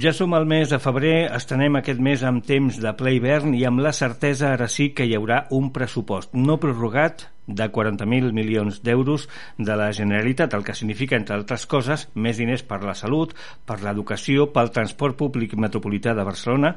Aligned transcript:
Ja 0.00 0.14
som 0.16 0.32
al 0.32 0.46
mes 0.48 0.70
de 0.72 0.78
febrer, 0.80 1.26
estenem 1.36 1.74
aquest 1.76 1.98
mes 2.00 2.22
amb 2.24 2.40
temps 2.48 2.78
de 2.80 2.92
ple 2.96 3.10
hivern 3.12 3.52
i 3.52 3.66
amb 3.68 3.82
la 3.84 3.90
certesa 3.92 4.54
ara 4.54 4.64
sí 4.72 4.86
que 4.96 5.04
hi 5.04 5.12
haurà 5.18 5.42
un 5.52 5.66
pressupost 5.74 6.32
no 6.32 6.56
prorrogat 6.62 7.26
de 7.46 7.66
40.000 7.72 8.32
milions 8.32 8.82
d'euros 8.82 9.28
de 9.58 9.76
la 9.76 9.90
Generalitat, 9.92 10.54
el 10.54 10.64
que 10.64 10.74
significa, 10.74 11.16
entre 11.16 11.34
altres 11.34 11.66
coses, 11.66 12.06
més 12.14 12.38
diners 12.38 12.62
per 12.62 12.82
la 12.84 12.94
salut, 12.94 13.34
per 13.66 13.80
l'educació, 13.82 14.48
pel 14.54 14.70
transport 14.70 15.18
públic 15.18 15.56
metropolità 15.58 16.14
de 16.14 16.26
Barcelona 16.26 16.74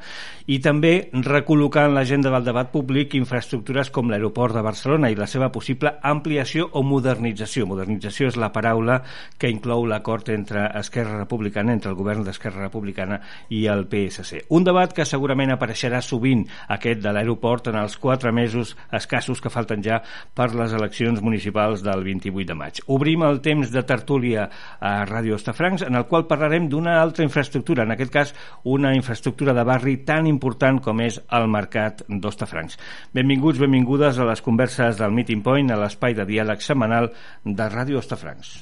i 0.47 0.59
també 0.63 1.09
recol·locar 1.13 1.85
en 1.87 1.95
l'agenda 1.95 2.31
del 2.33 2.47
debat 2.47 2.71
públic 2.73 3.13
infraestructures 3.17 3.91
com 3.93 4.09
l'aeroport 4.09 4.55
de 4.57 4.65
Barcelona 4.65 5.11
i 5.11 5.19
la 5.19 5.29
seva 5.29 5.51
possible 5.53 5.93
ampliació 6.01 6.67
o 6.73 6.83
modernització. 6.83 7.67
Modernització 7.69 8.31
és 8.31 8.39
la 8.41 8.51
paraula 8.55 9.01
que 9.37 9.51
inclou 9.53 9.85
l'acord 9.85 10.29
entre 10.33 10.65
Esquerra 10.79 11.19
Republicana, 11.19 11.73
entre 11.73 11.91
el 11.93 11.99
govern 11.99 12.25
d'Esquerra 12.25 12.65
Republicana 12.65 13.21
i 13.53 13.65
el 13.69 13.85
PSC. 13.91 14.45
Un 14.49 14.65
debat 14.65 14.93
que 14.93 15.05
segurament 15.05 15.53
apareixerà 15.53 16.01
sovint, 16.01 16.45
aquest 16.73 17.03
de 17.03 17.13
l'aeroport, 17.13 17.69
en 17.69 17.79
els 17.79 17.97
quatre 18.01 18.31
mesos 18.35 18.75
escassos 18.91 19.41
que 19.41 19.53
falten 19.53 19.83
ja 19.85 20.01
per 20.33 20.54
les 20.57 20.73
eleccions 20.73 21.21
municipals 21.21 21.83
del 21.85 22.03
28 22.05 22.47
de 22.49 22.57
maig. 22.57 22.81
Obrim 22.91 23.23
el 23.27 23.41
temps 23.45 23.71
de 23.73 23.83
tertúlia 23.87 24.47
a 24.79 24.93
Ràdio 25.09 25.37
Estafrancs, 25.39 25.85
en 25.87 25.95
el 25.99 26.07
qual 26.09 26.27
parlarem 26.29 26.69
d'una 26.71 26.97
altra 27.01 27.25
infraestructura, 27.27 27.83
en 27.83 27.95
aquest 27.95 28.13
cas 28.13 28.33
una 28.63 28.95
infraestructura 28.95 29.53
de 29.53 29.65
barri 29.67 29.97
tan 30.07 30.27
important 30.27 30.81
com 30.83 31.03
és 31.05 31.19
el 31.39 31.49
Mercat 31.51 32.05
d'Ostafrancs. 32.07 32.79
Benvinguts, 33.15 33.61
benvingudes 33.61 34.19
a 34.19 34.29
les 34.31 34.41
converses 34.45 34.97
del 35.01 35.13
Meeting 35.15 35.43
Point, 35.45 35.71
a 35.71 35.79
l'espai 35.83 36.17
de 36.17 36.25
diàleg 36.27 36.63
setmanal 36.63 37.11
de 37.43 37.69
Ràdio 37.69 38.01
Ostafrancs. 38.01 38.57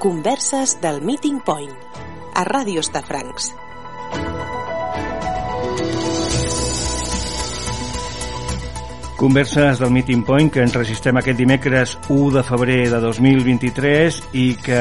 Converses 0.00 0.80
del 0.80 1.02
Meeting 1.02 1.42
Point 1.44 1.74
a 2.32 2.40
Ràdio 2.48 2.80
Estafrancs. 2.80 3.50
Converses 9.20 9.82
del 9.82 9.92
Meeting 9.92 10.22
Point 10.24 10.48
que 10.54 10.64
enregistrem 10.64 11.20
aquest 11.20 11.36
dimecres 11.36 11.98
1 12.08 12.30
de 12.38 12.44
febrer 12.48 12.78
de 12.94 13.02
2023 13.04 14.22
i 14.40 14.46
que 14.64 14.80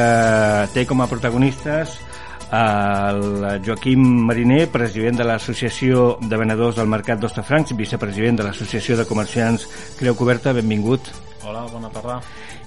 té 0.71 0.87
com 0.87 1.03
a 1.03 1.09
protagonistes 1.11 1.99
el 2.51 3.61
Joaquim 3.65 4.01
Mariner, 4.25 4.67
president 4.71 5.19
de 5.19 5.27
l'Associació 5.27 6.17
de 6.21 6.37
Venedors 6.37 6.77
del 6.79 6.89
Mercat 6.89 7.21
d'Ostafrancs, 7.21 7.75
vicepresident 7.77 8.39
de 8.39 8.47
l'Associació 8.47 8.97
de 8.97 9.05
Comerciants 9.09 9.67
Creu 9.99 10.17
Coberta, 10.17 10.53
benvingut. 10.53 11.11
Hola, 11.45 11.65
bona 11.71 11.91
tarda. 11.93 12.19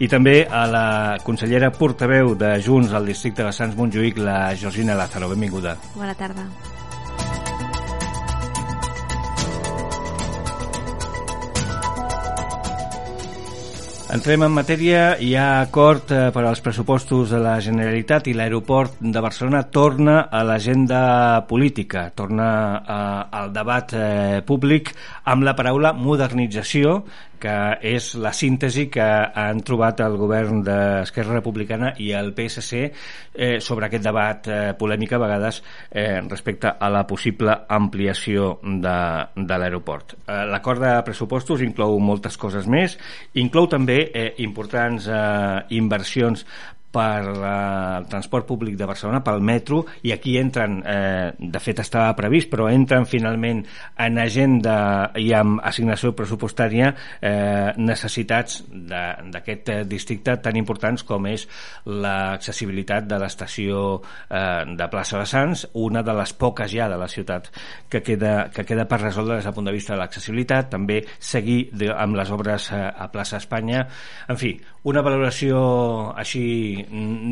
I 0.02 0.08
també 0.08 0.42
a 0.48 0.66
la 0.66 0.86
consellera 1.22 1.72
portaveu 1.74 2.34
de 2.38 2.54
Junts 2.64 2.94
al 2.94 3.06
districte 3.06 3.44
de 3.44 3.52
Sants 3.52 3.76
Montjuïc, 3.78 4.18
la 4.18 4.54
Georgina 4.56 4.96
Lázaro. 4.98 5.28
Benvinguda. 5.34 5.76
Bona 5.94 6.14
tarda. 6.14 6.46
Entrem 14.12 14.42
en 14.44 14.52
matèria, 14.52 15.14
hi 15.24 15.30
ha 15.40 15.62
acord 15.62 16.10
eh, 16.12 16.26
per 16.34 16.42
als 16.44 16.60
pressupostos 16.60 17.30
de 17.32 17.38
la 17.40 17.54
Generalitat 17.64 18.26
i 18.28 18.34
l'aeroport 18.36 18.98
de 19.00 19.22
Barcelona 19.24 19.62
torna 19.72 20.18
a 20.28 20.42
l'agenda 20.44 21.00
política, 21.48 22.10
torna 22.12 22.50
eh, 22.76 23.38
al 23.40 23.54
debat 23.56 23.96
eh, 23.96 24.42
públic 24.44 24.92
amb 25.32 25.48
la 25.48 25.56
paraula 25.56 25.94
modernització, 25.96 26.98
que 27.42 27.54
és 27.82 28.12
la 28.22 28.30
síntesi 28.36 28.86
que 28.92 29.02
han 29.02 29.62
trobat 29.66 30.00
el 30.04 30.14
govern 30.20 30.60
d'Esquerra 30.62 31.40
Republicana 31.40 31.90
i 31.98 32.12
el 32.14 32.30
PSC 32.36 32.82
eh, 32.84 33.56
sobre 33.58 33.88
aquest 33.88 34.04
debat 34.06 34.46
eh, 34.46 34.60
polèmic 34.78 35.16
a 35.16 35.20
vegades 35.24 35.58
eh, 35.90 36.20
respecte 36.28 36.70
a 36.78 36.90
la 36.92 37.02
possible 37.08 37.56
ampliació 37.74 38.54
de, 38.62 38.96
de 39.34 39.58
l'aeroport. 39.58 40.14
Eh, 40.22 40.44
L'acord 40.52 40.84
de 40.84 40.94
pressupostos 41.06 41.64
inclou 41.66 41.98
moltes 41.98 42.38
coses 42.38 42.68
més, 42.70 42.94
inclou 43.42 43.66
també 43.72 44.01
eh, 44.10 44.34
importants 44.38 45.06
eh, 45.06 45.64
inversions 45.78 46.46
per 46.92 47.24
eh, 47.24 47.98
el 47.98 48.06
transport 48.10 48.46
públic 48.46 48.76
de 48.76 48.86
Barcelona, 48.86 49.22
pel 49.24 49.40
metro, 49.42 49.82
i 50.04 50.12
aquí 50.12 50.36
entren, 50.38 50.80
eh, 50.84 51.32
de 51.38 51.62
fet 51.62 51.80
estava 51.82 52.12
previst, 52.18 52.50
però 52.52 52.68
entren 52.70 53.06
finalment 53.08 53.64
en 54.04 54.20
agenda 54.20 54.76
i 55.18 55.32
amb 55.36 55.62
assignació 55.64 56.12
pressupostària 56.16 56.92
eh, 57.20 57.72
necessitats 57.80 58.60
d'aquest 58.68 59.72
districte 59.88 60.36
tan 60.44 60.58
importants 60.60 61.06
com 61.08 61.26
és 61.30 61.46
l'accessibilitat 61.86 63.08
de 63.08 63.20
l'estació 63.22 63.84
eh, 64.28 64.64
de 64.76 64.90
plaça 64.92 65.18
de 65.20 65.26
Sants, 65.28 65.66
una 65.80 66.04
de 66.04 66.16
les 66.18 66.34
poques 66.36 66.70
ja 66.72 66.88
de 66.92 66.98
la 67.00 67.08
ciutat 67.08 67.48
que 67.90 68.02
queda, 68.04 68.50
que 68.52 68.66
queda 68.68 68.86
per 68.88 69.00
resoldre 69.00 69.38
des 69.38 69.48
del 69.48 69.56
punt 69.56 69.70
de 69.70 69.74
vista 69.74 69.94
de 69.94 70.00
l'accessibilitat, 70.02 70.70
també 70.72 71.00
seguir 71.18 71.70
de, 71.72 71.88
amb 71.92 72.18
les 72.18 72.30
obres 72.34 72.68
eh, 72.72 72.82
a 72.82 73.08
plaça 73.12 73.40
Espanya. 73.40 73.86
En 74.28 74.38
fi, 74.38 74.54
una 74.88 75.02
valoració 75.04 75.62
així 76.18 76.81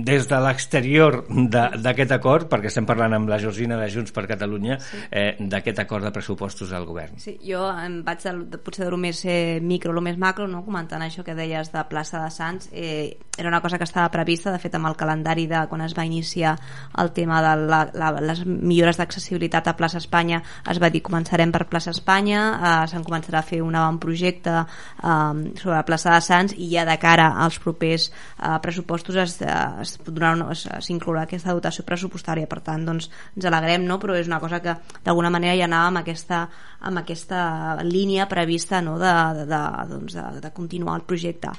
des 0.07 0.29
de 0.29 0.41
l'exterior 0.45 1.21
d'aquest 1.29 2.13
acord, 2.17 2.49
perquè 2.51 2.71
estem 2.71 2.87
parlant 2.89 3.15
amb 3.17 3.31
la 3.31 3.39
Georgina 3.43 3.79
de 3.81 3.89
Junts 3.93 4.15
per 4.15 4.27
Catalunya, 4.31 4.79
sí. 4.81 5.03
eh, 5.11 5.35
d'aquest 5.41 5.83
acord 5.83 6.07
de 6.07 6.13
pressupostos 6.15 6.71
del 6.71 6.87
govern. 6.89 7.19
Sí, 7.23 7.37
jo 7.45 7.65
em 7.71 8.01
vaig 8.07 8.23
de, 8.25 8.35
de, 8.55 8.61
potser 8.63 8.87
de 8.87 8.93
lo 8.93 9.01
més 9.01 9.23
eh, 9.25 9.61
micro, 9.63 9.95
lo 9.97 10.05
més 10.05 10.19
macro, 10.21 10.49
no? 10.51 10.65
comentant 10.67 11.03
això 11.05 11.25
que 11.27 11.37
deies 11.39 11.73
de 11.73 11.85
plaça 11.91 12.23
de 12.25 12.31
Sants, 12.35 12.71
eh, 12.73 13.19
era 13.41 13.49
una 13.49 13.61
cosa 13.61 13.79
que 13.79 13.85
estava 13.85 14.11
prevista, 14.13 14.53
de 14.53 14.61
fet 14.61 14.75
amb 14.77 14.91
el 14.91 14.97
calendari 15.01 15.47
de 15.49 15.65
quan 15.71 15.81
es 15.85 15.95
va 15.97 16.05
iniciar 16.05 16.57
el 17.01 17.13
tema 17.17 17.41
de 17.43 17.55
la, 17.71 17.81
la, 17.95 18.11
les 18.21 18.45
millores 18.47 19.01
d'accessibilitat 19.01 19.71
a 19.71 19.77
plaça 19.79 20.01
Espanya, 20.01 20.43
es 20.69 20.81
va 20.83 20.91
dir 20.93 21.03
començarem 21.07 21.53
per 21.53 21.65
plaça 21.71 21.95
Espanya, 21.95 22.43
eh, 22.59 22.89
se'n 22.93 23.07
començarà 23.07 23.41
a 23.41 23.47
fer 23.47 23.63
un 23.65 23.79
avantprojecte 23.79 24.57
eh, 24.61 25.57
sobre 25.57 25.77
la 25.77 25.87
plaça 25.89 26.15
de 26.15 26.21
Sants 26.25 26.57
i 26.57 26.71
ja 26.75 26.85
de 26.89 26.99
cara 27.01 27.31
als 27.41 27.59
propers 27.63 28.11
eh, 28.11 28.59
pressupostos 28.63 29.17
es 29.17 29.40
s'inclourà 29.47 31.25
aquesta 31.25 31.55
dotació 31.57 31.85
pressupostària 31.87 32.49
per 32.51 32.61
tant 32.67 32.85
doncs, 32.87 33.11
ens 33.37 33.47
alegrem 33.49 33.87
no? 33.89 33.99
però 34.03 34.17
és 34.19 34.29
una 34.31 34.41
cosa 34.43 34.61
que 34.65 34.77
d'alguna 35.05 35.31
manera 35.31 35.57
ja 35.59 35.69
anava 35.69 35.93
amb 35.93 36.03
aquesta, 36.03 36.43
amb 36.81 37.03
aquesta 37.03 37.43
línia 37.87 38.29
prevista 38.29 38.81
no? 38.85 38.99
de, 39.01 39.15
de, 39.41 39.47
de, 39.51 39.63
doncs 39.95 40.19
de, 40.19 40.27
de 40.45 40.53
continuar 40.57 41.01
el 41.01 41.09
projecte 41.09 41.55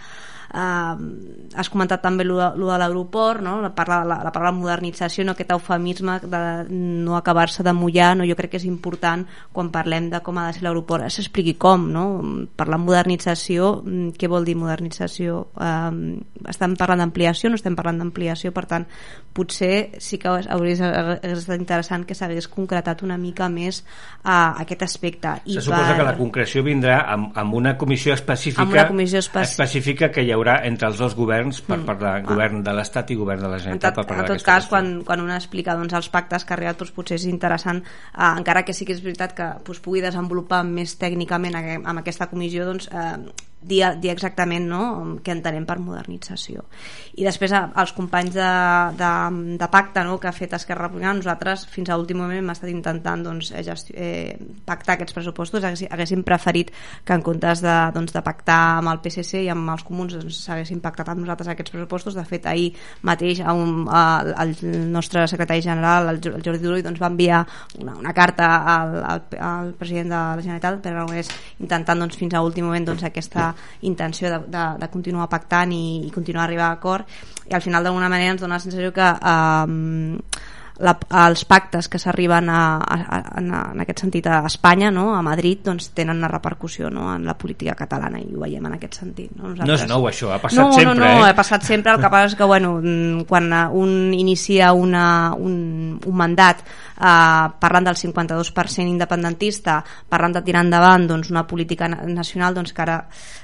has 0.52 1.70
comentat 1.72 2.02
també 2.04 2.26
lo 2.28 2.38
de, 2.40 2.48
lo 2.60 2.68
de 2.72 2.78
l'aeroport 2.80 3.42
no? 3.44 3.56
la, 3.64 3.70
parla, 3.76 4.02
la, 4.08 4.18
la 4.26 4.32
paraula 4.34 4.52
modernització 4.56 5.24
no? 5.24 5.36
aquest 5.36 5.54
eufemisme 5.56 6.18
de 6.24 6.42
no 6.70 7.16
acabar-se 7.16 7.64
de 7.64 7.74
mullar 7.74 8.16
no? 8.18 8.28
jo 8.28 8.36
crec 8.36 8.52
que 8.56 8.60
és 8.60 8.68
important 8.68 9.24
quan 9.54 9.72
parlem 9.72 10.10
de 10.12 10.20
com 10.24 10.40
ha 10.40 10.50
de 10.50 10.58
ser 10.58 10.66
l'aeroport 10.66 11.08
s'expliqui 11.08 11.56
com 11.62 11.88
no? 11.94 12.06
parlar 12.60 12.82
modernització 12.84 13.78
mm, 13.80 14.16
què 14.20 14.28
vol 14.32 14.48
dir 14.48 14.58
modernització 14.60 15.46
eh, 15.56 16.20
estem 16.52 16.76
parlant 16.80 17.06
d'ampliació 17.06 17.52
no 17.52 17.60
estem 17.60 17.78
parlant 17.80 18.04
d'ampliació 18.04 18.52
per 18.52 18.66
tant 18.68 18.88
potser 19.32 20.02
sí 20.04 20.20
que 20.20 20.28
hauria 20.28 20.92
estat 21.32 21.56
interessant 21.56 22.04
que 22.08 22.18
s'hagués 22.18 22.50
concretat 22.52 23.06
una 23.08 23.16
mica 23.16 23.48
més 23.48 23.86
a 24.24 24.58
aquest 24.66 24.84
aspecte 24.84 25.38
I 25.46 25.56
se 25.56 25.66
suposa 25.70 25.94
per... 25.94 25.98
que 26.02 26.10
la 26.12 26.18
concreció 26.20 26.66
vindrà 26.68 27.06
amb, 27.08 27.32
amb 27.40 27.56
una 27.56 27.78
comissió 27.80 28.14
específica 28.18 28.68
amb 28.68 28.76
una 28.76 28.88
comissió 28.92 29.24
específica 29.24 29.64
específica 29.64 30.12
que 30.12 30.24
hi 30.26 30.32
haurà 30.36 30.41
entre 30.50 30.90
els 30.90 30.98
dos 31.02 31.16
governs 31.18 31.62
per 31.66 31.78
mm. 31.78 31.86
parlar, 31.88 32.14
mm. 32.22 32.30
govern 32.32 32.64
de 32.66 32.74
l'Estat 32.78 33.14
i 33.14 33.18
govern 33.20 33.44
de 33.46 33.52
la 33.52 33.60
Generalitat 33.62 33.92
en 33.92 33.96
tot, 33.96 34.02
per 34.02 34.10
parlar 34.10 34.26
en 34.28 34.34
tot 34.34 34.46
cas, 34.48 34.68
quan, 34.72 34.92
quan 35.08 35.24
un 35.24 35.32
explica 35.36 35.76
doncs, 35.78 35.94
els 35.98 36.10
pactes 36.14 36.46
que 36.46 36.56
ha 36.56 36.58
arribat 36.58 36.82
doncs, 36.82 36.96
potser 36.96 37.20
és 37.20 37.28
interessant 37.30 37.84
eh, 37.84 38.32
encara 38.32 38.66
que 38.68 38.76
sí 38.78 38.88
que 38.88 38.96
és 38.98 39.04
veritat 39.06 39.36
que 39.38 39.52
doncs, 39.68 39.84
pugui 39.86 40.04
desenvolupar 40.04 40.64
més 40.68 40.98
tècnicament 41.02 41.58
amb 41.62 42.02
aquesta 42.02 42.30
comissió 42.32 42.68
doncs, 42.68 42.90
eh, 42.92 43.50
dir, 43.62 43.84
dir 44.02 44.12
exactament 44.12 44.66
no, 44.70 44.82
què 45.24 45.34
entenem 45.36 45.66
per 45.70 45.78
modernització. 45.82 46.66
I 47.20 47.26
després 47.28 47.54
els 47.54 47.94
companys 47.96 48.34
de, 48.36 48.50
de, 48.98 49.12
de 49.62 49.70
pacte 49.72 50.04
no, 50.08 50.18
que 50.22 50.30
ha 50.30 50.36
fet 50.36 50.56
Esquerra 50.58 50.88
Republicana 50.88 51.20
nosaltres 51.20 51.66
fins 51.70 51.92
a 51.92 51.98
l'últim 52.00 52.22
moment 52.22 52.40
hem 52.40 52.52
estat 52.54 52.72
intentant 52.72 53.24
doncs, 53.26 53.52
eh, 53.54 53.64
eh, 53.94 54.36
pactar 54.66 54.96
aquests 54.98 55.16
pressupostos. 55.18 55.66
Haguéssim 55.66 56.24
preferit 56.28 56.72
que 57.06 57.18
en 57.18 57.26
comptes 57.26 57.64
de, 57.64 57.76
doncs, 57.96 58.16
de 58.16 58.24
pactar 58.26 58.60
amb 58.80 58.94
el 58.94 59.02
PSC 59.04 59.44
i 59.46 59.52
amb 59.54 59.74
els 59.76 59.86
comuns 59.88 60.18
doncs, 60.18 60.42
s'haguessin 60.46 60.80
doncs, 60.80 60.88
pactat 60.88 61.14
amb 61.14 61.24
nosaltres 61.24 61.54
aquests 61.54 61.76
pressupostos. 61.76 62.18
De 62.18 62.26
fet 62.28 62.48
ahir 62.50 62.72
mateix 63.08 63.44
a 63.46 63.54
un, 63.58 63.86
a, 63.90 64.04
el 64.44 64.56
nostre 64.92 65.28
secretari 65.30 65.64
general 65.66 66.10
el, 66.16 66.22
Jordi 66.22 66.62
Turull 66.64 66.86
doncs, 66.86 67.02
va 67.02 67.12
enviar 67.12 67.44
una, 67.80 67.98
una 68.00 68.16
carta 68.18 68.52
al, 68.76 68.98
al, 69.04 69.24
al 69.38 69.74
president 69.78 70.10
de 70.12 70.18
la 70.18 70.42
Generalitat 70.42 70.82
per 70.82 70.96
Aragonès 70.96 71.32
intentant 71.62 72.02
doncs, 72.02 72.18
fins 72.18 72.34
a 72.34 72.42
l'últim 72.42 72.66
moment 72.68 72.88
doncs, 72.88 73.06
aquesta 73.08 73.51
intenció 73.88 74.30
de, 74.30 74.40
de, 74.52 74.64
de 74.82 74.90
continuar 74.94 75.30
pactant 75.30 75.74
i, 75.76 75.84
i 76.08 76.12
continuar 76.14 76.46
a 76.46 76.50
arribar 76.50 76.72
a 76.72 76.80
acord 76.80 77.22
i 77.50 77.54
al 77.54 77.62
final 77.62 77.84
d'alguna 77.84 78.10
manera 78.10 78.36
ens 78.36 78.42
dona 78.42 78.60
la 78.60 78.64
sensació 78.64 78.94
que 78.96 79.12
eh, 79.12 80.50
la, 80.82 80.94
els 81.28 81.44
pactes 81.46 81.88
que 81.92 82.00
s'arriben 82.02 82.50
a, 82.50 82.62
a, 82.82 82.98
a, 83.18 83.20
en 83.40 83.84
aquest 83.84 84.04
sentit 84.04 84.28
a 84.28 84.42
Espanya, 84.50 84.92
no? 84.94 85.12
a 85.16 85.22
Madrid, 85.26 85.62
doncs 85.66 85.92
tenen 85.98 86.18
una 86.18 86.30
repercussió 86.32 86.90
no? 86.90 87.08
en 87.14 87.26
la 87.28 87.36
política 87.38 87.76
catalana 87.78 88.22
i 88.22 88.34
ho 88.34 88.42
veiem 88.42 88.66
en 88.68 88.78
aquest 88.78 89.02
sentit. 89.04 89.32
No, 89.36 89.52
Nosaltres... 89.52 89.68
no 89.70 89.78
és 89.78 89.92
nou 89.92 90.08
això, 90.10 90.32
ha 90.34 90.40
passat 90.42 90.64
no, 90.64 90.70
sempre. 90.74 90.96
No, 90.98 91.06
no, 91.06 91.26
eh? 91.26 91.30
ha 91.30 91.38
passat 91.38 91.68
sempre, 91.68 91.94
el 91.94 92.02
que 92.02 92.12
passa 92.14 92.32
és 92.32 92.38
que 92.40 92.50
bueno, 92.50 92.74
quan 93.30 93.52
un 93.78 93.94
inicia 94.18 94.72
una, 94.78 95.06
un, 95.38 96.00
un 96.02 96.18
mandat 96.18 96.64
eh, 96.66 97.46
parlant 97.62 97.92
del 97.92 98.00
52% 98.02 98.88
independentista, 98.88 99.82
parlant 100.10 100.40
de 100.40 100.46
tirar 100.46 100.66
endavant 100.66 101.08
doncs, 101.14 101.32
una 101.34 101.46
política 101.48 101.90
nacional, 101.92 102.58
doncs 102.58 102.74
que 102.74 102.86
ara 102.86 102.98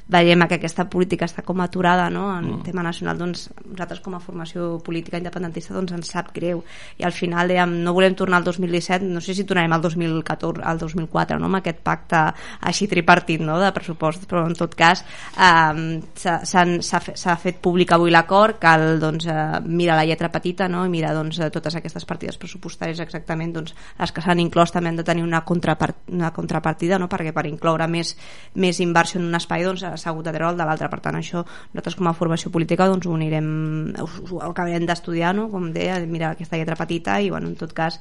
veiem 0.07 0.45
que 0.48 0.56
aquesta 0.56 0.86
política 0.88 1.27
està 1.27 1.44
com 1.44 1.59
aturada 1.62 2.07
no? 2.09 2.30
en 2.38 2.45
mm. 2.48 2.62
tema 2.63 2.83
nacional, 2.83 3.18
doncs 3.19 3.48
nosaltres 3.65 4.00
com 4.04 4.15
a 4.15 4.21
formació 4.24 4.77
política 4.83 5.19
independentista 5.19 5.75
doncs 5.75 5.92
ens 5.98 6.12
sap 6.13 6.31
greu 6.36 6.63
i 6.98 7.04
al 7.04 7.12
final 7.15 7.51
dèiem, 7.51 7.74
no 7.83 7.94
volem 7.95 8.15
tornar 8.15 8.39
al 8.39 8.48
2017, 8.48 9.06
no 9.12 9.21
sé 9.24 9.36
si 9.36 9.44
tornarem 9.48 9.75
al 9.75 9.83
2014, 9.83 10.63
al 10.63 10.80
2004, 10.80 11.39
no? 11.42 11.50
amb 11.50 11.59
aquest 11.59 11.81
pacte 11.83 12.21
així 12.71 12.88
tripartit 12.88 13.44
no? 13.44 13.57
de 13.59 13.71
pressupost, 13.75 14.24
però 14.31 14.45
en 14.48 14.56
tot 14.57 14.77
cas 14.80 15.04
eh, 15.36 16.00
s'ha 16.15 17.36
fet 17.42 17.60
públic 17.63 17.92
avui 17.92 18.13
l'acord, 18.13 18.62
cal 18.63 19.01
doncs, 19.03 19.27
eh, 19.27 19.60
mirar 19.68 20.00
la 20.00 20.07
lletra 20.07 20.31
petita 20.31 20.69
no? 20.71 20.86
i 20.88 20.94
mirar 20.94 21.13
doncs, 21.18 21.42
totes 21.51 21.75
aquestes 21.81 22.07
partides 22.07 22.39
pressupostàries 22.39 23.03
exactament 23.03 23.57
doncs, 23.60 23.75
les 24.00 24.15
que 24.15 24.24
s'han 24.24 24.39
inclòs 24.39 24.71
també 24.71 24.94
han 24.94 25.01
de 25.01 25.07
tenir 25.07 25.27
una, 25.27 25.44
contrapart 25.44 26.07
una 26.15 26.31
contrapartida 26.31 26.95
no? 27.01 27.12
perquè 27.12 27.36
per 27.36 27.48
incloure 27.51 27.89
més, 27.92 28.15
més 28.56 28.80
inversió 28.80 29.19
en 29.19 29.27
un 29.27 29.36
espai 29.36 29.68
doncs, 29.68 29.83
s'ha 29.98 30.14
hagut 30.14 30.26
de 30.28 30.34
treure 30.36 30.54
el 30.54 30.62
de 30.62 30.70
l'altre 30.70 30.90
per 30.92 31.02
tant 31.04 31.20
això 31.20 31.44
nosaltres 31.44 32.00
com 32.00 32.10
a 32.10 32.16
formació 32.18 32.52
política 32.54 32.88
doncs, 32.88 33.08
ho 33.08 33.16
anirem 33.18 33.52
ho 33.98 34.42
acabarem 34.50 34.88
d'estudiar 34.88 35.36
no? 35.36 35.50
com 35.54 35.72
deia, 35.74 36.00
mirar 36.06 36.34
aquesta 36.36 36.58
lletra 36.58 36.80
petita 36.80 37.20
i 37.22 37.32
bueno, 37.34 37.52
en 37.52 37.56
tot 37.60 37.74
cas 37.74 38.00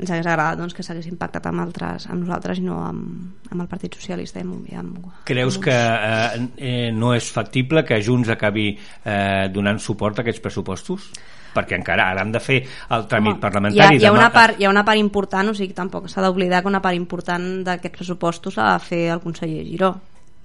ens 0.00 0.10
hagués 0.10 0.26
agradat 0.26 0.58
doncs, 0.60 0.74
que 0.76 0.84
s'hagués 0.84 1.08
impactat 1.10 1.46
amb, 1.50 1.60
altres, 1.64 2.06
amb 2.08 2.24
nosaltres 2.24 2.60
i 2.60 2.64
no 2.64 2.78
amb, 2.86 3.50
amb 3.50 3.64
el 3.64 3.68
Partit 3.68 3.96
Socialista. 3.98 4.40
I 4.40 4.46
amb, 4.46 4.70
i 4.70 4.78
amb, 4.80 5.10
Creus 5.28 5.58
amb 5.58 5.66
que 5.66 5.76
eh, 5.76 6.46
eh, 6.70 6.88
no 6.96 7.12
és 7.16 7.28
factible 7.34 7.84
que 7.84 8.00
Junts 8.04 8.32
acabi 8.32 8.70
eh, 8.72 9.50
donant 9.52 9.80
suport 9.82 10.18
a 10.18 10.26
aquests 10.26 10.42
pressupostos? 10.46 11.12
perquè 11.50 11.74
encara 11.74 12.04
ara 12.12 12.22
han 12.22 12.30
de 12.30 12.38
fer 12.38 12.60
el 12.94 13.08
tràmit 13.10 13.32
Home, 13.32 13.42
parlamentari. 13.42 13.96
Hi 13.96 13.98
ha, 13.98 14.02
hi, 14.04 14.06
ha 14.06 14.12
una 14.14 14.28
part, 14.30 14.60
hi 14.60 14.68
ha 14.68 14.70
una 14.70 14.84
part 14.86 15.00
important, 15.02 15.50
o 15.50 15.54
sigui, 15.58 15.74
tampoc 15.74 16.06
s'ha 16.06 16.22
d'oblidar 16.22 16.60
que 16.62 16.70
una 16.70 16.78
part 16.84 16.94
important 16.94 17.48
d'aquests 17.66 17.96
pressupostos 17.96 18.54
s'ha 18.54 18.68
de 18.76 18.84
fer 18.84 19.00
el 19.16 19.24
conseller 19.24 19.64
Giró 19.66 19.90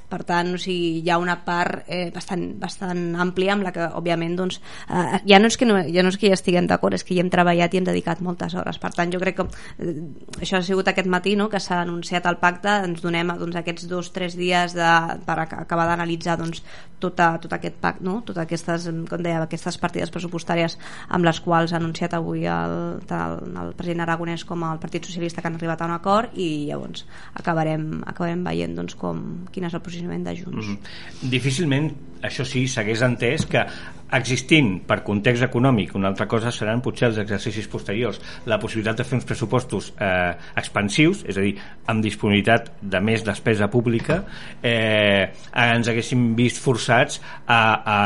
per 0.09 0.21
tant, 0.27 0.53
o 0.55 0.59
sigui, 0.61 1.01
hi 1.03 1.09
ha 1.09 1.17
una 1.21 1.37
part 1.45 1.89
eh, 1.91 2.09
bastant, 2.13 2.45
bastant 2.61 3.03
àmplia 3.21 3.55
amb 3.55 3.65
la 3.65 3.73
que 3.75 3.87
òbviament 3.97 4.35
doncs, 4.37 4.59
eh, 4.89 5.19
ja, 5.25 5.39
no 5.41 5.49
és 5.51 5.57
que 5.57 5.67
no, 5.67 5.79
ja 5.81 6.05
no 6.05 6.13
és 6.13 6.19
que 6.21 6.29
hi 6.29 6.35
estiguem 6.35 6.69
d'acord, 6.69 6.97
és 6.97 7.05
que 7.05 7.15
hi 7.15 7.21
hem 7.23 7.31
treballat 7.33 7.73
i 7.73 7.81
hem 7.81 7.87
dedicat 7.87 8.21
moltes 8.25 8.55
hores, 8.55 8.79
per 8.81 8.93
tant 8.95 9.13
jo 9.13 9.21
crec 9.21 9.39
que 9.39 9.47
eh, 9.83 9.95
això 10.41 10.59
ha 10.59 10.65
sigut 10.65 10.89
aquest 10.91 11.09
matí 11.11 11.35
no? 11.39 11.49
que 11.49 11.61
s'ha 11.61 11.81
anunciat 11.83 12.27
el 12.29 12.39
pacte, 12.41 12.71
ens 12.89 13.01
donem 13.03 13.33
doncs, 13.39 13.57
aquests 13.61 13.89
dos 13.91 14.11
tres 14.15 14.37
dies 14.37 14.75
de, 14.77 14.91
per 15.25 15.39
acabar 15.45 15.89
d'analitzar 15.89 16.37
doncs, 16.41 16.63
tota, 16.99 17.35
tot 17.41 17.53
aquest 17.57 17.77
pacte 17.81 18.05
no? 18.05 18.19
totes 18.25 18.43
aquestes, 18.45 18.87
com 19.09 19.23
deia, 19.23 19.41
aquestes 19.43 19.77
partides 19.81 20.11
pressupostàries 20.13 20.77
amb 21.09 21.27
les 21.27 21.41
quals 21.43 21.73
ha 21.73 21.79
anunciat 21.81 22.15
avui 22.17 22.45
el, 22.49 22.75
el, 23.03 23.37
el 23.61 23.73
president 23.77 24.05
Aragonès 24.05 24.45
com 24.47 24.63
el 24.67 24.81
Partit 24.81 25.07
Socialista 25.09 25.41
que 25.41 25.51
han 25.51 25.59
arribat 25.59 25.81
a 25.81 25.89
un 25.89 25.95
acord 25.95 26.35
i 26.39 26.67
llavors 26.69 27.05
acabarem, 27.33 28.03
acabarem 28.07 28.45
veient 28.45 28.75
doncs, 28.77 28.95
com, 28.99 29.21
quin 29.51 29.67
és 29.67 29.75
el 29.75 29.83
posicionament 29.95 30.25
de 30.25 30.35
Junts. 30.35 30.67
Mm 30.67 30.75
-hmm. 30.75 31.29
Difícilment, 31.29 31.93
això 32.21 32.43
sí, 32.43 32.67
s'hagués 32.67 33.01
entès 33.01 33.45
que 33.45 33.65
existint 34.11 34.85
per 34.85 35.01
context 35.03 35.43
econòmic 35.43 35.95
una 35.95 36.07
altra 36.07 36.27
cosa 36.27 36.51
seran 36.51 36.81
potser 36.81 37.07
els 37.07 37.17
exercicis 37.17 37.67
posteriors 37.67 38.19
la 38.45 38.59
possibilitat 38.59 38.97
de 38.97 39.03
fer 39.03 39.17
uns 39.17 39.25
pressupostos 39.25 39.93
eh, 39.99 40.35
expansius, 40.55 41.23
és 41.25 41.37
a 41.37 41.41
dir 41.41 41.55
amb 41.87 42.03
disponibilitat 42.03 42.71
de 42.81 43.01
més 43.01 43.23
despesa 43.25 43.67
pública 43.67 44.23
eh, 44.61 45.33
ens 45.51 45.87
haguéssim 45.87 46.35
vist 46.35 46.61
forçats 46.61 47.19
a, 47.47 47.59
a, 47.95 47.99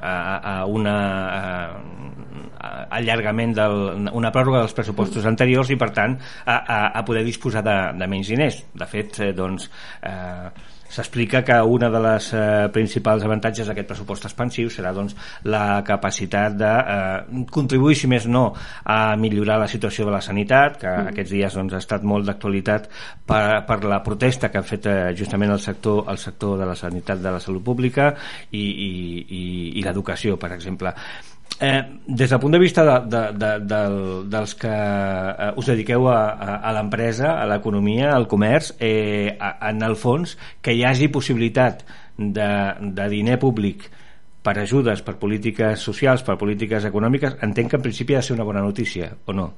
a, 0.00 0.14
a 0.52 0.66
una 0.66 0.96
allargament 2.90 3.54
del, 3.54 4.08
una 4.12 4.32
pròrroga 4.34 4.64
dels 4.64 4.74
pressupostos 4.76 5.26
anteriors 5.26 5.70
i 5.70 5.76
per 5.76 5.90
tant 5.94 6.18
a, 6.44 6.56
a, 6.58 6.78
a 6.98 7.04
poder 7.04 7.24
disposar 7.24 7.62
de, 7.62 7.76
de 7.98 8.06
menys 8.10 8.28
diners 8.34 8.62
de 8.74 8.86
fet 8.86 9.20
eh, 9.20 9.32
doncs 9.36 9.70
eh, 10.02 10.50
S'explica 10.94 11.42
que 11.42 11.56
una 11.76 11.90
de 11.90 12.00
les 12.02 12.28
eh, 12.36 12.42
principals 12.74 13.24
avantatges 13.26 13.66
d'aquest 13.66 13.88
pressupost 13.90 14.28
expansiu 14.28 14.70
serà 14.70 14.92
doncs, 14.94 15.16
la 15.50 15.82
capacitat 15.86 16.54
de 16.60 16.70
eh, 16.70 17.42
contribuir, 17.50 17.98
si 17.98 18.10
més 18.10 18.28
no, 18.30 18.46
a 18.84 19.16
millorar 19.18 19.58
la 19.64 19.70
situació 19.70 20.06
de 20.06 20.14
la 20.14 20.22
sanitat, 20.22 20.78
que 20.84 20.90
mm. 20.90 21.12
aquests 21.12 21.34
dies 21.34 21.58
doncs, 21.58 21.74
ha 21.74 21.82
estat 21.82 22.06
molt 22.06 22.30
d'actualitat 22.30 22.88
per, 23.26 23.44
per 23.66 23.80
la 23.90 24.02
protesta 24.06 24.52
que 24.52 24.62
ha 24.62 24.66
fet 24.66 24.86
eh, 24.90 24.98
justament 25.18 25.54
el 25.56 25.62
sector, 25.62 26.04
el 26.10 26.20
sector 26.22 26.58
de 26.62 26.70
la 26.70 26.78
sanitat 26.78 27.22
de 27.22 27.34
la 27.34 27.42
salut 27.42 27.64
pública 27.64 28.12
i, 28.50 28.62
i, 28.62 28.90
i, 29.24 29.44
i 29.80 29.86
l'educació, 29.86 30.38
per 30.38 30.54
exemple. 30.54 30.94
Eh, 31.60 31.82
des 32.06 32.30
del 32.30 32.40
punt 32.40 32.52
de 32.52 32.58
vista 32.58 32.82
de, 32.84 32.94
de, 33.06 33.20
de, 33.38 33.50
de, 33.60 33.80
dels 34.28 34.54
que 34.58 34.70
eh, 34.70 35.50
us 35.56 35.68
dediqueu 35.70 36.08
a, 36.10 36.18
a, 36.34 36.56
a 36.66 36.72
l'empresa, 36.74 37.36
a 37.38 37.44
l'economia, 37.46 38.10
al 38.14 38.26
comerç, 38.26 38.72
eh, 38.82 39.36
a, 39.38 39.52
en 39.70 39.84
el 39.86 39.94
fons, 39.96 40.34
que 40.60 40.74
hi 40.74 40.82
hagi 40.84 41.08
possibilitat 41.14 41.84
de, 42.18 42.48
de 42.80 43.06
diner 43.12 43.38
públic 43.38 43.86
per 44.44 44.58
ajudes, 44.60 45.00
per 45.06 45.14
polítiques 45.20 45.80
socials, 45.80 46.24
per 46.26 46.36
polítiques 46.40 46.84
econòmiques, 46.84 47.38
entenc 47.46 47.70
que 47.70 47.78
en 47.80 47.84
principi 47.86 48.16
ha 48.16 48.20
de 48.20 48.28
ser 48.28 48.34
una 48.36 48.46
bona 48.48 48.64
notícia, 48.64 49.12
o 49.24 49.32
no? 49.32 49.52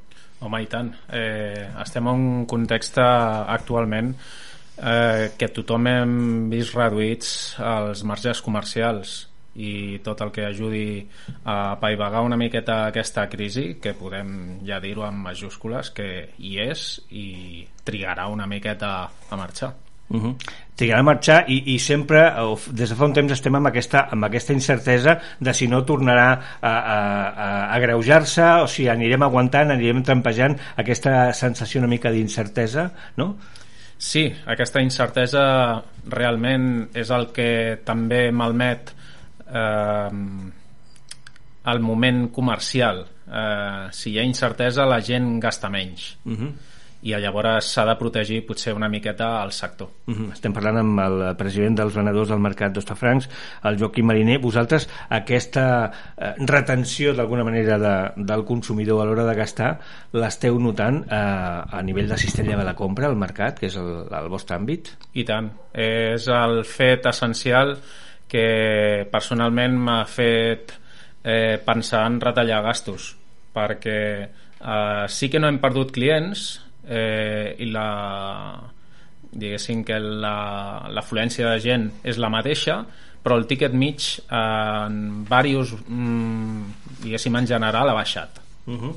Home, 0.45 0.61
i 0.63 0.69
tant. 0.69 0.93
Eh, 1.17 1.65
estem 1.81 2.07
en 2.07 2.27
un 2.27 2.45
context 2.47 3.01
actualment 3.01 4.13
eh, 4.13 5.33
que 5.39 5.49
tothom 5.49 5.89
hem 5.89 6.13
vist 6.53 6.77
reduïts 6.77 7.57
els 7.57 8.05
marges 8.05 8.45
comercials 8.45 9.23
i 9.57 10.01
tot 10.05 10.21
el 10.25 10.33
que 10.33 10.45
ajudi 10.47 11.07
a 11.45 11.77
paivagar 11.81 12.23
una 12.27 12.37
miqueta 12.37 12.85
aquesta 12.87 13.27
crisi, 13.33 13.77
que 13.81 13.95
podem 13.97 14.61
ja 14.67 14.81
dir-ho 14.81 15.07
amb 15.07 15.25
majúscules, 15.31 15.91
que 15.97 16.29
hi 16.39 16.59
és 16.69 16.87
i 17.11 17.65
trigarà 17.85 18.29
una 18.33 18.47
miqueta 18.47 18.93
a 19.07 19.41
marxar. 19.41 19.75
Uh 20.09 20.23
-huh. 20.23 20.37
trigarà 20.77 21.01
a 21.01 21.03
marxar 21.03 21.45
i, 21.49 21.75
i 21.75 21.79
sempre 21.81 22.33
des 22.71 22.91
de 22.91 22.95
fa 22.95 23.05
un 23.05 23.13
temps 23.13 23.33
estem 23.33 23.55
amb 23.57 23.67
aquesta, 23.67 24.07
amb 24.13 24.25
aquesta 24.25 24.53
incertesa 24.53 25.19
de 25.41 25.53
si 25.55 25.67
no 25.67 25.85
tornarà 25.85 26.31
a, 26.61 26.71
a, 26.71 26.99
a, 27.29 27.75
a 27.75 27.79
greujar-se 27.81 28.45
o 28.63 28.69
si 28.69 28.89
anirem 28.89 29.23
aguantant, 29.23 29.71
anirem 29.71 30.03
trampejant 30.03 30.57
aquesta 30.77 31.33
sensació 31.33 31.81
una 31.81 31.89
mica 31.89 32.11
d'incertesa 32.11 32.93
no? 33.17 33.37
Sí, 33.99 34.29
aquesta 34.45 34.83
incertesa 34.85 35.83
realment 36.13 36.91
és 36.95 37.11
el 37.11 37.31
que 37.33 37.81
també 37.85 38.31
malmet 38.31 38.93
eh, 39.49 40.11
el 41.67 41.81
moment 41.81 42.31
comercial 42.33 43.05
eh, 43.27 43.89
si 43.91 44.13
hi 44.13 44.19
ha 44.19 44.25
incertesa 44.27 44.87
la 44.87 45.03
gent 45.03 45.37
gasta 45.43 45.71
menys 45.71 46.17
uh 46.25 46.31
mhm. 46.31 46.47
-huh. 46.47 46.53
i 47.03 47.11
llavors 47.11 47.67
s'ha 47.73 47.85
de 47.85 47.95
protegir 47.97 48.47
potser 48.47 48.73
una 48.75 48.89
miqueta 48.89 49.43
el 49.45 49.53
sector 49.53 49.89
uh 50.07 50.11
mhm. 50.13 50.25
-huh. 50.25 50.33
estem 50.33 50.53
parlant 50.53 50.79
amb 50.79 51.01
el 51.01 51.37
president 51.37 51.77
dels 51.77 51.95
venedors 51.95 52.29
del 52.29 52.39
mercat 52.39 52.73
d'Ostafrancs 52.73 53.29
el 53.65 53.79
Joaquim 53.79 54.07
Mariner 54.07 54.39
vosaltres 54.39 54.89
aquesta 55.09 55.91
eh, 56.17 56.35
retenció 56.39 57.13
d'alguna 57.15 57.45
manera 57.45 57.79
de, 57.79 58.25
del 58.25 58.45
consumidor 58.45 59.03
a 59.03 59.05
l'hora 59.05 59.25
de 59.25 59.35
gastar 59.35 59.81
l'esteu 60.13 60.59
notant 60.59 61.05
eh, 61.11 61.77
a 61.79 61.83
nivell 61.83 62.09
de 62.09 62.17
cistella 62.17 62.57
de 62.57 62.65
la 62.65 62.75
compra 62.75 63.07
al 63.07 63.17
mercat 63.17 63.59
que 63.59 63.67
és 63.67 63.77
el, 63.77 64.07
el 64.11 64.29
vostre 64.29 64.57
àmbit? 64.57 64.89
i 65.15 65.25
tant, 65.25 65.51
és 65.73 66.29
el 66.29 66.65
fet 66.65 67.07
essencial 67.07 67.77
que 68.29 69.07
personalment 69.13 69.79
m'ha 69.79 70.03
fet 70.11 70.73
eh, 71.25 71.59
pensar 71.65 72.05
en 72.11 72.21
retallar 72.23 72.63
gastos 72.67 73.15
perquè 73.57 73.99
eh, 74.27 75.05
sí 75.09 75.31
que 75.31 75.41
no 75.41 75.49
hem 75.51 75.61
perdut 75.63 75.93
clients 75.95 76.47
eh, 76.87 77.55
i 77.59 77.71
la 77.73 77.89
diguéssim 79.37 79.83
que 79.85 79.99
l'afluència 80.01 81.51
de 81.53 81.61
gent 81.61 81.91
és 82.07 82.19
la 82.23 82.31
mateixa 82.33 82.81
però 83.27 83.41
el 83.41 83.49
ticket 83.51 83.75
mig 83.75 84.07
eh, 84.21 84.39
en 84.39 85.25
diversos 85.27 85.75
mm, 85.83 87.03
diguéssim 87.03 87.37
en 87.43 87.51
general 87.55 87.91
ha 87.91 87.99
baixat 87.99 88.41
uh. 88.67 88.75
-huh. 88.75 88.95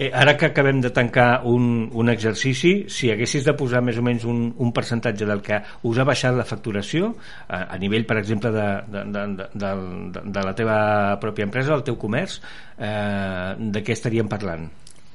Eh, 0.00 0.08
ara 0.16 0.32
que 0.40 0.46
acabem 0.48 0.78
de 0.80 0.88
tancar 0.96 1.42
un, 1.44 1.90
un 1.92 2.08
exercici, 2.08 2.86
si 2.88 3.10
haguessis 3.12 3.44
de 3.44 3.52
posar 3.52 3.82
més 3.84 3.98
o 4.00 4.04
menys 4.06 4.22
un, 4.24 4.46
un 4.56 4.70
percentatge 4.72 5.26
del 5.28 5.42
que 5.44 5.58
us 5.84 5.98
ha 6.00 6.06
baixat 6.08 6.38
la 6.38 6.46
facturació, 6.48 7.10
a, 7.44 7.66
a 7.74 7.76
nivell, 7.82 8.06
per 8.08 8.16
exemple, 8.16 8.48
de, 8.54 8.68
de, 8.94 9.02
de, 9.12 9.24
de, 9.36 9.72
de, 10.14 10.22
de 10.38 10.44
la 10.46 10.54
teva 10.56 10.78
pròpia 11.20 11.44
empresa, 11.44 11.74
del 11.74 11.84
teu 11.90 12.00
comerç, 12.00 12.38
eh, 12.78 13.50
de 13.60 13.84
què 13.84 13.92
estaríem 13.92 14.30
parlant? 14.32 14.64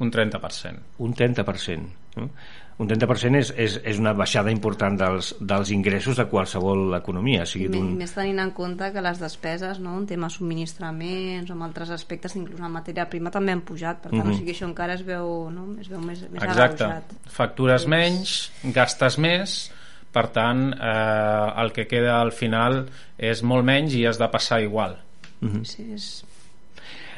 Un 0.05 0.13
30%. 0.13 0.85
Un 1.01 1.17
30%. 1.17 1.89
No? 2.21 2.29
Un 2.77 2.89
30% 2.89 3.39
és, 3.39 3.51
és, 3.55 3.77
és 3.87 3.99
una 4.01 4.11
baixada 4.17 4.51
important 4.51 4.97
dels, 4.99 5.29
dels 5.39 5.71
ingressos 5.71 6.17
de 6.19 6.25
qualsevol 6.27 6.91
economia. 6.97 7.45
Sigui 7.47 7.69
I 7.71 7.83
més 7.95 8.11
tenint 8.15 8.41
en 8.43 8.51
compte 8.57 8.89
que 8.91 9.03
les 9.03 9.21
despeses, 9.21 9.79
no? 9.79 9.93
en 10.01 10.03
tema 10.09 10.27
subministraments 10.33 11.53
o 11.53 11.55
en 11.55 11.63
altres 11.63 11.93
aspectes, 11.95 12.35
inclús 12.35 12.59
la 12.59 12.71
matèria 12.71 13.07
prima 13.11 13.31
també 13.31 13.55
han 13.55 13.63
pujat, 13.63 14.03
per 14.03 14.11
tant, 14.11 14.19
mm 14.19 14.27
-hmm. 14.27 14.35
o 14.35 14.37
sigui, 14.41 14.51
això 14.51 14.67
encara 14.67 14.93
es 14.99 15.05
veu, 15.07 15.49
no? 15.51 15.69
es 15.79 15.87
veu 15.87 16.01
més, 16.01 16.27
més 16.29 16.43
Exacte. 16.43 17.15
Factures 17.31 17.83
sí. 17.83 17.87
menys, 17.87 18.51
gastes 18.63 19.17
més, 19.17 19.71
per 20.11 20.27
tant, 20.27 20.73
eh, 20.73 21.61
el 21.61 21.71
que 21.71 21.87
queda 21.87 22.19
al 22.19 22.31
final 22.31 22.89
és 23.17 23.41
molt 23.41 23.63
menys 23.63 23.93
i 23.93 24.05
has 24.05 24.17
de 24.17 24.27
passar 24.27 24.61
igual. 24.61 24.97
Mm 25.39 25.47
-hmm. 25.47 25.63
Sí, 25.63 25.93
és 25.93 26.25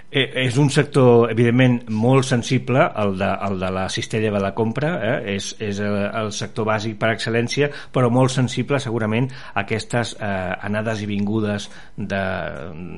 Eh, 0.09 0.45
és 0.45 0.55
un 0.55 0.69
sector, 0.71 1.25
evidentment, 1.33 1.81
molt 1.91 2.23
sensible, 2.23 2.79
el 3.01 3.17
de, 3.19 3.27
el 3.43 3.57
de 3.59 3.71
la 3.75 3.89
cistella 3.91 4.29
de 4.31 4.39
la 4.39 4.53
compra, 4.55 4.91
eh? 5.03 5.33
és, 5.33 5.49
és 5.59 5.81
el, 5.83 5.97
el 6.15 6.31
sector 6.31 6.63
bàsic 6.69 6.95
per 7.01 7.09
excel·lència, 7.11 7.67
però 7.91 8.07
molt 8.07 8.31
sensible 8.31 8.79
segurament 8.79 9.27
a 9.49 9.65
aquestes 9.65 10.13
eh, 10.15 10.29
anades 10.69 11.03
i 11.03 11.09
vingudes 11.11 11.67
de, 11.97 12.23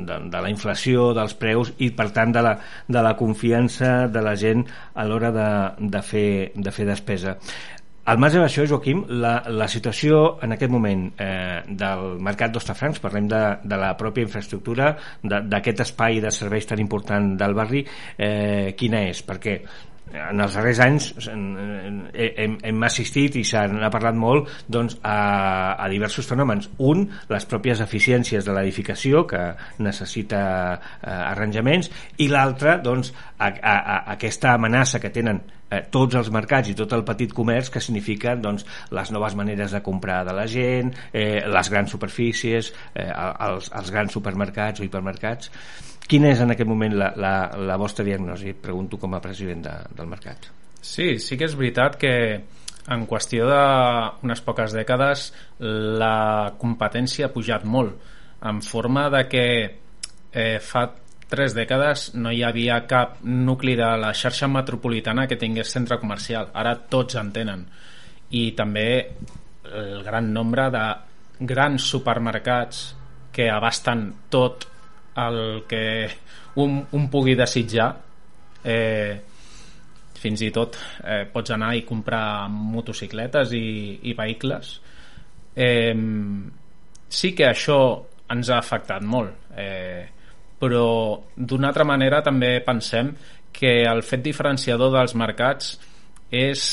de, 0.06 0.20
de 0.30 0.44
la 0.46 0.54
inflació, 0.54 1.10
dels 1.18 1.34
preus 1.34 1.74
i, 1.80 1.90
per 1.98 2.12
tant, 2.14 2.36
de 2.36 2.46
la, 2.46 2.54
de 2.86 3.02
la 3.02 3.16
confiança 3.18 4.06
de 4.14 4.22
la 4.22 4.38
gent 4.38 4.68
a 4.94 5.10
l'hora 5.10 5.34
de, 5.34 5.50
de, 5.90 6.06
fer, 6.06 6.30
de 6.54 6.78
fer 6.78 6.86
despesa. 6.94 7.40
Al 8.10 8.18
marge 8.18 8.40
d'això, 8.42 8.64
Joaquim, 8.66 9.04
la, 9.22 9.36
la 9.54 9.68
situació 9.70 10.40
en 10.42 10.56
aquest 10.56 10.72
moment 10.74 11.04
eh, 11.22 11.60
del 11.82 12.16
mercat 12.26 12.56
d'Ostafrancs, 12.56 12.98
parlem 13.04 13.28
de, 13.30 13.42
de 13.70 13.78
la 13.78 13.92
pròpia 14.00 14.26
infraestructura, 14.26 14.88
d'aquest 15.22 15.84
espai 15.86 16.18
de 16.24 16.32
serveis 16.34 16.66
tan 16.66 16.82
important 16.82 17.36
del 17.38 17.54
barri, 17.60 17.84
eh, 18.18 18.74
quina 18.80 19.04
és? 19.12 19.22
Perquè 19.28 19.60
en 20.14 20.42
els 20.42 20.56
darrers 20.58 20.80
anys 20.84 21.10
hem, 21.30 22.56
hem 22.66 22.86
assistit 22.88 23.38
i 23.40 23.44
n'ha 23.74 23.92
parlat 23.94 24.18
molt 24.18 24.50
doncs, 24.68 24.98
a, 25.04 25.76
a 25.78 25.90
diversos 25.92 26.28
fenòmens. 26.30 26.70
Un, 26.80 27.06
les 27.30 27.46
pròpies 27.50 27.84
eficiències 27.86 28.46
de 28.46 28.56
l'edificació 28.56 29.26
que 29.30 29.44
necessita 29.86 30.42
eh, 30.74 31.14
arranjaments 31.14 31.92
i 32.18 32.30
l'altre, 32.32 32.80
doncs, 32.84 33.14
a, 33.38 33.50
a, 33.50 33.76
a 33.78 33.98
aquesta 34.16 34.54
amenaça 34.56 35.00
que 35.00 35.14
tenen 35.14 35.42
eh, 35.70 35.84
tots 35.94 36.18
els 36.20 36.32
mercats 36.34 36.72
i 36.72 36.78
tot 36.78 36.94
el 36.98 37.06
petit 37.08 37.34
comerç 37.36 37.72
que 37.74 37.84
significa 37.84 38.36
doncs, 38.36 38.66
les 38.96 39.14
noves 39.16 39.38
maneres 39.40 39.76
de 39.76 39.84
comprar 39.86 40.24
de 40.28 40.36
la 40.36 40.48
gent, 40.50 40.94
eh, 41.14 41.46
les 41.46 41.70
grans 41.70 41.94
superfícies, 41.94 42.74
eh, 42.96 43.12
els, 43.50 43.72
els 43.76 43.94
grans 43.94 44.18
supermercats 44.18 44.82
o 44.82 44.88
hipermercats 44.88 45.54
Quina 46.10 46.32
és 46.34 46.40
en 46.42 46.50
aquest 46.50 46.70
moment 46.70 46.96
la, 46.98 47.12
la, 47.22 47.34
la 47.70 47.76
vostra 47.78 48.06
diagnosi? 48.06 48.56
Pregunto 48.58 48.98
com 48.98 49.14
a 49.14 49.22
president 49.22 49.62
de, 49.68 49.76
del 49.94 50.08
mercat. 50.10 50.50
Sí, 50.82 51.20
sí 51.22 51.38
que 51.38 51.46
és 51.46 51.58
veritat 51.60 52.00
que 52.02 52.14
en 52.90 53.04
qüestió 53.06 53.46
d'unes 53.46 54.42
poques 54.42 54.74
dècades 54.74 55.28
la 55.60 56.56
competència 56.58 57.28
ha 57.28 57.34
pujat 57.34 57.68
molt 57.68 58.00
en 58.50 58.64
forma 58.66 59.10
de 59.14 59.22
que 59.30 59.46
eh, 59.68 60.58
fa 60.64 60.88
tres 61.30 61.54
dècades 61.54 62.08
no 62.18 62.32
hi 62.34 62.42
havia 62.48 62.80
cap 62.90 63.20
nucli 63.22 63.76
de 63.78 63.90
la 64.02 64.10
xarxa 64.18 64.50
metropolitana 64.50 65.28
que 65.30 65.38
tingués 65.38 65.70
centre 65.76 66.00
comercial. 66.02 66.50
Ara 66.58 66.74
tots 66.90 67.20
en 67.22 67.30
tenen. 67.36 67.68
I 68.34 68.50
també 68.58 68.88
el 69.70 70.02
gran 70.08 70.34
nombre 70.34 70.72
de 70.74 70.86
grans 71.46 71.86
supermercats 71.94 72.82
que 73.36 73.46
abasten 73.54 74.08
tot 74.34 74.66
el 75.28 75.64
que 75.70 75.84
un, 76.62 76.80
un 76.96 77.10
pugui 77.12 77.36
desitjar 77.40 77.90
eh, 78.64 79.20
fins 80.20 80.44
i 80.44 80.52
tot 80.52 80.78
eh, 81.04 81.24
pots 81.32 81.56
anar 81.56 81.74
i 81.78 81.86
comprar 81.88 82.50
motocicletes 82.52 83.54
i, 83.56 83.66
i 84.12 84.16
vehicles. 84.18 84.76
Eh, 85.56 85.96
sí 87.10 87.34
que 87.36 87.50
això 87.50 87.80
ens 88.30 88.52
ha 88.52 88.60
afectat 88.62 89.02
molt 89.02 89.56
eh, 89.58 90.06
però 90.60 91.18
d'una 91.36 91.72
altra 91.72 91.86
manera 91.88 92.22
també 92.22 92.60
pensem 92.66 93.14
que 93.56 93.82
el 93.88 94.04
fet 94.06 94.22
diferenciador 94.26 94.92
dels 94.94 95.16
mercats 95.18 95.72
és 96.30 96.66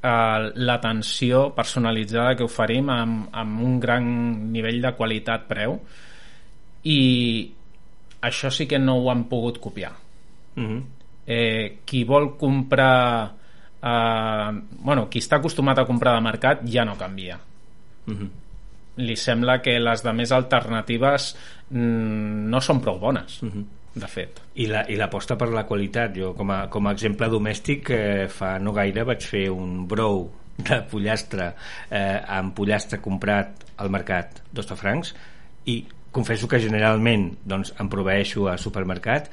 eh, 0.00 0.50
l'atenció 0.54 1.48
personalitzada 1.56 2.36
que 2.38 2.46
oferim 2.46 2.90
amb, 2.94 3.28
amb 3.32 3.64
un 3.66 3.78
gran 3.82 4.06
nivell 4.54 4.80
de 4.86 4.94
qualitat-preu 4.96 5.76
i 6.88 7.00
això 8.22 8.50
sí 8.50 8.66
que 8.66 8.78
no 8.78 8.98
ho 8.98 9.10
han 9.10 9.24
pogut 9.28 9.58
copiar 9.58 9.92
uh 9.92 10.60
mhm. 10.60 10.76
-huh. 10.76 10.82
eh, 11.26 11.78
qui 11.84 12.04
vol 12.04 12.36
comprar 12.36 13.32
eh, 13.82 14.50
bueno, 14.82 15.08
qui 15.08 15.18
està 15.18 15.36
acostumat 15.36 15.78
a 15.78 15.86
comprar 15.86 16.14
de 16.14 16.20
mercat 16.20 16.60
ja 16.64 16.84
no 16.84 16.96
canvia 16.96 17.36
uh 18.06 18.12
mhm. 18.12 18.22
-huh. 18.22 18.30
li 18.96 19.16
sembla 19.16 19.60
que 19.62 19.78
les 19.78 20.02
de 20.02 20.12
més 20.12 20.32
alternatives 20.32 21.36
mm, 21.70 22.50
no 22.50 22.60
són 22.60 22.80
prou 22.80 22.98
bones 22.98 23.42
uh 23.42 23.46
mhm. 23.46 23.58
-huh 23.58 23.64
de 23.94 24.06
fet. 24.06 24.40
I 24.54 24.66
l'aposta 24.96 25.34
la, 25.34 25.38
per 25.38 25.48
la 25.52 25.66
qualitat. 25.66 26.14
Jo, 26.14 26.32
com 26.34 26.50
a, 26.50 26.68
com 26.68 26.86
a 26.86 26.92
exemple 26.92 27.28
domèstic, 27.28 27.90
eh, 27.90 28.28
fa 28.28 28.58
no 28.58 28.72
gaire 28.72 29.04
vaig 29.04 29.26
fer 29.26 29.48
un 29.50 29.86
brou 29.88 30.30
de 30.68 30.80
pollastre 30.90 31.52
eh, 31.88 32.20
amb 32.38 32.54
pollastre 32.56 33.00
comprat 33.02 33.64
al 33.80 33.90
mercat 33.92 34.42
d'Ostafrancs 34.52 35.14
i 35.72 35.80
confesso 36.10 36.48
que 36.48 36.58
generalment 36.58 37.30
doncs, 37.46 37.74
em 37.80 37.88
proveeixo 37.88 38.48
a 38.50 38.56
supermercat 38.58 39.30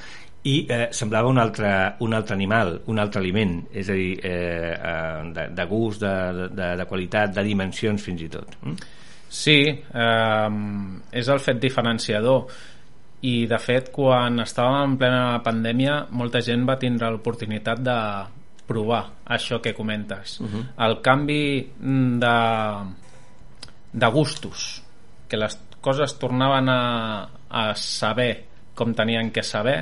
i 0.47 0.65
eh, 0.69 0.87
semblava 0.95 1.27
un 1.27 1.39
altre, 1.41 1.71
un 2.05 2.13
altre 2.13 2.35
animal, 2.35 2.77
un 2.87 3.01
altre 3.01 3.19
aliment, 3.19 3.57
és 3.73 3.89
a 3.89 3.97
dir, 3.97 4.13
eh, 4.23 4.71
eh, 4.77 5.25
de, 5.35 5.47
de 5.57 5.65
gust, 5.67 6.03
de, 6.05 6.47
de, 6.53 6.69
de 6.79 6.85
qualitat, 6.87 7.33
de 7.35 7.43
dimensions 7.43 8.03
fins 8.03 8.23
i 8.23 8.29
tot. 8.31 8.55
Mm? 8.61 8.95
Sí, 9.27 9.59
eh, 9.67 10.49
és 11.19 11.29
el 11.33 11.43
fet 11.43 11.59
diferenciador 11.59 12.47
i 13.27 13.35
de 13.49 13.57
fet 13.59 13.89
quan 13.91 14.39
estàvem 14.43 14.91
en 14.93 14.97
plena 15.01 15.21
pandèmia 15.43 16.03
molta 16.15 16.39
gent 16.45 16.67
va 16.69 16.77
tindre 16.79 17.09
l'oportunitat 17.11 17.81
de 17.81 17.99
provar 18.67 19.03
això 19.25 19.59
que 19.63 19.73
comentes 19.73 20.39
uh 20.39 20.45
-huh. 20.45 20.63
el 20.85 21.01
canvi 21.01 21.71
de, 22.23 22.37
de 23.93 24.07
gustos 24.07 24.83
que 25.27 25.37
les 25.37 25.57
coses 25.87 26.17
tornaven 26.19 26.67
a, 26.73 26.81
a 27.49 27.63
saber 27.79 28.33
com 28.77 28.91
tenien 28.93 29.31
que 29.31 29.43
saber 29.43 29.79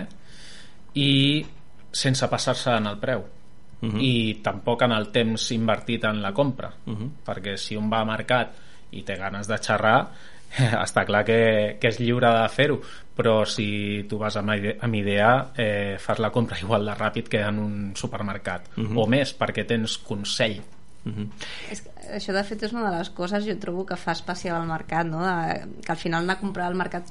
i 1.02 1.44
sense 1.92 2.28
passar-se 2.32 2.78
en 2.78 2.92
el 2.92 3.00
preu 3.02 3.24
uh 3.24 3.90
-huh. 3.90 4.02
i 4.02 4.42
tampoc 4.44 4.84
en 4.84 4.92
el 4.92 5.10
temps 5.12 5.52
invertit 5.52 6.04
en 6.04 6.22
la 6.22 6.34
compra 6.34 6.70
uh 6.86 6.94
-huh. 6.94 7.10
perquè 7.26 7.58
si 7.58 7.76
un 7.76 7.90
va 7.92 8.02
a 8.02 8.06
mercat 8.06 8.54
i 8.92 9.04
té 9.04 9.16
ganes 9.16 9.48
de 9.48 9.58
xerrar 9.58 10.08
està 10.86 11.06
clar 11.06 11.26
que, 11.26 11.78
que 11.80 11.88
és 11.88 12.00
lliure 12.00 12.30
de 12.30 12.50
fer-ho 12.50 12.80
però 13.16 13.46
si 13.46 14.06
tu 14.10 14.18
vas 14.18 14.36
amb, 14.38 14.52
amb 14.82 14.96
idea 14.96 15.52
eh, 15.58 15.98
fas 16.00 16.20
la 16.20 16.32
compra 16.32 16.60
igual 16.60 16.86
de 16.86 16.94
ràpid 16.94 17.28
que 17.28 17.42
en 17.42 17.60
un 17.60 17.96
supermercat 17.96 18.78
uh 18.78 18.84
-huh. 18.84 19.04
o 19.04 19.08
més 19.08 19.38
perquè 19.40 19.66
tens 19.66 19.98
consell 19.98 20.62
Uh 21.06 21.12
-huh. 21.12 21.28
és 21.70 21.82
que 21.82 21.90
això 22.18 22.34
de 22.34 22.44
fet 22.44 22.64
és 22.64 22.74
una 22.74 22.90
de 22.90 22.98
les 22.98 23.10
coses 23.10 23.46
jo 23.46 23.56
trobo 23.60 23.86
que 23.86 23.96
fa 23.96 24.12
especial 24.12 24.56
al 24.56 24.68
mercat 24.68 25.06
no? 25.06 25.22
de, 25.22 25.68
que 25.86 25.92
al 25.92 25.98
final 25.98 26.24
anar 26.24 26.38
a 26.38 26.40
comprar 26.40 26.66
al 26.66 26.76
mercat 26.76 27.04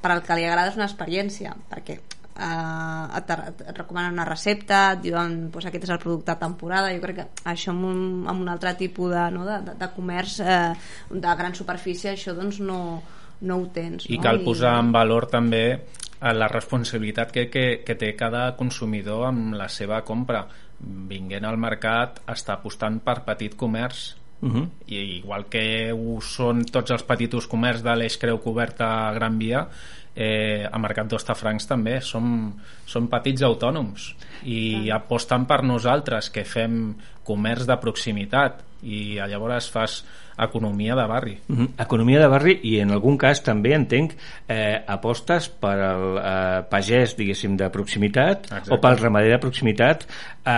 per 0.00 0.10
al 0.10 0.22
que 0.22 0.36
li 0.36 0.44
agrada 0.44 0.70
és 0.70 0.76
una 0.76 0.88
experiència 0.88 1.54
perquè 1.70 1.98
eh, 2.38 3.18
et, 3.18 3.30
et 3.68 3.76
recomanen 3.76 4.12
una 4.12 4.24
recepta 4.24 4.92
et 4.92 5.02
diuen 5.02 5.50
pues, 5.52 5.66
aquest 5.66 5.84
és 5.84 5.90
el 5.90 5.98
producte 5.98 6.32
de 6.32 6.40
temporada 6.40 6.92
jo 6.94 7.00
crec 7.00 7.16
que 7.16 7.26
això 7.52 7.74
amb 7.74 7.84
un, 7.84 8.00
amb 8.26 8.40
un 8.40 8.48
altre 8.48 8.74
tipus 8.74 9.12
de, 9.12 9.30
no? 9.30 9.44
de, 9.44 9.58
de, 9.68 9.74
de 9.78 9.90
comerç 9.96 10.40
eh, 10.40 10.72
de 11.10 11.34
gran 11.42 11.54
superfície 11.54 12.12
això 12.12 12.34
doncs 12.34 12.60
no, 12.60 13.02
no 13.40 13.58
ho 13.58 13.66
tens 13.74 14.08
i 14.08 14.16
no? 14.16 14.22
cal 14.22 14.42
posar 14.44 14.78
en 14.80 14.92
valor 14.92 15.28
també 15.30 15.66
la 16.22 16.46
responsabilitat 16.46 17.32
que, 17.34 17.48
que, 17.50 17.82
que 17.82 17.96
té 17.98 18.12
cada 18.14 18.52
consumidor 18.54 19.26
amb 19.26 19.56
la 19.58 19.66
seva 19.68 20.04
compra 20.06 20.44
vinguent 20.82 21.46
al 21.46 21.58
mercat 21.60 22.20
està 22.30 22.58
apostant 22.58 23.00
per 23.04 23.22
petit 23.28 23.56
comerç. 23.56 24.16
Uh 24.42 24.50
-huh. 24.50 24.68
i 24.88 25.18
igual 25.18 25.44
que 25.46 25.92
ho 25.92 26.20
són 26.20 26.64
tots 26.64 26.90
els 26.90 27.04
petits 27.04 27.46
comerç 27.46 27.80
de 27.80 27.94
l'Eix 27.94 28.16
Creu 28.18 28.40
Coberta 28.42 29.06
a 29.08 29.12
Gran 29.12 29.38
Via 29.38 29.68
eh, 30.16 30.68
a 30.70 30.78
Mercat 30.78 31.06
d'Ostafrancs 31.06 31.66
també. 31.66 32.00
Som, 32.00 32.52
som 32.84 33.08
petits 33.08 33.42
autònoms 33.42 34.14
i 34.44 34.90
uh 34.90 34.94
aposten 34.94 35.46
per 35.46 35.62
nosaltres 35.62 36.30
que 36.30 36.44
fem 36.44 36.94
comerç 37.22 37.66
de 37.66 37.76
proximitat 37.76 38.64
i 38.82 39.14
llavors 39.30 39.70
fas 39.70 40.02
economia 40.38 40.94
de 40.96 41.06
barri. 41.06 41.38
Uh 41.48 41.58
-huh. 41.58 41.68
Economia 41.78 42.20
de 42.20 42.26
barri 42.26 42.60
i 42.62 42.78
en 42.80 42.90
algun 42.90 43.18
cas 43.18 43.42
també 43.42 43.74
entenc 43.74 44.12
eh, 44.48 44.82
apostes 44.86 45.48
per 45.48 45.78
al 45.78 46.18
eh, 46.18 46.64
pagès, 46.70 47.16
diguéssim, 47.16 47.56
de 47.56 47.68
proximitat 47.70 48.44
Exacte. 48.44 48.74
o 48.74 48.80
pel 48.80 48.98
ramader 48.98 49.30
de 49.30 49.38
proximitat 49.38 50.06
eh, 50.44 50.50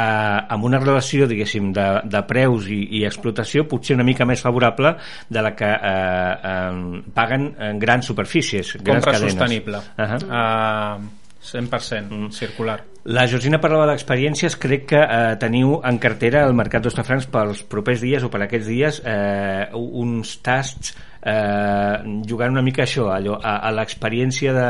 amb 0.48 0.64
una 0.64 0.78
relació, 0.78 1.26
diguéssim, 1.26 1.72
de, 1.72 2.00
de 2.04 2.22
preus 2.22 2.68
i, 2.68 2.98
i 2.98 3.04
explotació 3.04 3.66
potser 3.68 3.94
una 3.94 4.04
mica 4.04 4.24
més 4.24 4.40
favorable 4.40 4.96
de 5.28 5.42
la 5.42 5.54
que 5.54 5.70
eh, 5.72 6.34
eh, 6.44 7.02
paguen 7.14 7.54
en 7.58 7.78
grans 7.78 8.06
superfícies, 8.06 8.76
grans 8.76 9.04
Compra 9.04 9.12
cadenes. 9.12 9.32
sostenible. 9.32 9.76
Uh 9.76 10.04
-huh. 10.04 11.00
uh, 11.00 11.23
100% 11.44 12.10
mm. 12.10 12.30
circular. 12.32 12.80
La 13.04 13.26
Georgina 13.28 13.60
parlava 13.60 13.90
d'experiències, 13.90 14.56
crec 14.56 14.86
que 14.94 15.00
eh, 15.00 15.34
teniu 15.40 15.76
en 15.84 15.98
cartera 16.00 16.46
el 16.48 16.54
Mercat 16.56 16.86
d'Ostafrancs 16.86 17.28
pels 17.28 17.60
propers 17.68 18.00
dies 18.00 18.24
o 18.24 18.30
per 18.32 18.40
aquests 18.46 18.70
dies 18.70 19.00
eh, 19.04 19.68
uns 19.74 20.38
tasts 20.40 20.94
eh, 21.20 22.00
jugant 22.24 22.56
una 22.56 22.64
mica 22.64 22.86
això, 22.86 23.10
allò, 23.12 23.36
a, 23.36 23.58
a 23.68 23.72
l'experiència 23.76 24.54
de, 24.56 24.68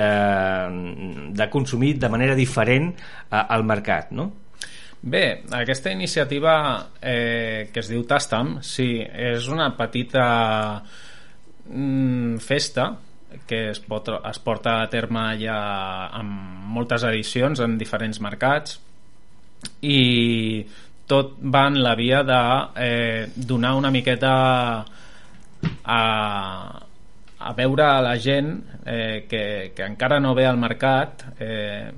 de, 0.00 0.12
de 1.36 1.48
consumir 1.52 1.98
de 2.00 2.10
manera 2.12 2.36
diferent 2.38 2.94
a, 3.28 3.44
al 3.44 3.68
mercat, 3.68 4.14
no? 4.16 4.30
Bé, 4.98 5.44
aquesta 5.54 5.92
iniciativa 5.92 6.54
eh, 6.98 7.68
que 7.70 7.84
es 7.84 7.92
diu 7.92 8.00
Tastam, 8.08 8.56
sí, 8.66 8.96
és 8.98 9.46
una 9.52 9.68
petita 9.76 10.24
mm, 11.68 12.40
festa 12.42 12.88
que 13.46 13.70
es, 13.70 13.80
pot, 13.80 14.08
es 14.08 14.38
porta 14.38 14.82
a 14.82 14.90
terme 14.90 15.24
ja 15.40 15.58
amb 16.18 16.66
moltes 16.74 17.04
edicions 17.08 17.60
en 17.64 17.78
diferents 17.80 18.20
mercats 18.20 18.78
i 19.82 20.64
tot 21.08 21.38
va 21.40 21.66
en 21.70 21.80
la 21.82 21.94
via 21.96 22.22
de 22.22 22.40
eh, 22.76 23.28
donar 23.34 23.74
una 23.74 23.90
miqueta 23.90 24.32
a, 25.84 26.02
a 27.38 27.52
veure 27.56 27.84
a 27.86 28.02
la 28.04 28.16
gent 28.20 28.52
eh, 28.84 29.24
que, 29.28 29.72
que 29.74 29.86
encara 29.86 30.20
no 30.20 30.34
ve 30.34 30.46
al 30.46 30.60
mercat 30.60 31.24
eh, 31.40 31.88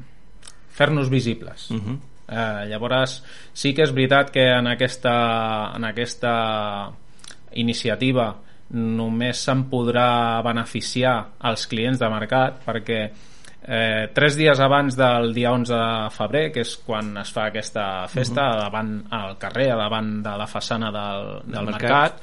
fer-nos 0.71 1.11
visibles 1.11 1.71
uh 1.71 1.75
mhm. 1.75 1.83
-huh. 1.89 1.99
eh, 2.29 2.69
llavors 2.69 3.23
sí 3.53 3.75
que 3.75 3.83
és 3.83 3.93
veritat 3.93 4.31
que 4.31 4.47
en 4.59 4.67
aquesta, 4.67 5.73
en 5.77 5.85
aquesta 5.85 6.91
iniciativa 7.53 8.37
només 8.71 9.41
se'n 9.43 9.65
podrà 9.71 10.41
beneficiar 10.47 11.17
als 11.49 11.67
clients 11.71 11.99
de 11.99 12.09
mercat 12.13 12.61
perquè 12.65 13.01
eh, 13.67 14.11
tres 14.15 14.37
dies 14.39 14.61
abans 14.61 14.97
del 14.97 15.35
dia 15.35 15.53
11 15.53 15.75
de 15.75 16.11
febrer, 16.15 16.45
que 16.55 16.65
és 16.65 16.77
quan 16.87 17.17
es 17.21 17.33
fa 17.35 17.49
aquesta 17.49 18.07
festa, 18.09 18.47
uh 18.47 18.55
-huh. 18.55 18.63
davant 18.65 18.93
al 19.11 19.39
carrer, 19.39 19.69
davant 19.77 20.23
de 20.23 20.37
la 20.37 20.47
façana 20.47 20.91
del, 20.91 21.53
del 21.53 21.65
mercat. 21.65 21.83
mercat, 21.83 22.23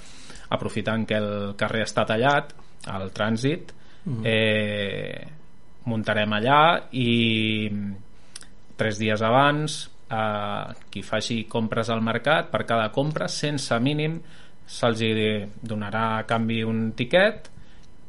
aprofitant 0.49 1.05
que 1.05 1.15
el 1.15 1.55
carrer 1.55 1.83
està 1.83 2.05
tallat, 2.05 2.53
al 2.87 3.11
trànsit, 3.11 3.71
uh 4.05 4.13
-huh. 4.13 4.21
eh, 4.23 5.27
muntarem 5.85 6.33
allà 6.33 6.87
i 6.91 7.69
tres 8.75 8.99
dies 8.99 9.21
abans 9.21 9.89
eh, 10.09 10.73
qui 10.89 11.01
faci 11.01 11.45
compres 11.49 11.89
al 11.89 12.01
mercat 12.01 12.49
per 12.51 12.65
cada 12.65 12.91
compra 12.91 13.27
sense 13.27 13.77
mínim 13.79 14.21
se'ls 14.67 15.01
donarà 15.63 16.17
a 16.17 16.25
canvi 16.27 16.61
un 16.67 16.91
tiquet 16.95 17.49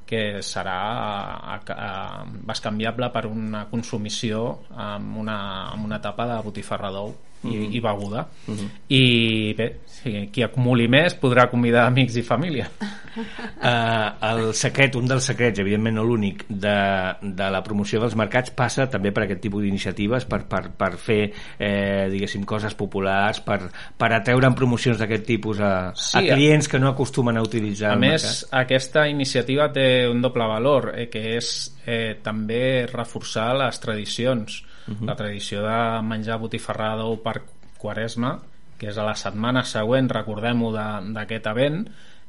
que 0.09 0.41
serà 0.43 0.77
a, 0.99 1.55
a, 1.55 1.57
a, 1.75 2.25
bascanviable 2.25 3.11
per 3.15 3.27
una 3.29 3.67
consumició 3.71 4.65
amb 4.75 5.19
una, 5.21 5.39
amb 5.73 5.85
una 5.85 6.01
tapa 6.01 6.27
de 6.31 6.39
botifarra 6.47 6.91
d'ou 6.95 7.13
i, 7.45 7.47
mm 7.47 7.53
-hmm. 7.53 7.75
i 7.77 7.81
beguda 7.81 8.29
mm 8.47 8.55
-hmm. 8.55 8.69
i 8.89 9.55
bé, 9.55 9.77
si 9.87 10.29
qui 10.33 10.43
acumuli 10.43 10.89
més 10.89 11.15
podrà 11.21 11.49
convidar 11.51 11.87
amics 11.87 12.17
i 12.17 12.23
família 12.23 12.69
uh, 12.81 14.29
el 14.31 14.55
secret, 14.55 14.95
un 14.97 15.07
dels 15.07 15.25
secrets 15.25 15.59
evidentment 15.59 15.97
no 15.97 16.05
l'únic 16.05 16.45
de, 16.49 17.15
de 17.23 17.51
la 17.51 17.63
promoció 17.63 18.01
dels 18.01 18.15
mercats 18.15 18.51
passa 18.51 18.87
també 18.87 19.13
per 19.13 19.25
aquest 19.25 19.41
tipus 19.41 19.63
d'iniciatives 19.63 20.25
per, 20.25 20.45
per, 20.49 20.71
per 20.77 20.97
fer 20.97 21.33
eh, 21.59 22.09
diguéssim 22.11 22.45
coses 22.45 22.75
populars 22.75 23.41
per, 23.41 23.71
per 23.97 24.13
atreure 24.13 24.47
en 24.47 24.55
promocions 24.55 24.99
d'aquest 24.99 25.27
tipus 25.27 25.61
a, 25.61 25.93
sí, 25.95 26.19
a 26.19 26.35
clients 26.35 26.69
que 26.69 26.79
no 26.79 26.89
acostumen 26.89 27.37
a 27.37 27.43
utilitzar 27.43 27.93
a 27.93 27.97
més 27.97 28.23
mercat. 28.23 28.55
aquesta 28.67 29.09
iniciativa 29.09 29.73
té 29.73 30.09
un 30.09 30.21
doble 30.21 30.47
valor 30.47 30.93
eh, 30.95 31.09
que 31.09 31.37
és 31.37 31.79
eh, 31.87 32.19
també 32.23 32.87
reforçar 32.87 33.55
les 33.57 33.81
tradicions 33.81 34.63
uh 34.89 34.95
-huh. 34.95 35.07
la 35.07 35.17
tradició 35.17 35.63
de 35.63 36.03
menjar 36.03 36.39
botifarrada 36.39 37.03
d'ou 37.03 37.23
per 37.23 37.43
quaresma 37.79 38.39
que 38.79 38.89
és 38.93 38.99
a 38.99 39.05
la 39.05 39.17
setmana 39.19 39.65
següent, 39.67 40.09
recordem-ho 40.15 40.71
d'aquest 40.73 41.51
event, 41.51 41.83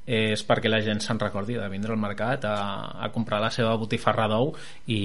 és 0.09 0.41
perquè 0.41 0.69
la 0.71 0.79
gent 0.81 0.97
se'n 1.03 1.19
recordi 1.21 1.53
de 1.53 1.67
vindre 1.69 1.93
al 1.93 1.99
mercat 2.01 2.45
a, 2.49 2.55
a 2.97 3.11
comprar 3.13 3.37
la 3.43 3.51
seva 3.53 3.75
botifarra 3.77 4.25
d'ou 4.31 4.55
i, 4.89 5.01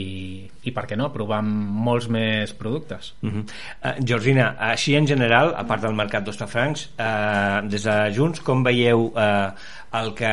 i 0.64 0.73
per 0.73 0.87
què 0.88 0.96
no, 0.96 1.11
provar 1.12 1.42
molts 1.44 2.08
més 2.08 2.54
productes 2.56 3.12
uh 3.20 3.28
-huh. 3.28 3.44
uh, 3.44 3.94
Georgina, 4.00 4.54
així 4.73 4.96
en 4.96 5.06
general 5.06 5.52
a 5.56 5.64
part 5.68 5.82
del 5.82 5.92
mercat 5.94 6.25
d'Ostafrancs 6.25 6.88
uh, 6.96 7.68
des 7.68 7.84
de 7.84 7.96
Junts, 8.16 8.40
com 8.40 8.64
veieu 8.64 9.12
uh, 9.12 9.52
el 9.94 10.10
que 10.16 10.30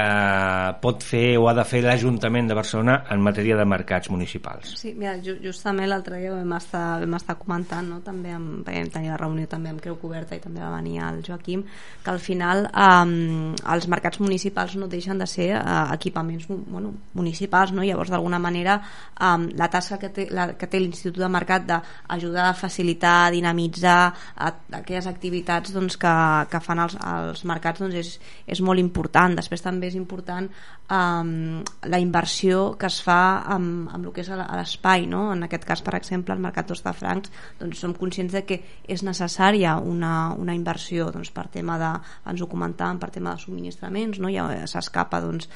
pot 0.82 1.04
fer 1.06 1.38
o 1.38 1.47
ha 1.50 1.54
de 1.54 1.63
fer 1.67 1.82
l'Ajuntament 1.86 2.47
de 2.50 2.56
Barcelona 2.58 2.95
en 3.13 3.21
matèria 3.21 3.58
de 3.60 3.65
mercats 3.67 4.10
municipals. 4.10 4.74
Sí, 4.80 4.93
mira, 4.97 5.13
justament 5.21 5.89
l'altre 5.89 6.17
dia 6.21 6.34
vam 6.34 6.56
estar, 6.58 6.86
vam 7.04 7.17
estar 7.17 7.36
comentant, 7.39 7.88
no? 7.88 8.00
també 8.06 8.34
amb, 8.34 8.62
vam 8.65 8.89
tenir 8.93 9.12
la 9.12 9.19
reunió 9.21 9.50
també 9.52 9.69
amb 9.69 9.82
Creu 9.84 10.00
Coberta 10.02 10.38
i 10.38 10.41
també 10.41 10.63
va 10.63 10.71
venir 10.74 10.97
el 11.06 11.21
Joaquim, 11.26 11.63
que 12.04 12.13
al 12.13 12.21
final 12.24 12.65
um, 12.71 13.54
els 13.76 13.88
mercats 13.91 14.21
municipals 14.24 14.76
no 14.82 14.89
deixen 14.89 15.21
de 15.21 15.28
ser 15.30 15.52
uh, 15.60 15.91
equipaments 15.93 16.47
bueno, 16.50 16.95
municipals, 17.13 17.76
no? 17.76 17.86
llavors 17.86 18.10
d'alguna 18.13 18.39
manera 18.41 18.80
um, 19.19 19.47
la 19.60 19.69
tasca 19.69 20.00
que 20.02 20.10
té, 20.10 20.28
que 20.58 20.69
té 20.71 20.82
l'Institut 20.82 21.21
de 21.21 21.30
Mercat 21.32 21.67
d'ajudar 21.69 22.50
a 22.50 22.58
facilitar, 22.58 23.28
a 23.28 23.32
dinamitzar 23.36 24.00
a 24.36 24.52
aquelles 24.82 25.08
activitats 25.08 25.74
doncs, 25.76 26.00
que, 26.02 26.15
que 26.50 26.63
fan 26.63 26.82
els, 26.88 26.97
els 26.97 27.45
mercats 27.45 27.84
doncs, 27.84 27.97
és, 28.02 28.15
és 28.47 28.65
molt 28.65 28.82
important. 28.82 29.36
Després 29.38 29.51
després 29.52 29.64
també 29.66 29.90
és 29.92 29.96
important 30.00 30.48
um, 30.88 31.62
la 31.92 32.00
inversió 32.00 32.78
que 32.80 32.88
es 32.88 33.02
fa 33.04 33.44
amb, 33.52 33.90
amb 33.92 34.06
el 34.08 34.14
que 34.16 34.24
és 34.24 34.30
l'espai 34.32 35.06
no? 35.12 35.26
en 35.34 35.44
aquest 35.44 35.66
cas 35.68 35.84
per 35.84 35.96
exemple 35.98 36.34
el 36.34 36.42
Mercat 36.44 36.70
d'Ostafrancs 36.72 37.32
doncs 37.60 37.82
som 37.84 37.94
conscients 37.94 38.32
de 38.32 38.44
que 38.48 38.62
és 38.88 39.04
necessària 39.04 39.76
una, 39.78 40.32
una 40.40 40.56
inversió 40.56 41.10
doncs, 41.12 41.34
per 41.36 41.50
tema 41.52 41.78
de, 41.82 41.92
ens 42.32 42.42
ho 42.42 42.48
comentàvem, 42.48 43.02
per 43.02 43.12
tema 43.12 43.36
de 43.36 43.44
subministraments 43.44 44.22
no? 44.24 44.32
ja 44.32 44.48
s'escapa 44.72 45.20
doncs, 45.22 45.50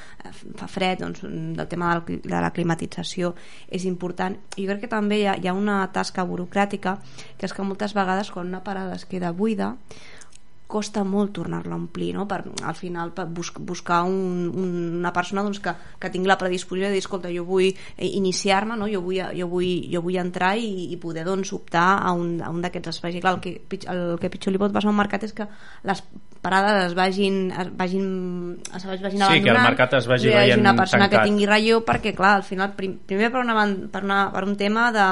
fa 0.60 0.68
fred 0.68 1.00
doncs, 1.06 1.24
del 1.24 1.72
tema 1.72 1.96
de 2.06 2.36
la 2.36 2.52
climatització 2.52 3.34
és 3.72 3.88
important 3.88 4.36
i 4.58 4.66
jo 4.66 4.74
crec 4.74 4.86
que 4.86 4.92
també 4.92 5.22
hi 5.22 5.30
ha, 5.30 5.38
hi 5.40 5.48
ha 5.48 5.56
una 5.56 5.80
tasca 5.96 6.28
burocràtica 6.28 6.98
que 7.40 7.48
és 7.48 7.56
que 7.56 7.64
moltes 7.64 7.96
vegades 7.96 8.32
quan 8.34 8.52
una 8.52 8.64
parada 8.66 9.00
es 9.00 9.08
queda 9.08 9.32
buida 9.32 9.76
costa 10.76 11.06
molt 11.08 11.34
tornar-la 11.38 11.74
a 11.76 11.80
omplir 11.80 12.12
no? 12.18 12.28
per, 12.28 12.42
al 12.68 12.76
final 12.76 13.14
per 13.16 13.28
bus 13.32 13.54
buscar 13.56 14.04
un, 14.10 14.52
una 15.00 15.14
persona 15.16 15.46
doncs, 15.46 15.62
que, 15.64 15.74
que 16.02 16.12
tingui 16.12 16.32
la 16.32 16.40
predisposició 16.42 16.90
de 16.90 16.98
dir 16.98 17.04
escolta 17.06 17.32
jo 17.34 17.48
vull 17.48 17.72
iniciar-me 17.98 18.78
no? 18.80 18.90
jo, 18.92 19.02
vull, 19.06 19.22
jo, 19.38 19.50
vull, 19.52 19.88
jo 19.92 20.04
vull 20.06 20.20
entrar 20.22 20.56
i, 20.60 20.92
i 20.92 21.00
poder 21.02 21.26
doncs, 21.28 21.54
optar 21.56 21.88
a 22.04 22.14
un, 22.16 22.38
a 22.44 22.52
un 22.52 22.62
d'aquests 22.66 22.96
espais 22.96 23.18
i 23.18 23.24
clar, 23.24 23.38
el 23.38 23.44
que, 23.44 23.82
el 23.92 24.06
que 24.22 24.32
pitjor 24.34 24.56
li 24.56 24.62
pot 24.62 24.76
passar 24.76 24.92
a 24.92 24.96
un 24.96 25.00
mercat 25.00 25.28
és 25.28 25.36
que 25.36 25.48
les 25.88 26.04
parades 26.46 26.92
es 26.92 26.96
vagin, 26.98 27.40
es 27.52 27.72
vagin, 27.76 28.08
es 28.70 28.86
vagin 28.86 29.24
sí, 29.26 29.42
que 29.42 29.54
el 29.54 29.62
mercat 29.62 29.98
es 29.98 30.10
vagi 30.10 30.30
veient 30.30 30.62
una 30.62 30.76
persona 30.78 31.08
tancat. 31.10 31.26
que 31.26 31.32
tingui 31.32 31.50
relleu 31.50 31.82
perquè 31.88 32.14
clar, 32.16 32.36
al 32.40 32.46
final 32.46 32.76
prim, 32.78 33.00
primer 33.10 33.32
per, 33.34 33.42
una, 33.42 33.66
per, 33.92 34.04
una, 34.06 34.20
per 34.34 34.44
un 34.46 34.56
tema 34.60 34.92
de, 34.94 35.08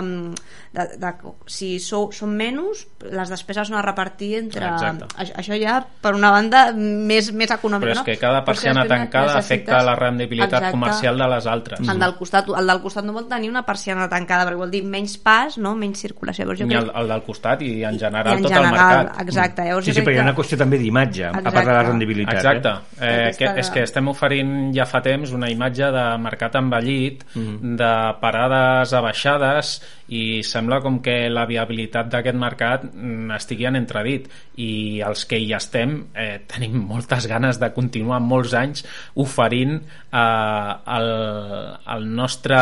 de, 0.74 0.86
de, 1.02 1.12
si 1.50 1.76
sou, 1.82 2.12
són 2.16 2.36
menys 2.38 2.86
les 3.04 3.34
despeses 3.34 3.70
són 3.70 3.80
a 3.80 3.84
repartir 3.86 4.32
entre 4.40 4.70
Exacte. 4.70 5.10
això 5.18 5.58
ja 5.60 5.80
per 5.84 6.14
una 6.18 6.32
banda 6.34 6.66
més, 6.74 7.32
més 7.34 7.52
econòmica 7.54 7.90
però 7.90 7.98
és 8.00 8.08
que 8.08 8.18
cada 8.22 8.44
persiana 8.46 8.86
tancada 8.90 9.38
afecta 9.40 9.82
la 9.86 9.96
rendibilitat 10.00 10.60
Exacte. 10.60 10.74
comercial 10.78 11.20
de 11.22 11.30
les 11.36 11.50
altres 11.50 11.84
el 11.84 12.02
del, 12.06 12.16
costat, 12.20 12.50
el 12.50 12.74
del 12.74 12.82
costat 12.86 13.08
no 13.08 13.16
vol 13.18 13.28
tenir 13.32 13.52
una 13.52 13.66
persiana 13.68 14.08
tancada 14.12 14.48
perquè 14.48 14.62
vol 14.64 14.74
dir 14.74 14.84
menys 14.86 15.18
pas, 15.22 15.58
no? 15.58 15.76
menys 15.78 16.02
circulació 16.04 16.44
Llavors, 16.44 16.60
jo 16.64 16.68
crec... 16.68 16.82
el, 16.82 16.92
el 17.02 17.14
del 17.14 17.24
costat 17.28 17.62
i 17.66 17.72
en 17.88 18.00
general 18.00 18.34
i 18.34 18.42
en 18.42 18.48
tot 18.48 18.56
general, 18.56 18.74
el 18.74 19.06
mercat 19.06 19.22
exacte, 19.28 19.68
llavors 19.68 19.88
sí, 19.88 19.94
sí, 19.94 20.02
però 20.04 20.16
hi 20.16 20.22
ha 20.22 20.26
una 20.28 20.36
qüestió 20.38 20.60
també 20.60 20.80
d'imatge 20.82 21.23
a 21.30 21.52
part 21.52 21.66
de 21.68 21.74
la 21.74 21.84
rendibilitat 21.84 22.36
exacte, 22.36 22.74
eh? 23.00 23.10
eh 23.10 23.32
que, 23.38 23.50
és 23.62 23.70
que 23.74 23.84
estem 23.88 24.08
oferint 24.12 24.74
ja 24.76 24.86
fa 24.90 25.02
temps 25.06 25.32
una 25.36 25.50
imatge 25.52 25.90
de 25.94 26.06
mercat 26.22 26.56
envellit 26.60 27.24
mm 27.34 27.42
-hmm. 27.42 27.76
de 27.82 27.94
parades 28.22 28.94
abaixades 28.94 29.82
i 30.08 30.44
sembla 30.44 30.82
com 30.82 31.00
que 31.02 31.30
la 31.30 31.46
viabilitat 31.46 32.10
d'aquest 32.10 32.38
mercat 32.38 32.84
mm, 32.84 33.32
estigui 33.32 33.66
en 33.66 33.76
entredit 33.76 34.30
i 34.58 35.02
els 35.02 35.26
que 35.26 35.38
hi 35.38 35.54
estem 35.54 36.08
eh, 36.14 36.42
tenim 36.48 36.78
moltes 36.88 37.28
ganes 37.28 37.60
de 37.60 37.72
continuar 37.74 38.20
molts 38.20 38.54
anys 38.54 38.86
oferint 39.16 39.82
eh, 40.12 40.74
el, 40.98 41.10
el 41.96 42.16
nostre 42.16 42.58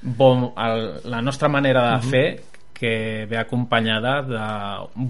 bon, 0.00 0.52
el, 0.56 1.00
la 1.04 1.22
nostra 1.22 1.48
manera 1.48 1.82
de 1.90 1.94
uh 1.94 1.98
mhm. 1.98 2.06
-huh. 2.06 2.10
fer 2.10 2.57
que 2.78 3.26
ve 3.30 3.38
acompanyada 3.40 4.14
de 4.22 4.44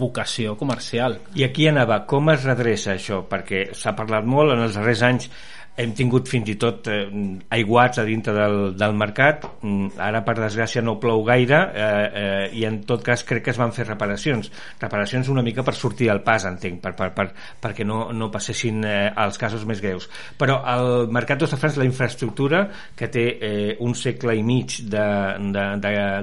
vocació 0.01 0.57
comercial. 0.57 1.19
I 1.37 1.45
aquí 1.45 1.69
anava, 1.69 2.01
com 2.09 2.33
es 2.33 2.47
redreça 2.49 2.95
això? 2.95 3.21
Perquè 3.29 3.69
s'ha 3.77 3.95
parlat 3.99 4.25
molt 4.25 4.57
en 4.57 4.65
els 4.65 4.79
darrers 4.79 5.05
anys 5.05 5.31
hem 5.79 5.93
tingut 5.95 6.27
fins 6.31 6.49
i 6.51 6.57
tot 6.59 6.89
eh, 6.91 7.07
aiguats 7.55 8.01
a 8.03 8.05
dintre 8.07 8.35
del, 8.35 8.57
del 8.79 8.97
mercat. 8.99 9.45
Mm, 9.63 9.95
ara 10.03 10.25
per 10.27 10.35
desgràcia 10.41 10.83
no 10.83 10.97
plou 10.99 11.23
gaire 11.27 11.61
eh, 11.71 11.85
eh, 12.23 12.47
i 12.59 12.65
en 12.67 12.81
tot 12.89 13.05
cas 13.07 13.23
crec 13.29 13.47
que 13.47 13.55
es 13.55 13.61
van 13.61 13.73
fer 13.77 13.87
reparacions. 13.87 14.51
Reparacions 14.83 15.31
una 15.31 15.45
mica 15.47 15.63
per 15.67 15.77
sortir 15.79 16.11
al 16.11 16.25
pas 16.27 16.49
entenc, 16.51 16.81
per, 16.83 16.95
per, 16.99 17.13
per, 17.15 17.29
perquè 17.63 17.87
no, 17.87 18.09
no 18.13 18.31
passessin 18.35 18.83
eh, 18.83 18.97
els 19.25 19.39
casos 19.39 19.65
més 19.71 19.83
greus. 19.85 20.09
Però 20.41 20.59
el 20.75 21.09
mercat 21.15 21.39
d'Ostafrancs 21.39 21.79
la 21.79 21.87
infraestructura 21.87 22.65
que 22.99 23.11
té 23.13 23.27
eh, 23.39 23.73
un 23.85 23.95
segle 23.95 24.35
i 24.35 24.43
mig 24.43 24.81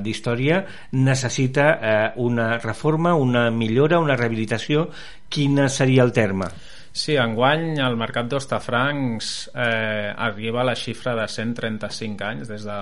d'història 0.04 0.62
necessita 1.00 1.72
eh, 1.76 1.98
una 2.28 2.58
reforma, 2.60 3.16
una 3.16 3.50
millora, 3.52 4.04
una 4.04 4.20
rehabilitació. 4.20 4.90
Quina 5.32 5.70
seria 5.72 6.04
el 6.04 6.12
terme? 6.16 6.52
Sí, 6.96 7.18
enguany 7.20 7.82
el 7.84 7.98
mercat 8.00 8.30
d'Ostafrancs 8.32 9.30
eh, 9.52 10.14
arriba 10.16 10.62
a 10.62 10.68
la 10.70 10.76
xifra 10.80 11.12
de 11.18 11.26
135 11.28 12.24
anys 12.24 12.48
des 12.48 12.64
de 12.64 12.76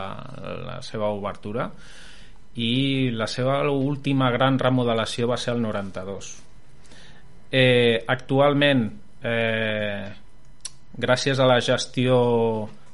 la 0.67 0.75
seva 0.85 1.07
obertura 1.09 1.65
i 2.61 3.09
la 3.09 3.25
seva 3.25 3.55
última 3.71 4.27
gran 4.35 4.59
remodelació 4.61 5.31
va 5.31 5.37
ser 5.41 5.55
el 5.55 5.63
92. 5.63 6.27
Eh, 7.49 8.03
actualment, 8.13 8.83
eh, 9.25 10.05
gràcies 10.93 11.41
a 11.41 11.47
la 11.49 11.57
gestió 11.65 12.17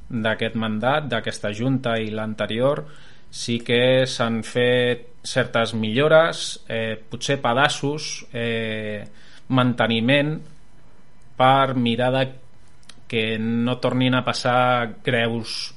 d'aquest 0.08 0.56
mandat, 0.56 1.10
d'aquesta 1.12 1.52
Junta 1.52 1.98
i 2.00 2.14
l'anterior, 2.16 2.86
sí 3.30 3.58
que 3.60 4.06
s'han 4.08 4.40
fet 4.48 5.20
certes 5.28 5.76
millores, 5.76 6.62
eh, 6.70 6.96
potser 6.96 7.42
pedaços, 7.44 8.08
eh, 8.32 9.04
manteniment, 9.50 10.40
per 11.40 11.76
mirar 11.76 12.12
de 12.16 12.24
que 13.10 13.40
no 13.40 13.80
tornin 13.82 14.14
a 14.14 14.26
passar 14.26 15.00
greus 15.06 15.74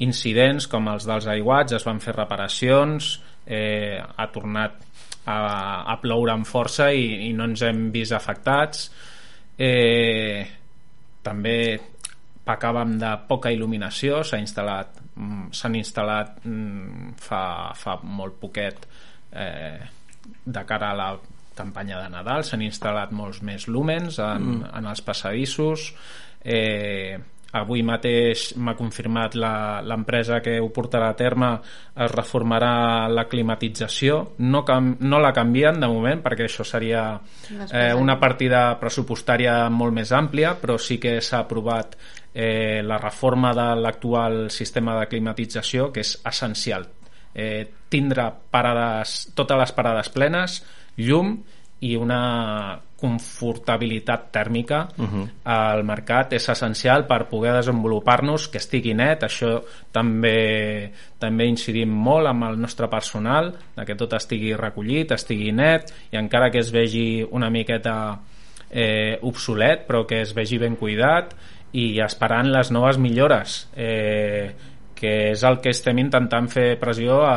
incidents 0.00 0.68
com 0.70 0.88
els 0.88 1.04
dels 1.08 1.26
aiguats, 1.28 1.74
es 1.76 1.84
van 1.84 2.00
fer 2.00 2.14
reparacions, 2.16 3.12
eh, 3.44 4.00
ha 4.00 4.26
tornat 4.32 4.78
a, 5.26 5.36
a 5.92 5.96
ploure 6.00 6.32
amb 6.32 6.48
força 6.48 6.88
i, 6.96 7.28
i 7.28 7.32
no 7.36 7.50
ens 7.50 7.66
hem 7.66 7.90
vist 7.92 8.16
afectats. 8.16 8.88
Eh, 9.60 10.46
també 11.20 11.58
pecàvem 12.46 12.96
de 13.02 13.10
poca 13.28 13.52
il·luminació, 13.52 14.22
s'ha 14.24 14.40
instal·lat 14.40 15.02
mm, 15.20 15.50
s'han 15.52 15.76
instal·lat 15.78 16.40
mm, 16.46 17.12
fa, 17.20 17.42
fa 17.76 17.98
molt 18.02 18.40
poquet 18.40 18.86
eh, 19.32 19.80
de 20.44 20.64
cara 20.66 20.94
a 20.94 20.96
la 20.96 21.10
campanya 21.60 22.00
de 22.02 22.08
Nadal. 22.16 22.46
S'han 22.48 22.64
instal·lat 22.66 23.12
molts 23.16 23.44
més 23.46 23.68
lúmens 23.68 24.18
en, 24.18 24.48
mm. 24.56 24.72
en 24.80 24.88
els 24.90 25.04
passadissos. 25.06 25.90
Eh, 26.40 27.18
avui 27.52 27.82
mateix 27.82 28.52
m'ha 28.62 28.76
confirmat 28.78 29.34
l'empresa 29.34 30.38
que 30.44 30.58
ho 30.62 30.68
portarà 30.74 31.08
a 31.10 31.16
terme 31.18 31.50
es 32.04 32.12
reformarà 32.12 33.08
la 33.10 33.26
climatització. 33.30 34.20
No, 34.46 34.62
cam, 34.66 34.92
no 35.00 35.18
la 35.22 35.32
canvien 35.34 35.80
de 35.82 35.90
moment 35.90 36.22
perquè 36.22 36.46
això 36.46 36.66
seria 36.66 37.04
eh, 37.50 37.90
una 37.98 38.18
partida 38.22 38.62
pressupostària 38.80 39.64
molt 39.70 39.96
més 39.96 40.14
àmplia 40.14 40.54
però 40.60 40.78
sí 40.78 41.00
que 41.02 41.18
s'ha 41.20 41.42
aprovat 41.42 41.96
eh, 42.32 42.82
la 42.86 43.00
reforma 43.02 43.52
de 43.56 43.68
l'actual 43.82 44.44
sistema 44.50 44.98
de 45.00 45.08
climatització 45.10 45.90
que 45.92 46.06
és 46.06 46.16
essencial. 46.30 46.86
Eh, 47.34 47.66
tindre 47.90 48.26
parades, 48.50 49.30
totes 49.34 49.58
les 49.58 49.72
parades 49.74 50.10
plenes 50.10 50.62
llum 51.06 51.34
i 51.80 51.96
una 51.96 52.78
confortabilitat 53.00 54.26
tèrmica 54.30 54.80
uh 54.96 55.04
-huh. 55.04 55.28
al 55.44 55.84
mercat 55.84 56.34
és 56.34 56.48
essencial 56.48 57.06
per 57.06 57.28
poder 57.28 57.54
desenvolupar-nos, 57.54 58.48
que 58.48 58.58
estigui 58.58 58.94
net, 58.94 59.22
això 59.22 59.62
també 59.90 60.92
també 61.18 61.46
incidim 61.46 61.88
molt 61.88 62.26
amb 62.26 62.44
el 62.44 62.60
nostre 62.60 62.88
personal, 62.88 63.54
que 63.86 63.94
tot 63.94 64.12
estigui 64.12 64.54
recollit, 64.54 65.12
estigui 65.12 65.52
net, 65.52 65.92
i 66.12 66.16
encara 66.16 66.50
que 66.50 66.58
es 66.58 66.70
vegi 66.70 67.26
una 67.30 67.50
miqueta 67.50 68.20
eh, 68.70 69.18
obsolet, 69.22 69.86
però 69.86 70.06
que 70.06 70.20
es 70.20 70.34
vegi 70.34 70.58
ben 70.58 70.76
cuidat, 70.76 71.34
i 71.72 72.00
esperant 72.00 72.50
les 72.50 72.70
noves 72.70 72.98
millores. 72.98 73.70
Eh, 73.76 74.54
que 74.94 75.30
és 75.30 75.42
el 75.48 75.60
que 75.64 75.72
estem 75.72 75.98
intentant 75.98 76.48
fer 76.52 76.78
pressió 76.80 77.22
a, 77.24 77.36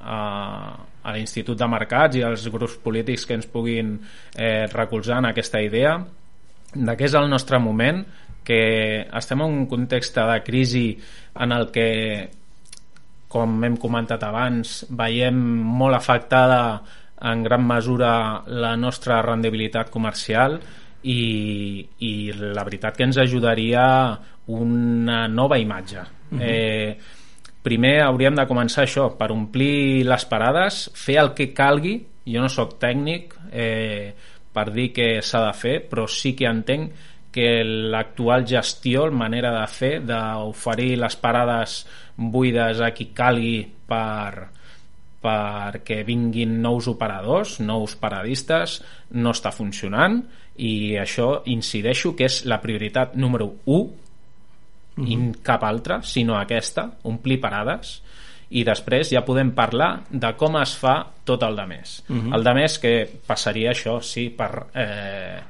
a, 0.00 0.20
a 1.02 1.14
l'Institut 1.16 1.58
de 1.58 1.68
Mercats 1.68 2.18
i 2.18 2.24
als 2.26 2.46
grups 2.52 2.78
polítics 2.82 3.26
que 3.26 3.38
ens 3.38 3.48
puguin 3.50 3.96
eh, 4.36 4.66
recolzar 4.72 5.18
en 5.18 5.30
aquesta 5.30 5.62
idea 5.62 5.96
de 6.72 6.96
què 6.96 7.08
és 7.08 7.16
el 7.18 7.28
nostre 7.30 7.58
moment 7.60 8.04
que 8.44 9.06
estem 9.06 9.42
en 9.42 9.58
un 9.62 9.66
context 9.70 10.16
de 10.18 10.38
crisi 10.46 10.86
en 11.40 11.52
el 11.54 11.68
que 11.74 11.88
com 13.32 13.62
hem 13.64 13.78
comentat 13.80 14.24
abans 14.26 14.82
veiem 14.90 15.38
molt 15.78 15.96
afectada 15.96 16.62
en 17.22 17.42
gran 17.46 17.64
mesura 17.66 18.42
la 18.50 18.74
nostra 18.76 19.20
rendibilitat 19.22 19.90
comercial 19.90 20.58
i, 21.02 21.82
i 21.98 22.12
la 22.34 22.64
veritat 22.66 22.98
que 22.98 23.06
ens 23.06 23.18
ajudaria 23.22 23.84
una 24.52 25.26
nova 25.28 25.58
imatge 25.58 26.00
uh 26.00 26.34
mhm. 26.34 26.40
-huh. 26.40 26.46
eh, 26.46 26.98
primer 27.62 28.00
hauríem 28.02 28.36
de 28.38 28.46
començar 28.50 28.84
això, 28.86 29.08
per 29.18 29.30
omplir 29.34 30.02
les 30.08 30.26
parades, 30.28 30.88
fer 30.98 31.20
el 31.22 31.32
que 31.38 31.52
calgui, 31.54 31.96
jo 32.26 32.42
no 32.42 32.50
sóc 32.50 32.76
tècnic 32.82 33.34
eh, 33.50 34.12
per 34.52 34.68
dir 34.74 34.90
què 34.94 35.08
s'ha 35.24 35.46
de 35.46 35.52
fer, 35.58 35.76
però 35.90 36.06
sí 36.10 36.34
que 36.38 36.48
entenc 36.50 37.08
que 37.32 37.62
l'actual 37.64 38.44
gestió, 38.46 39.06
la 39.08 39.16
manera 39.24 39.54
de 39.54 39.66
fer, 39.72 39.94
d'oferir 40.04 40.98
les 41.00 41.16
parades 41.16 41.78
buides 42.16 42.82
a 42.84 42.90
qui 42.92 43.08
calgui 43.16 43.62
per, 43.88 44.50
perquè 45.22 46.02
vinguin 46.04 46.58
nous 46.60 46.90
operadors, 46.92 47.56
nous 47.64 47.96
paradistes, 47.96 48.80
no 49.16 49.32
està 49.32 49.54
funcionant. 49.54 50.20
I 50.60 50.98
això 51.00 51.38
incideixo 51.48 52.12
que 52.18 52.28
és 52.28 52.42
la 52.44 52.60
prioritat 52.60 53.16
número 53.16 53.48
1 53.64 54.11
mm 54.96 55.04
-hmm. 55.04 55.36
i 55.36 55.42
cap 55.42 55.64
altra, 55.64 56.02
sinó 56.02 56.36
aquesta, 56.38 56.90
omplir 57.02 57.40
parades 57.40 58.02
i 58.50 58.64
després 58.64 59.10
ja 59.10 59.24
podem 59.24 59.52
parlar 59.56 60.02
de 60.10 60.32
com 60.36 60.56
es 60.60 60.74
fa 60.76 61.06
tot 61.24 61.42
el 61.42 61.56
de 61.56 61.66
més. 61.66 62.02
Mm 62.08 62.20
-hmm. 62.20 62.34
El 62.34 62.44
de 62.44 62.54
més 62.54 62.78
que 62.78 63.20
passaria 63.26 63.70
això, 63.70 64.00
sí, 64.02 64.28
per 64.30 64.66
eh, 64.74 65.40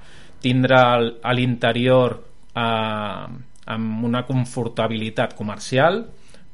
tindre 0.41 0.77
a 1.23 1.33
l'interior 1.33 2.23
eh, 2.55 3.27
amb 3.67 4.05
una 4.05 4.25
confortabilitat 4.27 5.35
comercial 5.35 6.05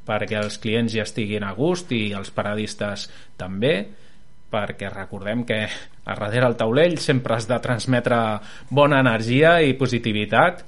perquè 0.09 0.39
els 0.41 0.59
clients 0.59 0.93
ja 0.93 1.03
estiguin 1.03 1.45
a 1.45 1.53
gust 1.53 1.93
i 1.93 2.13
els 2.13 2.31
paradistes 2.31 3.09
també 3.37 3.89
perquè 4.49 4.89
recordem 4.93 5.45
que 5.45 5.69
a 6.09 6.15
darrere 6.17 6.47
el 6.47 6.57
taulell 6.57 6.97
sempre 6.99 7.37
has 7.37 7.49
de 7.49 7.59
transmetre 7.61 8.19
bona 8.71 9.01
energia 9.01 9.61
i 9.61 9.75
positivitat 9.75 10.65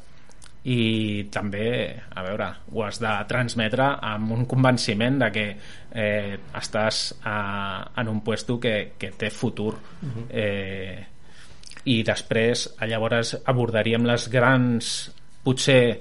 i 0.64 1.24
també, 1.32 1.68
a 2.12 2.24
veure, 2.24 2.48
ho 2.74 2.82
has 2.84 2.98
de 3.00 3.12
transmetre 3.28 3.86
amb 4.04 4.34
un 4.34 4.44
convenciment 4.48 5.16
de 5.22 5.30
que 5.32 5.46
eh, 5.48 6.36
estàs 6.60 7.00
a, 7.24 7.36
en 7.96 8.10
un 8.12 8.20
puesto 8.20 8.58
que, 8.60 8.92
que 8.98 9.12
té 9.16 9.30
futur 9.30 9.72
uh 9.74 9.80
-huh. 10.08 10.26
eh, 10.28 11.06
i 11.84 12.02
després 12.02 12.76
llavors 12.86 13.38
abordaríem 13.44 14.04
les 14.04 14.28
grans 14.28 15.10
potser 15.42 16.00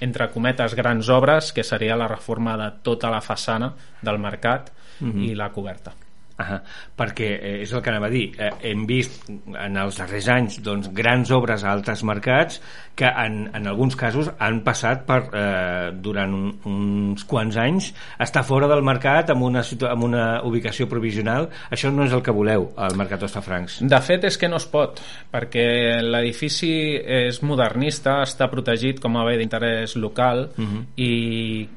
entre 0.00 0.30
cometes 0.30 0.74
grans 0.74 1.08
obres 1.08 1.52
que 1.52 1.64
seria 1.64 1.96
la 1.96 2.08
reforma 2.08 2.56
de 2.56 2.70
tota 2.82 3.10
la 3.10 3.20
façana 3.20 3.72
del 4.02 4.18
mercat 4.18 4.70
uh 5.00 5.06
-huh. 5.06 5.30
i 5.30 5.34
la 5.34 5.50
coberta 5.50 6.03
Ah, 6.34 6.56
perquè 6.98 7.28
eh, 7.36 7.50
és 7.62 7.70
el 7.70 7.78
que 7.78 7.92
anava 7.92 8.08
a 8.08 8.10
dir 8.10 8.24
eh, 8.42 8.48
hem 8.66 8.80
vist 8.88 9.28
en 9.30 9.76
els 9.78 9.98
darrers 10.00 10.26
anys 10.34 10.56
doncs, 10.66 10.88
grans 10.90 11.30
obres 11.30 11.62
a 11.62 11.68
altres 11.70 12.00
mercats 12.02 12.56
que 12.98 13.06
en, 13.06 13.36
en 13.54 13.68
alguns 13.70 13.94
casos 13.94 14.32
han 14.42 14.58
passat 14.66 15.04
per 15.06 15.20
eh, 15.30 15.92
durant 15.94 16.34
un, 16.34 16.48
uns 16.66 17.22
quants 17.30 17.54
anys 17.62 17.92
estar 18.18 18.42
fora 18.48 18.66
del 18.66 18.82
mercat 18.82 19.30
amb 19.30 19.46
una, 19.46 19.62
amb 19.92 20.08
una 20.08 20.24
ubicació 20.48 20.88
provisional 20.90 21.46
això 21.70 21.92
no 21.94 22.02
és 22.08 22.18
el 22.18 22.24
que 22.26 22.34
voleu 22.34 22.66
al 22.82 22.98
Mercat 22.98 23.22
Ostafrancs 23.28 23.78
de 23.86 24.02
fet 24.02 24.26
és 24.26 24.40
que 24.40 24.50
no 24.50 24.58
es 24.58 24.66
pot 24.74 24.98
perquè 25.30 25.68
l'edifici 26.02 26.72
és 26.98 27.38
modernista 27.46 28.16
està 28.26 28.50
protegit 28.50 28.98
com 28.98 29.22
a 29.22 29.24
bé 29.30 29.38
d'interès 29.38 29.94
local 30.02 30.48
uh 30.50 30.60
mhm. 30.60 30.74
-huh. 30.74 30.84
i 30.98 31.68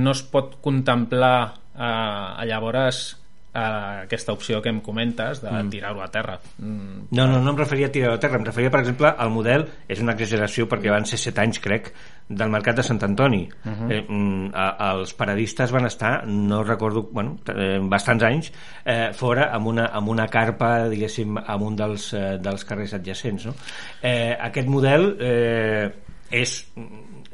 no 0.00 0.16
es 0.16 0.22
pot 0.22 0.56
contemplar 0.64 1.52
eh, 1.76 2.46
llavors 2.48 3.25
a 3.56 4.02
aquesta 4.04 4.34
opció 4.36 4.60
que 4.62 4.70
em 4.72 4.82
comentes 4.84 5.40
de 5.40 5.50
mm. 5.50 5.70
tirar-ho 5.72 6.02
a 6.04 6.10
terra. 6.12 6.36
Mm. 6.58 7.08
No, 7.16 7.26
no, 7.30 7.40
no 7.40 7.54
em 7.54 7.58
referia 7.58 7.88
a 7.88 7.94
tirar-ho 7.94 8.18
a 8.18 8.20
terra, 8.22 8.40
em 8.40 8.44
referia, 8.44 8.72
per 8.74 8.82
exemple, 8.84 9.08
al 9.08 9.32
model, 9.32 9.66
és 9.88 10.02
una 10.04 10.14
exageració 10.16 10.68
perquè 10.68 10.92
van 10.92 11.08
ser 11.08 11.18
7 11.22 11.42
anys, 11.44 11.60
crec, 11.64 11.90
del 12.28 12.52
mercat 12.52 12.80
de 12.80 12.86
Sant 12.86 13.02
Antoni. 13.06 13.44
Uh 13.64 13.70
mhm. 13.70 13.76
-huh. 13.80 13.92
eh, 13.92 14.04
mm, 14.08 14.50
a, 14.54 14.92
els 14.92 15.14
paradistes 15.14 15.72
van 15.72 15.86
estar, 15.86 16.26
no 16.26 16.62
recordo, 16.64 17.08
bueno, 17.12 17.38
eh, 17.54 17.78
bastants 17.82 18.24
anys, 18.24 18.52
eh, 18.84 19.12
fora 19.12 19.50
amb 19.52 19.66
una, 19.66 19.86
amb 19.86 20.08
una 20.08 20.26
carpa, 20.26 20.88
diguéssim, 20.88 21.38
amb 21.38 21.62
un 21.62 21.76
dels, 21.76 22.12
eh, 22.12 22.38
dels 22.40 22.64
carrers 22.64 22.94
adjacents. 22.94 23.46
No? 23.46 23.54
Eh, 24.02 24.36
aquest 24.38 24.68
model... 24.68 25.16
Eh, 25.20 25.92
és, 26.30 26.66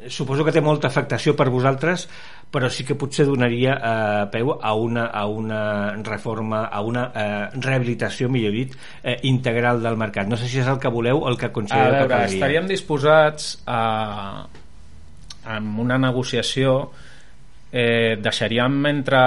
suposo 0.09 0.45
que 0.45 0.53
té 0.55 0.61
molta 0.61 0.89
afectació 0.89 1.35
per 1.39 1.49
vosaltres 1.53 2.09
però 2.53 2.69
sí 2.69 2.85
que 2.85 2.95
potser 3.01 3.25
donaria 3.25 3.75
eh, 3.75 4.25
peu 4.33 4.53
a 4.53 4.75
una, 4.77 5.07
a 5.09 5.25
una 5.27 5.61
reforma, 6.05 6.67
a 6.69 6.83
una 6.85 7.07
eh, 7.17 7.47
rehabilitació, 7.57 8.29
millor 8.29 8.53
dit, 8.53 8.75
eh, 9.03 9.17
integral 9.29 9.81
del 9.83 9.97
mercat. 9.97 10.29
No 10.29 10.37
sé 10.37 10.51
si 10.53 10.61
és 10.61 10.69
el 10.69 10.81
que 10.83 10.93
voleu 10.93 11.23
o 11.23 11.31
el 11.33 11.39
que 11.41 11.49
considereu 11.55 11.89
a 11.89 12.03
veure, 12.03 12.09
que 12.11 12.13
caldria. 12.13 12.37
estaríem 12.37 12.69
disposats 12.69 13.55
a, 13.65 14.45
amb 15.57 15.81
una 15.81 15.97
negociació 15.99 16.93
eh, 17.73 18.19
deixaríem 18.21 18.77
entre 18.93 19.23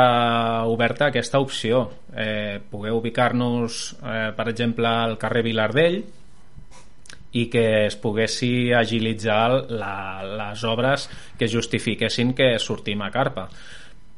oberta 0.70 1.10
aquesta 1.10 1.42
opció. 1.42 1.90
Eh, 2.16 2.62
poder 2.70 2.94
ubicar-nos, 2.94 3.98
eh, 4.06 4.30
per 4.38 4.48
exemple, 4.54 4.88
al 4.88 5.18
carrer 5.18 5.44
Vilardell, 5.44 6.04
i 7.36 7.48
que 7.52 7.86
es 7.86 7.98
poguessi 8.00 8.72
agilitzar 8.74 9.72
la, 9.76 9.96
les 10.24 10.64
obres 10.64 11.10
que 11.38 11.50
justifiquessin 11.52 12.34
que 12.36 12.54
sortim 12.64 13.04
a 13.04 13.12
carpa. 13.12 13.50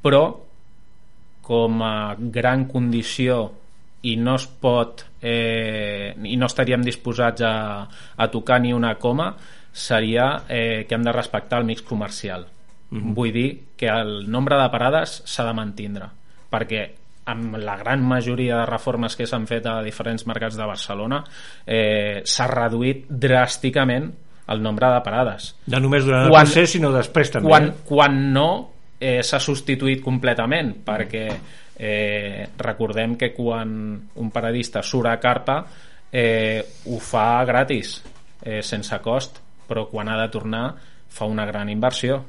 Però, 0.03 0.23
com 1.47 1.81
a 1.81 2.15
gran 2.17 2.67
condició 2.69 3.39
i 4.07 4.15
no 4.21 4.35
es 4.37 4.45
pot 4.61 5.05
eh, 5.21 6.13
i 6.29 6.35
no 6.37 6.49
estaríem 6.49 6.83
disposats 6.85 7.41
a, 7.41 7.55
a 7.87 8.27
tocar 8.33 8.59
ni 8.61 8.73
una 8.75 8.93
coma 9.01 9.31
seria 9.71 10.43
eh, 10.49 10.85
que 10.87 10.95
hem 10.95 11.05
de 11.07 11.15
respectar 11.15 11.59
el 11.61 11.65
mix 11.65 11.81
comercial 11.81 12.45
mm 12.45 12.97
-hmm. 12.97 13.15
vull 13.15 13.31
dir 13.33 13.49
que 13.75 13.87
el 13.87 14.29
nombre 14.29 14.57
de 14.61 14.69
parades 14.69 15.23
s'ha 15.25 15.45
de 15.45 15.53
mantindre 15.53 16.09
perquè 16.51 16.83
amb 17.27 17.57
la 17.59 17.75
gran 17.79 18.03
majoria 18.07 18.61
de 18.61 18.69
reformes 18.69 19.15
que 19.19 19.27
s'han 19.27 19.47
fet 19.49 19.67
a 19.67 19.81
diferents 19.85 20.25
mercats 20.29 20.57
de 20.57 20.67
Barcelona 20.67 21.21
eh, 21.65 22.23
s'ha 22.23 22.47
reduït 22.51 23.05
dràsticament 23.09 24.09
el 24.47 24.63
nombre 24.63 24.89
de 24.93 25.01
parades. 25.03 25.51
No 25.67 25.81
només 25.83 26.05
durant 26.07 26.29
quan, 26.29 26.47
el 26.47 26.51
procés, 26.53 26.71
sinó 26.77 26.93
després 26.95 27.33
també. 27.33 27.51
Quan, 27.51 27.67
eh? 27.67 27.87
quan 27.87 28.19
no 28.33 28.49
eh, 28.99 29.19
s'ha 29.27 29.41
substituït 29.43 29.99
completament, 30.03 30.71
perquè 30.87 31.25
eh, 31.75 32.47
recordem 32.63 33.17
que 33.19 33.33
quan 33.35 33.73
un 34.15 34.31
paradista 34.31 34.81
surt 34.81 35.11
a 35.11 35.17
carpa 35.19 35.59
eh, 36.11 36.63
ho 36.87 37.01
fa 37.03 37.43
gratis, 37.49 37.99
eh, 38.41 38.61
sense 38.63 39.01
cost, 39.03 39.43
però 39.67 39.89
quan 39.91 40.07
ha 40.07 40.15
de 40.21 40.31
tornar 40.31 40.65
fa 41.11 41.27
una 41.27 41.45
gran 41.45 41.69
inversió 41.69 42.21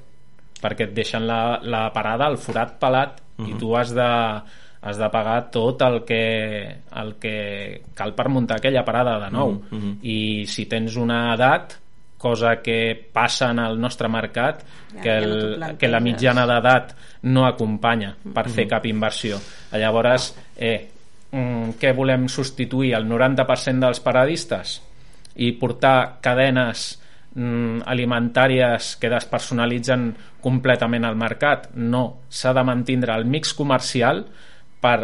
perquè 0.59 0.89
et 0.89 0.95
deixen 0.95 1.27
la, 1.27 1.59
la 1.63 1.89
parada 1.95 2.27
al 2.27 2.39
forat 2.39 2.79
pelat 2.81 3.21
uh 3.21 3.45
-huh. 3.45 3.51
i 3.51 3.59
tu 3.59 3.77
has 3.77 3.95
de 3.95 4.11
has 4.81 4.99
de 4.99 5.09
pagar 5.11 5.51
tot 5.51 5.83
el 5.83 6.05
que, 6.07 6.83
el 7.01 7.15
que 7.19 7.83
cal 7.95 8.15
per 8.15 8.29
muntar 8.29 8.59
aquella 8.59 8.85
parada 8.85 9.19
de 9.25 9.31
nou. 9.31 9.53
Mm 9.71 9.79
-hmm. 9.79 9.97
i 10.03 10.47
si 10.47 10.67
tens 10.67 10.97
una 10.97 11.35
edat 11.35 11.79
cosa 12.19 12.61
que 12.61 13.09
passa 13.13 13.51
en 13.51 13.61
el 13.61 13.81
nostre 13.81 14.09
mercat 14.09 14.65
ja, 14.93 15.01
que, 15.01 15.17
el, 15.17 15.57
ja 15.59 15.69
no 15.69 15.79
que 15.79 15.89
la 15.89 16.01
mitjana 16.01 16.45
d'edat 16.47 16.95
no 17.23 17.47
acompanya 17.47 18.15
per 18.23 18.47
mm. 18.47 18.51
-hmm. 18.51 18.55
fer 18.55 18.69
cap 18.69 18.87
inversió. 18.87 19.41
Llavors 19.73 20.35
eh, 20.57 20.89
mm, 21.31 21.79
què 21.81 21.95
volem 21.95 22.29
substituir? 22.29 22.95
El 22.95 23.09
90% 23.09 23.79
dels 23.87 24.01
paradistes? 24.01 24.83
I 25.37 25.53
portar 25.53 26.19
cadenes 26.21 27.01
mm, 27.35 27.83
alimentàries 27.87 28.97
que 28.97 29.09
despersonalitzen 29.09 30.15
completament 30.41 31.05
el 31.05 31.15
mercat? 31.15 31.71
No, 31.75 32.23
s'ha 32.29 32.53
de 32.53 32.65
mantindre 32.65 33.15
el 33.15 33.25
mix 33.25 33.55
comercial 33.55 34.27
per 34.81 34.99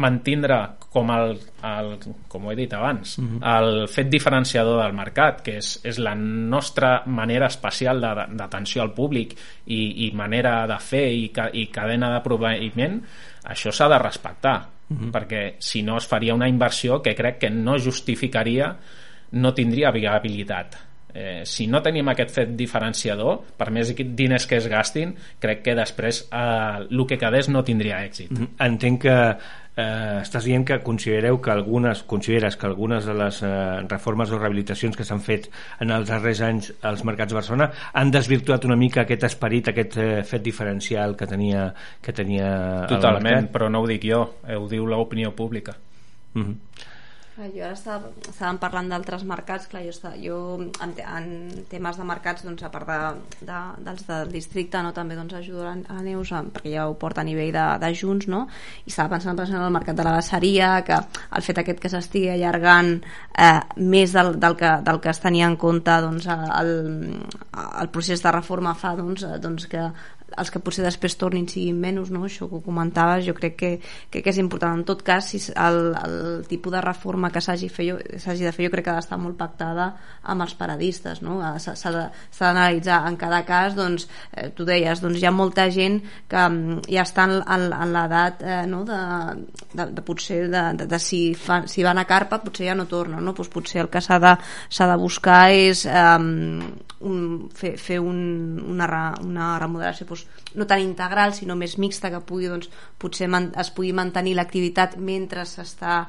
mantindre 0.00 0.56
com, 0.90 1.10
el, 1.10 1.32
el, 1.66 1.88
com 2.30 2.46
ho 2.46 2.52
he 2.52 2.56
dit 2.58 2.72
abans 2.74 3.16
uh 3.18 3.24
-huh. 3.24 3.40
el 3.58 3.88
fet 3.88 4.08
diferenciador 4.08 4.82
del 4.82 4.92
mercat 4.92 5.42
que 5.42 5.56
és, 5.58 5.80
és 5.84 5.98
la 5.98 6.14
nostra 6.14 7.02
manera 7.06 7.46
especial 7.46 8.00
d'atenció 8.00 8.82
al 8.82 8.92
públic 8.92 9.36
i, 9.66 10.06
i 10.06 10.12
manera 10.12 10.66
de 10.66 10.78
fer 10.78 11.12
i, 11.12 11.32
i 11.52 11.66
cadena 11.66 12.14
de 12.14 12.22
proveïment 12.22 13.02
això 13.44 13.72
s'ha 13.72 13.88
de 13.88 13.98
respectar 13.98 14.68
uh 14.88 14.96
-huh. 14.96 15.10
perquè 15.10 15.54
si 15.58 15.82
no 15.82 15.96
es 15.96 16.06
faria 16.06 16.34
una 16.34 16.48
inversió 16.48 17.02
que 17.02 17.14
crec 17.14 17.38
que 17.38 17.50
no 17.50 17.78
justificaria 17.78 18.76
no 19.32 19.54
tindria 19.54 19.90
viabilitat 19.90 20.89
eh, 21.14 21.42
si 21.44 21.66
no 21.66 21.82
tenim 21.82 22.08
aquest 22.12 22.34
fet 22.34 22.52
diferenciador 22.56 23.40
per 23.58 23.70
més 23.74 23.94
diners 23.96 24.46
que 24.46 24.60
es 24.60 24.68
gastin 24.70 25.14
crec 25.40 25.64
que 25.66 25.78
després 25.78 26.26
eh, 26.30 26.86
el 26.90 27.06
que 27.06 27.18
quedés 27.18 27.48
no 27.48 27.64
tindria 27.64 28.04
èxit 28.04 28.30
mm-hmm. 28.30 28.60
entenc 28.66 29.02
que 29.06 29.18
eh, 29.80 30.20
estàs 30.20 30.44
dient 30.46 30.64
que 30.66 30.78
considereu 30.84 31.40
que 31.42 31.52
algunes 31.52 32.02
consideres 32.10 32.56
que 32.56 32.66
algunes 32.68 33.06
de 33.06 33.14
les 33.16 33.40
eh, 33.42 33.80
reformes 33.88 34.30
o 34.30 34.38
rehabilitacions 34.38 34.96
que 34.96 35.06
s'han 35.06 35.22
fet 35.24 35.48
en 35.80 35.94
els 35.94 36.10
darrers 36.10 36.42
anys 36.46 36.72
als 36.82 37.04
mercats 37.08 37.32
de 37.32 37.40
Barcelona 37.40 37.70
han 37.92 38.12
desvirtuat 38.14 38.66
una 38.68 38.78
mica 38.80 39.04
aquest 39.04 39.28
esperit, 39.30 39.72
aquest 39.72 39.98
eh, 40.00 40.22
fet 40.26 40.44
diferencial 40.44 41.16
que 41.16 41.28
tenia, 41.30 41.68
que 42.02 42.14
tenia 42.16 42.86
Totalment, 42.90 43.50
però 43.52 43.70
no 43.70 43.82
ho 43.82 43.88
dic 43.88 44.06
jo, 44.10 44.24
eh, 44.46 44.56
ho 44.56 44.68
diu 44.68 44.86
l'opinió 44.86 45.34
pública. 45.36 45.76
Mm 46.34 46.42
-hmm. 46.42 46.88
Jo 47.40 47.64
ara 47.64 47.76
estava, 47.76 48.10
estàvem 48.28 48.58
parlant 48.60 48.90
d'altres 48.92 49.22
mercats, 49.24 49.68
clar, 49.70 49.80
jo, 49.86 49.92
estava, 49.94 50.18
jo 50.20 50.36
en, 50.84 50.92
en 51.00 51.28
temes 51.70 51.96
de 51.96 52.04
mercats, 52.04 52.44
doncs, 52.44 52.64
a 52.66 52.70
part 52.72 52.90
de, 52.90 52.98
de, 53.48 53.60
dels 53.86 54.04
del 54.08 54.34
districte, 54.34 54.82
no, 54.84 54.92
també 54.96 55.16
doncs, 55.16 55.32
ajudo 55.38 55.64
a 55.64 55.72
la 55.72 56.02
Neus, 56.04 56.34
perquè 56.52 56.74
ja 56.74 56.84
ho 56.88 56.96
porta 57.00 57.24
a 57.24 57.26
nivell 57.26 57.52
de, 57.56 57.64
de 57.80 57.92
Junts, 57.96 58.28
no? 58.28 58.42
i 58.84 58.92
estava 58.92 59.14
pensant, 59.16 59.38
pensant 59.38 59.60
en 59.62 59.66
el 59.70 59.74
mercat 59.78 59.96
de 59.96 60.06
la 60.06 60.14
basseria, 60.18 60.70
que 60.84 61.00
el 61.00 61.46
fet 61.46 61.62
aquest 61.62 61.80
que 61.80 61.92
s'estigui 61.92 62.28
allargant 62.34 62.92
eh, 63.00 63.56
més 63.80 64.12
del, 64.16 64.34
del, 64.42 64.58
que, 64.60 64.76
del 64.84 65.00
que 65.00 65.12
es 65.14 65.24
tenia 65.24 65.48
en 65.48 65.56
compte 65.60 65.96
doncs, 66.04 66.28
el, 66.28 66.74
el 67.56 67.92
procés 67.94 68.20
de 68.20 68.36
reforma 68.36 68.76
fa 68.76 68.92
doncs, 69.00 69.24
doncs 69.40 69.68
que 69.70 69.88
els 70.38 70.50
que 70.52 70.62
potser 70.62 70.84
després 70.84 71.16
tornin 71.18 71.48
siguin 71.50 71.78
menys, 71.80 72.10
no? 72.14 72.24
això 72.26 72.48
que 72.48 72.58
ho 72.58 72.62
comentaves, 72.64 73.24
jo 73.26 73.34
crec 73.36 73.56
que, 73.58 73.70
que, 74.10 74.22
que 74.22 74.30
és 74.30 74.38
important. 74.42 74.78
En 74.78 74.84
tot 74.88 75.02
cas, 75.06 75.30
si 75.32 75.40
el, 75.54 75.80
el 76.00 76.46
tipus 76.48 76.74
de 76.74 76.82
reforma 76.84 77.30
que 77.32 77.42
s'hagi 77.42 77.68
de 77.70 77.74
fer, 77.74 78.66
jo 78.66 78.72
crec 78.72 78.86
que 78.86 78.92
ha 78.92 78.98
d'estar 78.98 79.18
molt 79.20 79.38
pactada 79.40 79.90
amb 80.22 80.44
els 80.44 80.54
paradistes, 80.58 81.22
no? 81.24 81.38
s'ha 81.58 81.92
d'analitzar 81.94 83.00
en 83.08 83.16
cada 83.20 83.42
cas, 83.48 83.74
doncs, 83.78 84.06
eh, 84.32 84.50
tu 84.56 84.66
deies, 84.68 85.00
doncs 85.02 85.20
hi 85.20 85.26
ha 85.26 85.34
molta 85.34 85.68
gent 85.72 86.00
que 86.30 86.40
mm, 86.40 86.84
ja 86.90 87.04
està 87.06 87.26
en, 87.28 87.38
en, 87.40 87.66
en 87.74 87.94
l'edat 87.94 88.44
eh, 88.44 88.60
no? 88.70 88.82
de, 88.88 89.00
de, 89.74 89.88
de 89.96 90.04
potser 90.06 90.42
de, 90.52 90.64
de, 90.78 90.88
de 90.90 91.00
si, 91.02 91.22
fa, 91.34 91.62
si 91.70 91.84
van 91.86 92.00
a 92.00 92.06
carpa 92.08 92.40
potser 92.44 92.70
ja 92.70 92.76
no 92.78 92.88
tornen, 92.90 93.24
no? 93.24 93.34
pues 93.36 93.50
potser 93.52 93.84
el 93.84 93.90
que 93.92 94.02
s'ha 94.04 94.20
de, 94.22 94.36
de 94.80 94.96
buscar 95.00 95.42
és 95.54 95.84
eh, 95.86 96.16
un, 97.00 97.48
fer, 97.54 97.74
fer 97.80 97.98
un, 98.00 98.20
una, 98.70 98.88
una 99.24 99.52
remodelació 99.60 100.06
pues, 100.24 100.54
no 100.54 100.66
tan 100.66 100.80
integral 100.82 101.32
sinó 101.34 101.54
més 101.56 101.76
mixta 101.78 102.10
que 102.10 102.20
pugui 102.26 102.48
doncs, 102.50 102.68
potser 102.98 103.28
es 103.30 103.70
pugui 103.74 103.92
mantenir 103.94 104.34
l'activitat 104.34 104.96
mentre 104.98 105.44
s'està 105.46 106.08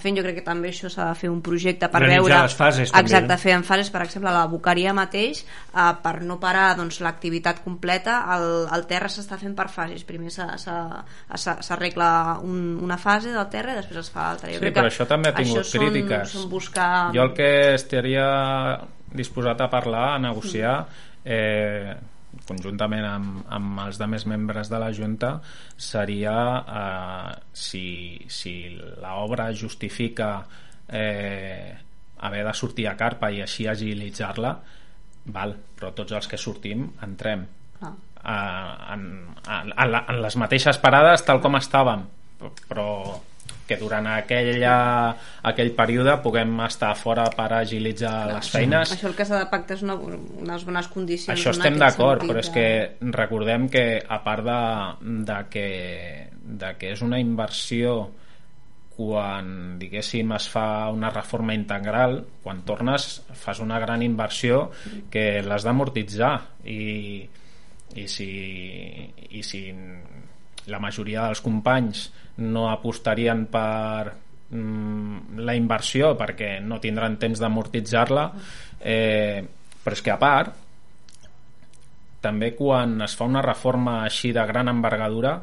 fent. 0.00 0.16
Jo 0.16 0.24
crec 0.24 0.38
que 0.40 0.44
també 0.46 0.70
això 0.72 0.88
s'ha 0.92 1.10
de 1.10 1.14
fer 1.18 1.30
un 1.30 1.42
projecte 1.44 1.88
per 1.92 2.00
Organitzar 2.00 2.22
veure 2.22 2.42
les 2.46 2.56
fases, 2.56 2.90
exacte, 2.90 3.28
també, 3.28 3.42
fer 3.42 3.52
en 3.56 3.64
fases 3.66 3.90
per 3.92 4.02
exemple 4.06 4.32
la 4.32 4.46
Boqueria 4.48 4.94
mateix 4.96 5.44
eh, 5.44 5.92
per 6.02 6.22
no 6.24 6.38
parar 6.40 6.76
doncs, 6.80 7.00
l'activitat 7.04 7.62
completa. 7.64 8.22
El, 8.36 8.46
el 8.72 8.86
terra 8.88 9.12
s'està 9.12 9.36
fent 9.40 9.54
per 9.58 9.68
fases. 9.72 10.04
Primer 10.08 10.32
s'arregla 10.32 12.10
un, 12.42 12.78
una 12.82 12.96
fase 12.96 13.32
del 13.34 13.48
terra 13.52 13.76
i 13.76 13.80
després 13.82 14.06
es 14.06 14.12
fa 14.12 14.30
l'altra. 14.30 14.52
Sí, 14.56 14.72
però 14.72 14.88
això 14.88 15.06
també 15.08 15.30
ha 15.30 15.36
tingut 15.36 15.68
crítiques 15.68 16.32
són, 16.32 16.46
són 16.46 16.50
buscar... 16.50 16.90
jo 17.14 17.22
el 17.26 17.32
que 17.36 17.50
estaria 17.76 18.26
disposat 19.16 19.60
a 19.60 19.68
parlar, 19.72 20.14
a 20.16 20.18
negociar 20.20 20.76
eh, 21.24 21.94
conjuntament 22.46 23.06
amb, 23.08 23.42
amb 23.52 23.82
els 23.86 23.98
demés 24.00 24.26
membres 24.28 24.70
de 24.72 24.80
la 24.82 24.92
Junta 24.94 25.36
seria 25.76 26.36
eh, 26.60 27.34
si, 27.52 27.86
si 28.28 28.54
l'obra 29.02 29.50
justifica 29.54 30.30
eh, 30.88 31.74
haver 32.18 32.44
de 32.46 32.54
sortir 32.54 32.88
a 32.88 32.96
carpa 32.96 33.30
i 33.30 33.42
així 33.44 33.68
agilitzar-la 33.68 34.52
val, 35.34 35.56
però 35.76 35.92
tots 35.96 36.14
els 36.16 36.28
que 36.30 36.38
sortim 36.38 36.86
entrem 37.02 37.46
ah. 37.80 37.92
eh, 37.92 38.92
en, 38.94 39.08
en, 39.46 39.72
en, 39.72 39.98
en 40.02 40.20
les 40.22 40.36
mateixes 40.40 40.78
parades 40.82 41.24
tal 41.26 41.42
com 41.44 41.58
estàvem 41.58 42.06
però 42.68 42.88
que 43.66 43.78
durant 43.80 44.06
aquella, 44.10 44.76
aquell 45.50 45.72
període 45.76 46.16
puguem 46.24 46.54
estar 46.66 46.92
fora 46.98 47.26
per 47.34 47.48
agilitzar 47.58 48.14
Clar, 48.14 48.36
les 48.36 48.50
feines. 48.54 48.92
Això 48.94 49.10
el 49.10 49.16
que 49.18 49.26
s'ha 49.28 49.42
de 49.42 49.48
pactar 49.50 49.78
és 49.78 49.86
una, 49.86 49.96
unes 49.98 50.66
bones 50.68 50.90
condicions. 50.92 51.34
Això 51.34 51.54
estem 51.56 51.78
d'acord, 51.80 52.26
però 52.28 52.42
és 52.42 52.52
que 52.54 52.68
recordem 53.16 53.66
que 53.72 53.86
a 54.00 54.20
part 54.24 54.46
de, 54.46 54.60
de, 55.26 55.40
que, 55.50 55.66
de 56.62 56.72
que 56.78 56.94
és 56.94 57.02
una 57.04 57.20
inversió 57.22 57.98
quan 58.96 59.76
diguéssim 59.76 60.30
es 60.32 60.46
fa 60.48 60.88
una 60.88 61.10
reforma 61.12 61.52
integral 61.52 62.22
quan 62.42 62.62
tornes 62.64 63.20
fas 63.36 63.60
una 63.60 63.76
gran 63.82 64.00
inversió 64.02 64.70
que 65.12 65.42
l'has 65.44 65.66
d'amortitzar 65.66 66.32
i, 66.64 67.26
i, 67.92 68.06
si, 68.08 68.30
i 69.36 69.42
si 69.44 69.60
la 70.72 70.80
majoria 70.80 71.26
dels 71.28 71.44
companys 71.44 72.06
no 72.44 72.68
apostarien 72.70 73.46
per 73.52 74.12
mm, 74.50 75.40
la 75.40 75.56
inversió 75.56 76.14
perquè 76.18 76.58
no 76.60 76.80
tindran 76.82 77.18
temps 77.22 77.40
d'amortitzar-la 77.42 78.30
eh, 78.80 79.44
però 79.82 79.96
és 79.96 80.02
que 80.04 80.14
a 80.14 80.20
part 80.20 80.64
també 82.24 82.52
quan 82.58 83.00
es 83.06 83.14
fa 83.16 83.28
una 83.28 83.44
reforma 83.44 84.00
així 84.04 84.32
de 84.34 84.44
gran 84.48 84.68
envergadura 84.72 85.36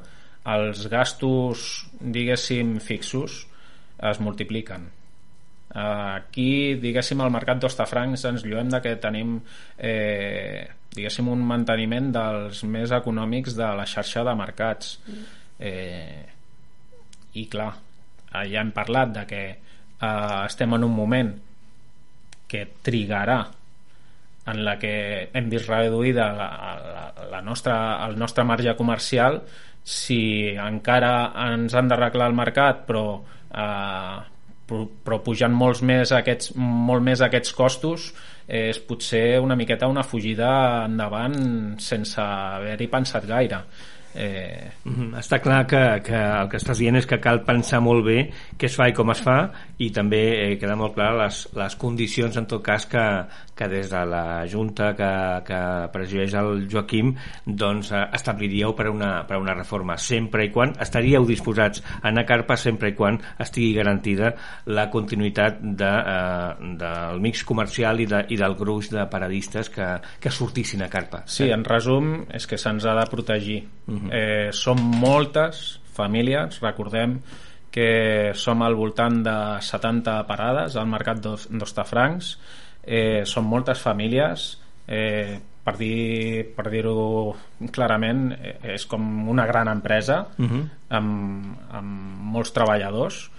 els 0.52 0.88
gastos, 0.92 1.86
diguéssim, 2.00 2.76
fixos 2.84 3.46
es 4.04 4.20
multipliquen. 4.20 4.90
Aquí, 5.74 6.76
diguéssim, 6.78 7.22
al 7.24 7.32
mercat 7.34 7.62
d'Ostafrancs 7.64 8.26
ens 8.30 8.44
lluem 8.46 8.70
de 8.70 8.82
que 8.84 8.98
tenim 9.02 9.38
eh, 9.78 10.68
diguéssim, 10.94 11.32
un 11.32 11.42
manteniment 11.48 12.12
dels 12.14 12.64
més 12.70 12.94
econòmics 12.94 13.56
de 13.58 13.72
la 13.80 13.88
xarxa 13.90 14.26
de 14.28 14.36
mercats. 14.38 14.98
Eh, 15.58 16.22
I 17.40 17.48
clar, 17.50 17.72
ja 18.34 18.62
hem 18.62 18.72
parlat 18.76 19.14
de 19.16 19.26
que 19.30 19.44
eh, 19.50 20.46
estem 20.46 20.74
en 20.78 20.88
un 20.88 20.96
moment 20.96 21.34
que 22.48 22.66
trigarà 22.86 23.42
en 24.52 24.60
la 24.66 24.76
que 24.80 25.30
hem 25.34 25.48
vist 25.50 25.70
reduïda 25.72 26.28
la, 26.36 26.50
la, 26.84 27.06
la 27.32 27.42
nostra, 27.42 27.78
el 28.06 28.18
nostre 28.20 28.44
marge 28.44 28.76
comercial. 28.76 29.40
Si 29.84 30.52
encara 30.60 31.32
ens 31.48 31.74
han 31.76 31.90
d'arreglar 31.92 32.30
el 32.32 32.38
mercat 32.38 32.84
però 32.88 33.08
eh, 33.50 34.20
però 34.74 35.20
pujant 35.22 35.54
molts 35.54 35.82
més 35.86 36.14
aquests, 36.16 36.54
molt 36.58 37.04
més 37.04 37.22
aquests 37.22 37.52
costos 37.54 38.08
eh, 38.48 38.70
és 38.72 38.80
potser 38.80 39.40
una 39.44 39.58
miqueta 39.60 39.90
una 39.92 40.06
fugida 40.08 40.86
endavant 40.86 41.36
sense 41.84 42.22
haver-hi 42.24 42.88
pensat 42.92 43.28
gaire 43.30 43.60
Eh... 44.16 44.70
Està 45.18 45.40
clar 45.42 45.64
que, 45.70 45.82
que 46.06 46.18
el 46.18 46.50
que 46.52 46.60
estàs 46.60 46.80
dient 46.82 47.00
és 47.00 47.08
que 47.10 47.22
cal 47.24 47.42
pensar 47.48 47.80
molt 47.82 48.06
bé 48.06 48.18
què 48.60 48.68
es 48.70 48.76
fa 48.78 48.90
i 48.92 48.96
com 48.98 49.10
es 49.14 49.22
fa 49.24 49.38
i 49.82 49.90
també 49.96 50.22
eh, 50.36 50.50
queda 50.62 50.76
molt 50.80 50.98
clar 50.98 51.14
les, 51.22 51.44
les 51.58 51.78
condicions 51.82 52.38
en 52.38 52.50
tot 52.50 52.64
cas 52.66 52.86
que, 52.90 53.06
que 53.56 53.68
des 53.70 53.90
de 53.92 54.04
la 54.10 54.46
Junta 54.50 54.94
que, 54.98 55.12
que 55.48 55.62
presideix 55.94 56.34
el 56.40 56.66
Joaquim 56.72 57.14
doncs 57.46 57.92
eh, 57.92 58.06
establiríeu 58.16 58.74
per 58.78 58.90
una, 58.90 59.12
per 59.28 59.38
una 59.42 59.56
reforma 59.58 59.98
sempre 59.98 60.48
i 60.48 60.52
quan 60.54 60.74
estaríeu 60.82 61.28
disposats 61.28 61.84
a 62.02 62.08
anar 62.10 62.26
carpa 62.30 62.58
sempre 62.58 62.94
i 62.94 62.98
quan 62.98 63.20
estigui 63.44 63.74
garantida 63.78 64.34
la 64.66 64.88
continuïtat 64.94 65.62
de, 65.62 65.92
eh, 66.16 66.72
del 66.82 67.22
mix 67.24 67.44
comercial 67.44 68.02
i, 68.02 68.10
de, 68.10 68.24
i 68.34 68.40
del 68.40 68.58
gruix 68.60 68.90
de 68.94 69.06
paradistes 69.12 69.70
que, 69.74 69.90
que 70.20 70.32
sortissin 70.32 70.82
a 70.86 70.90
carpa. 70.90 71.24
Sí, 71.28 71.52
en 71.52 71.66
resum 71.68 72.14
és 72.34 72.48
que 72.50 72.58
se'ns 72.58 72.88
ha 72.88 72.98
de 72.98 73.08
protegir. 73.12 73.62
Uh 73.88 74.00
-huh 74.00 74.14
eh, 74.14 74.52
som 74.52 74.78
moltes 74.80 75.80
famílies, 75.94 76.62
recordem 76.62 77.18
que 77.74 78.32
som 78.38 78.62
al 78.62 78.76
voltant 78.78 79.24
de 79.26 79.38
70 79.66 80.20
parades 80.30 80.78
al 80.78 80.90
mercat 80.90 81.24
d'Ostafrancs 81.24 82.36
eh, 82.84 83.24
són 83.26 83.48
moltes 83.48 83.82
famílies 83.82 84.48
eh, 84.88 85.40
per 85.64 85.76
dir 85.80 86.44
per 86.56 86.68
dir-ho 86.72 87.36
clarament 87.72 88.32
eh, 88.36 88.58
és 88.76 88.86
com 88.90 89.30
una 89.32 89.46
gran 89.48 89.68
empresa 89.72 90.28
uh 90.38 90.46
-huh. 90.46 90.64
amb, 90.90 91.56
amb 91.72 92.20
molts 92.36 92.52
treballadors 92.52 93.30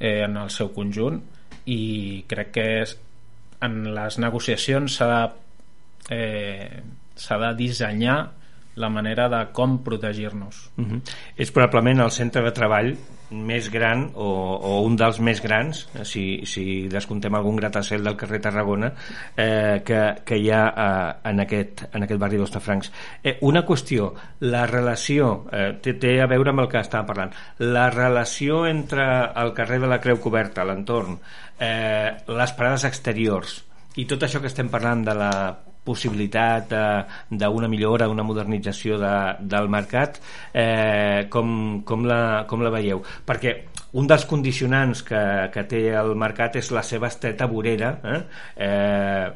eh, 0.00 0.24
en 0.24 0.36
el 0.36 0.50
seu 0.50 0.72
conjunt 0.72 1.20
i 1.66 2.24
crec 2.26 2.50
que 2.52 2.66
és, 2.82 2.96
en 3.60 3.94
les 3.94 4.18
negociacions 4.18 4.94
s'ha 4.94 5.06
de 5.12 6.14
eh, 6.14 6.82
s'ha 7.14 7.38
de 7.38 7.54
dissenyar 7.54 8.30
la 8.78 8.88
manera 8.88 9.28
de 9.28 9.40
com 9.52 9.82
protegir-nos. 9.82 10.70
Uh 10.76 10.84
-huh. 10.86 11.00
És 11.36 11.50
probablement 11.50 12.00
el 12.00 12.10
centre 12.10 12.42
de 12.42 12.52
treball 12.52 12.96
més 13.30 13.68
gran 13.70 14.06
o, 14.14 14.26
o 14.56 14.72
un 14.86 14.96
dels 14.96 15.18
més 15.20 15.42
grans 15.44 15.82
si, 16.08 16.24
si 16.48 16.64
descontem 16.88 17.34
algun 17.36 17.58
gratacel 17.60 18.04
del 18.04 18.16
carrer 18.16 18.40
Tarragona 18.44 18.92
eh, 19.36 19.82
que, 19.84 20.00
que 20.24 20.38
hi 20.40 20.48
ha 20.54 20.62
eh, 20.70 21.28
en, 21.30 21.42
aquest, 21.44 21.84
en 21.92 22.06
aquest 22.06 22.20
barri 22.20 22.40
d'Ostafrancs 22.40 22.90
eh, 23.22 23.36
una 23.48 23.64
qüestió, 23.68 24.12
la 24.48 24.64
relació 24.70 25.30
eh, 25.52 25.70
té, 25.82 25.98
té 26.00 26.16
a 26.22 26.28
veure 26.30 26.54
amb 26.54 26.64
el 26.64 26.70
que 26.72 26.80
estava 26.80 27.06
parlant. 27.08 27.34
La 27.60 27.88
relació 27.92 28.64
entre 28.66 29.04
el 29.42 29.52
carrer 29.56 29.80
de 29.82 29.90
la 29.90 30.00
Creu 30.00 30.20
Coberta, 30.22 30.64
l'entorn 30.64 31.18
eh, 31.60 32.16
les 32.28 32.54
parades 32.56 32.88
exteriors 32.88 33.60
i 33.98 34.06
tot 34.08 34.22
això 34.24 34.40
que 34.40 34.50
estem 34.50 34.70
parlant 34.72 35.04
de 35.04 35.16
la 35.18 35.32
possibilitat 35.88 36.76
d'una 37.30 37.72
millora, 37.72 38.10
una 38.12 38.26
modernització 38.26 39.00
de, 39.00 39.16
del 39.40 39.72
mercat 39.72 40.20
eh, 40.52 41.26
com, 41.32 41.82
com, 41.88 42.06
la, 42.08 42.20
com 42.50 42.64
la 42.64 42.72
veieu? 42.74 43.02
Perquè 43.26 43.56
un 43.96 44.08
dels 44.08 44.24
condicionants 44.28 45.00
que, 45.06 45.20
que 45.52 45.64
té 45.68 45.80
el 45.96 46.12
mercat 46.20 46.58
és 46.60 46.68
la 46.76 46.82
seva 46.84 47.08
estreta 47.08 47.48
vorera 47.48 47.92
eh? 48.04 48.18
Eh, 48.66 49.28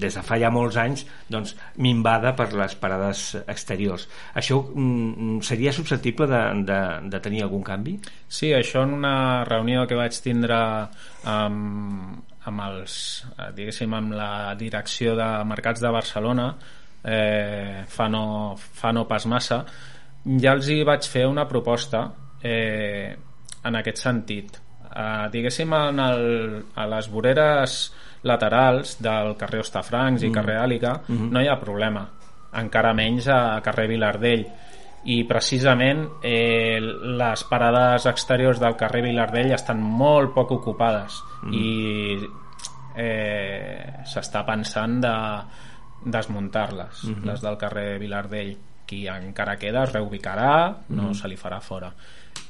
des 0.00 0.16
de 0.18 0.24
fa 0.26 0.38
ja 0.42 0.50
molts 0.50 0.78
anys 0.80 1.04
doncs, 1.30 1.54
minvada 1.78 2.34
per 2.38 2.48
les 2.58 2.74
parades 2.80 3.28
exteriors 3.46 4.08
això 4.34 4.58
mm, 4.64 5.38
seria 5.46 5.74
susceptible 5.76 6.26
de, 6.30 6.42
de, 6.66 6.80
de 7.12 7.22
tenir 7.22 7.44
algun 7.46 7.62
canvi? 7.66 7.98
Sí, 8.26 8.50
això 8.56 8.82
en 8.86 8.96
una 8.98 9.44
reunió 9.46 9.86
que 9.86 9.98
vaig 9.98 10.18
tindre 10.24 10.58
amb, 11.30 12.29
amb 12.48 12.62
els, 12.64 12.94
eh, 13.36 13.50
diguéssim, 13.56 13.94
amb 13.94 14.14
la 14.16 14.54
direcció 14.58 15.14
de 15.16 15.28
mercats 15.44 15.82
de 15.82 15.90
Barcelona 15.92 16.46
eh, 17.04 17.84
fa, 17.88 18.08
no, 18.08 18.56
fa 18.56 18.92
no 18.92 19.06
pas 19.08 19.26
massa 19.26 19.64
ja 20.40 20.54
els 20.56 20.68
hi 20.68 20.82
vaig 20.84 21.06
fer 21.08 21.26
una 21.28 21.46
proposta 21.48 22.06
eh, 22.42 23.16
en 23.64 23.76
aquest 23.76 24.00
sentit 24.00 24.56
eh, 24.56 25.26
diguéssim 25.32 25.74
en 25.76 26.00
el, 26.06 26.24
a 26.76 26.86
les 26.94 27.10
voreres 27.12 27.80
laterals 28.22 28.98
del 29.00 29.36
carrer 29.40 29.62
Ostafrancs 29.64 30.22
mm. 30.22 30.28
i 30.28 30.32
carrer 30.32 30.58
Àliga 30.60 30.96
mm 31.06 31.16
-hmm. 31.16 31.30
no 31.30 31.40
hi 31.40 31.48
ha 31.48 31.60
problema 31.60 32.08
encara 32.52 32.94
menys 32.94 33.28
a 33.28 33.60
carrer 33.62 33.88
Vilardell 33.88 34.46
i 35.04 35.22
precisament 35.24 36.04
eh, 36.22 36.78
les 36.80 37.44
parades 37.48 38.04
exteriors 38.10 38.60
del 38.60 38.76
carrer 38.76 39.02
Vilardell 39.06 39.54
estan 39.56 39.80
molt 39.80 40.34
poc 40.36 40.52
ocupades. 40.58 41.22
Mm. 41.40 41.52
i 41.56 42.28
eh, 43.00 44.04
s'està 44.04 44.42
pensant 44.44 44.98
de 45.00 45.14
desmuntar-les 46.04 47.04
mm 47.04 47.14
-hmm. 47.14 47.24
les 47.24 47.40
del 47.40 47.56
carrer 47.56 47.98
Vilardell. 47.98 48.56
Qui 48.86 49.06
encara 49.06 49.56
queda 49.56 49.84
es 49.84 49.92
reubicarà 49.92 50.76
no 50.88 51.02
mm 51.10 51.14
se 51.14 51.28
li 51.28 51.36
farà 51.36 51.60
fora. 51.60 51.92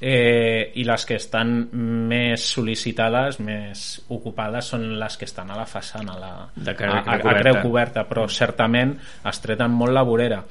Eh, 0.00 0.72
i 0.74 0.84
les 0.84 1.04
que 1.04 1.16
estan 1.16 1.68
més 2.08 2.40
sol·licitades, 2.56 3.38
més 3.40 4.06
ocupades 4.08 4.64
són 4.64 4.98
les 4.98 5.16
que 5.18 5.26
estan 5.26 5.50
a 5.50 5.56
la 5.56 5.66
façana 5.66 6.12
a, 6.12 6.18
la, 6.18 6.48
de 6.54 6.74
creu, 6.74 6.92
a, 6.92 6.98
a, 7.00 7.14
a 7.14 7.18
creu 7.18 7.60
coberta. 7.62 8.06
Però 8.08 8.26
certament 8.28 8.98
es 9.24 9.40
treten 9.40 9.70
molt 9.70 9.92
la 9.92 10.02
vorera. 10.02 10.42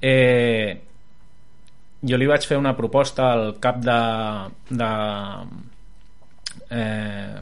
Eh, 0.00 0.91
jo 2.02 2.18
li 2.18 2.26
vaig 2.26 2.46
fer 2.46 2.58
una 2.58 2.74
proposta 2.78 3.32
al 3.32 3.56
cap 3.62 3.78
de, 3.82 3.98
de 4.70 4.90
eh, 6.70 7.40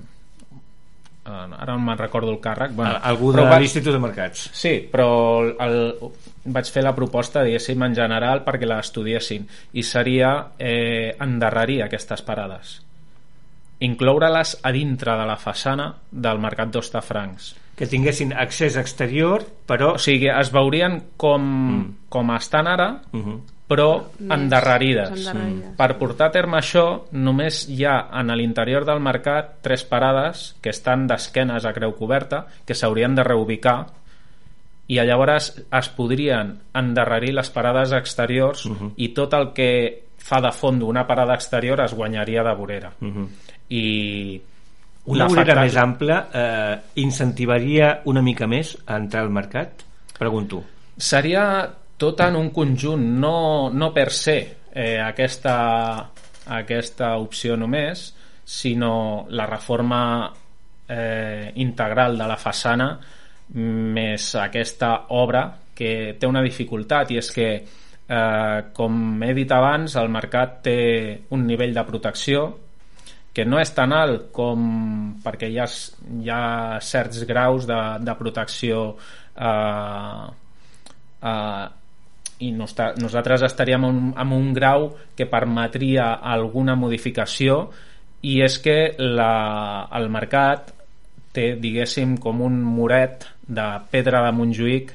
ara 1.31 1.73
no 1.73 1.79
me'n 1.85 1.99
recordo 1.99 2.33
el 2.33 2.41
càrrec 2.43 2.75
bueno, 2.77 2.99
algú 3.11 3.33
de 3.33 3.45
vaig... 3.45 3.63
l'Institut 3.63 3.95
de 3.95 4.03
Mercats. 4.03 4.49
Sí, 4.57 4.75
però 4.91 5.09
el, 5.63 5.81
vaig 6.45 6.71
fer 6.73 6.85
la 6.85 6.95
proposta 6.97 7.45
diguéssim 7.47 7.83
en 7.87 7.97
general 7.97 8.45
perquè 8.47 8.69
l'estudiessin 8.69 9.47
i 9.73 9.85
seria 9.87 10.33
eh, 10.59 11.17
endarrerir 11.21 11.83
aquestes 11.85 12.25
parades. 12.27 12.79
Incloure-les 13.81 14.59
a 14.63 14.73
dintre 14.77 15.17
de 15.17 15.27
la 15.29 15.39
façana 15.41 15.89
del 16.11 16.41
mercat 16.43 16.73
d'Ostafrancs 16.73 17.55
que 17.81 17.89
tinguessin 17.89 18.35
accés 18.37 18.77
exterior 18.77 19.47
però... 19.67 19.95
o 19.97 20.03
sigui, 20.03 20.29
es 20.29 20.53
veurien 20.53 21.01
com, 21.17 21.41
mm. 21.41 21.89
com 22.13 22.37
estan 22.37 22.69
ara 22.69 22.93
uh 23.01 23.17
mhm. 23.17 23.25
-huh 23.33 23.57
però 23.71 24.11
Més 24.19 24.33
endarrerides. 24.35 25.13
endarrerides. 25.15 25.77
Per 25.79 25.93
portar 26.01 26.27
a 26.27 26.35
terme 26.35 26.59
això, 26.59 27.05
només 27.13 27.69
hi 27.71 27.85
ha 27.87 28.09
en 28.19 28.33
l'interior 28.35 28.85
del 28.85 28.99
mercat 28.99 29.61
tres 29.63 29.85
parades 29.87 30.57
que 30.61 30.73
estan 30.75 31.07
d'esquenes 31.07 31.65
a 31.65 31.73
creu 31.77 31.95
coberta, 31.95 32.47
que 32.67 32.75
s'haurien 32.75 33.15
de 33.15 33.23
reubicar 33.23 33.87
i 34.91 34.99
llavors 34.99 35.53
es 35.63 35.89
podrien 35.95 36.57
endarrerir 36.75 37.31
les 37.37 37.51
parades 37.55 37.93
exteriors 37.95 38.67
uh 38.67 38.75
-huh. 38.75 38.93
i 38.97 39.13
tot 39.15 39.35
el 39.35 39.53
que 39.55 40.03
fa 40.19 40.41
de 40.41 40.51
fons 40.51 40.81
d'una 40.81 41.07
parada 41.07 41.35
exterior 41.35 41.81
es 41.81 41.95
guanyaria 41.95 42.43
de 42.43 42.55
vorera. 42.55 42.93
Uh 43.01 43.07
-huh. 43.09 43.29
I 43.69 44.43
una 45.07 45.27
vorera 45.31 45.57
més 45.63 45.77
ampla 45.81 46.19
eh, 46.33 46.75
incentivaria 47.01 48.01
una 48.11 48.23
mica 48.23 48.47
més 48.51 48.75
a 48.87 48.99
entrar 49.01 49.25
al 49.25 49.33
mercat? 49.33 49.85
Pregunto. 50.19 50.63
Seria 50.97 51.45
tot 52.01 52.21
en 52.21 52.37
un 52.37 52.51
conjunt, 52.53 53.05
no, 53.21 53.71
no 53.73 53.93
per 53.93 54.11
se 54.13 54.37
eh, 54.73 54.99
aquesta, 55.01 55.57
aquesta 56.61 57.15
opció 57.21 57.57
només, 57.57 58.11
sinó 58.45 59.27
la 59.31 59.47
reforma 59.47 60.03
eh, 60.89 61.53
integral 61.63 62.19
de 62.19 62.27
la 62.27 62.37
façana 62.37 62.91
més 63.55 64.35
aquesta 64.39 64.91
obra 65.17 65.45
que 65.75 66.17
té 66.19 66.29
una 66.29 66.43
dificultat 66.43 67.11
i 67.15 67.19
és 67.19 67.31
que 67.35 67.49
eh, 67.57 68.59
com 68.75 69.23
he 69.23 69.33
dit 69.35 69.53
abans 69.55 69.97
el 69.97 70.11
mercat 70.13 70.61
té 70.67 70.81
un 71.35 71.47
nivell 71.47 71.75
de 71.75 71.87
protecció 71.87 72.45
que 73.33 73.45
no 73.47 73.61
és 73.63 73.71
tan 73.75 73.93
alt 73.95 74.31
com 74.35 74.63
perquè 75.23 75.51
hi 75.51 75.59
ha, 75.63 75.67
hi 75.67 76.31
ha 76.31 76.45
certs 76.83 77.23
graus 77.29 77.67
de, 77.69 77.79
de 78.03 78.15
protecció 78.19 78.81
eh, 79.37 80.25
eh, 81.31 81.67
i 82.41 82.51
nosaltres 82.57 83.45
estaríem 83.47 83.85
en, 83.87 84.03
en 84.17 84.35
un 84.35 84.51
grau 84.57 84.89
que 85.17 85.29
permetria 85.31 86.15
alguna 86.35 86.75
modificació 86.75 87.63
i 88.27 88.41
és 88.45 88.59
que 88.65 88.77
la, 88.99 89.87
el 89.97 90.09
mercat 90.13 90.73
té, 91.33 91.55
diguéssim, 91.61 92.17
com 92.21 92.43
un 92.45 92.59
muret 92.65 93.29
de 93.47 93.69
pedra 93.93 94.25
de 94.27 94.33
Montjuïc 94.37 94.93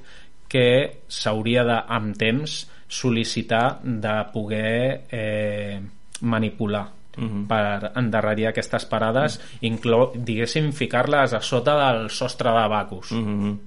que 0.51 0.67
s'hauria 1.07 1.63
de, 1.65 1.77
amb 1.97 2.17
temps, 2.19 2.57
sol·licitar 2.85 3.79
de 3.83 4.15
poder 4.33 5.07
eh, 5.09 5.79
manipular 6.21 6.85
uh 7.17 7.21
mhm. 7.21 7.43
-huh. 7.43 7.47
per 7.47 7.91
endarrerir 7.95 8.47
aquestes 8.47 8.85
parades, 8.85 9.37
uh 9.37 9.41
-huh. 9.41 9.57
inclou, 9.61 10.11
diguéssim, 10.15 10.71
ficar-les 10.71 11.33
a 11.33 11.41
sota 11.41 11.73
del 11.85 12.09
sostre 12.09 12.49
de 12.49 12.67
Bacus. 12.67 13.11
Uh 13.11 13.17
mhm. 13.17 13.43
-huh. 13.43 13.57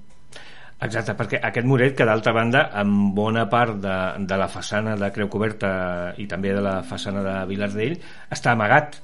Exacte, 0.81 1.17
perquè 1.19 1.41
aquest 1.43 1.67
muret 1.67 1.97
que 1.97 2.05
d'altra 2.05 2.33
banda 2.33 2.71
en 2.81 3.15
bona 3.15 3.49
part 3.51 3.81
de, 3.83 3.97
de 4.19 4.37
la 4.37 4.47
façana 4.47 4.95
de 4.97 5.11
Creu 5.11 5.29
Coberta 5.29 6.15
i 6.19 6.27
també 6.27 6.53
de 6.55 6.61
la 6.61 6.83
façana 6.87 7.23
de 7.23 7.47
Vilardell 7.51 7.99
està 8.31 8.53
amagat 8.53 9.01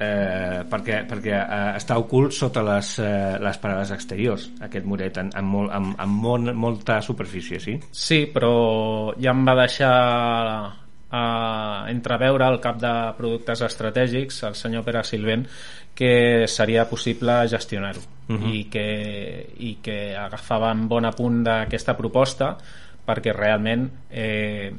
eh, 0.00 0.62
perquè, 0.70 1.00
perquè 1.10 1.34
eh, 1.34 1.72
està 1.80 1.98
ocult 2.00 2.34
sota 2.36 2.62
les, 2.62 2.92
eh, 3.02 3.36
les 3.42 3.58
parades 3.58 3.90
exteriors 3.96 4.46
aquest 4.62 4.86
muret 4.86 5.18
en, 5.18 5.32
en, 5.36 5.48
molt, 5.50 5.74
en, 5.76 5.90
en 6.00 6.14
molt, 6.14 6.52
molta 6.54 7.00
superfície, 7.04 7.60
sí? 7.60 7.76
Sí, 7.90 8.22
però 8.32 8.54
ja 9.20 9.34
em 9.34 9.42
va 9.46 9.58
deixar 9.60 9.92
eh, 11.12 11.90
entreveure 11.90 12.48
el 12.48 12.60
cap 12.60 12.80
de 12.80 12.94
productes 13.18 13.62
estratègics, 13.66 14.42
el 14.48 14.54
senyor 14.54 14.84
Pere 14.84 15.04
Silvent, 15.04 15.46
que 15.94 16.46
seria 16.48 16.88
possible 16.88 17.48
gestionar-ho 17.48 18.00
uh 18.00 18.32
mhm. 18.32 18.42
-huh. 18.42 18.54
i, 18.54 18.64
que, 18.70 19.54
i 19.58 19.78
que 19.82 20.16
agafaven 20.16 20.88
bon 20.88 21.04
apunt 21.04 21.42
d'aquesta 21.44 21.96
proposta 21.96 22.56
perquè 23.06 23.34
realment 23.34 23.90
eh, 24.10 24.72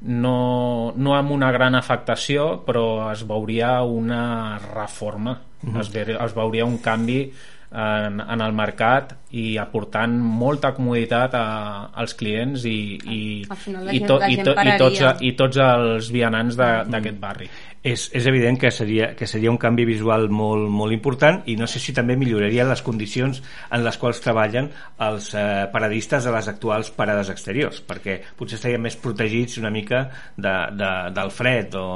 no, 0.00 0.92
no 0.96 1.14
amb 1.14 1.30
una 1.30 1.50
gran 1.52 1.74
afectació 1.74 2.64
però 2.66 3.12
es 3.12 3.26
veuria 3.26 3.82
una 3.82 4.58
reforma 4.58 5.40
uh 5.62 5.70
-huh. 5.70 5.80
es, 5.80 5.92
ve, 5.92 6.16
es 6.24 6.34
veuria 6.34 6.64
un 6.64 6.78
canvi 6.78 7.32
en, 7.72 8.20
en 8.20 8.42
el 8.44 8.52
mercat 8.56 9.14
i 9.36 9.56
aportant 9.58 10.14
molta 10.16 10.72
comoditat 10.76 11.34
a, 11.34 11.46
als 11.94 12.14
clients 12.18 12.64
i, 12.64 12.78
i, 13.02 13.20
i, 13.42 14.00
to, 14.06 14.20
i, 14.22 14.36
to, 14.42 14.54
i, 14.54 14.76
tots, 14.78 15.02
i 15.20 15.32
tots 15.38 15.62
els 15.66 16.10
vianants 16.14 16.58
d'aquest 16.58 17.18
barri 17.22 17.50
és, 17.86 18.08
és 18.18 18.26
evident 18.26 18.58
que 18.58 18.70
seria, 18.74 19.12
que 19.14 19.28
seria 19.30 19.50
un 19.52 19.58
canvi 19.62 19.84
visual 19.86 20.26
molt, 20.32 20.66
molt 20.72 20.94
important 20.94 21.38
i 21.46 21.54
no 21.58 21.68
sé 21.70 21.78
si 21.82 21.94
també 21.94 22.16
milloraria 22.18 22.66
les 22.66 22.82
condicions 22.82 23.38
en 23.70 23.84
les 23.84 23.98
quals 24.02 24.18
treballen 24.24 24.72
els 25.06 25.28
eh, 25.38 25.44
paradistes 25.72 26.26
de 26.26 26.32
les 26.34 26.48
actuals 26.50 26.90
parades 26.96 27.30
exteriors 27.30 27.78
perquè 27.86 28.18
potser 28.38 28.58
estarien 28.58 28.82
més 28.82 28.98
protegits 28.98 29.60
una 29.62 29.70
mica 29.70 30.02
de, 30.34 30.54
de, 30.74 30.90
del 31.14 31.30
fred 31.34 31.76
o, 31.78 31.86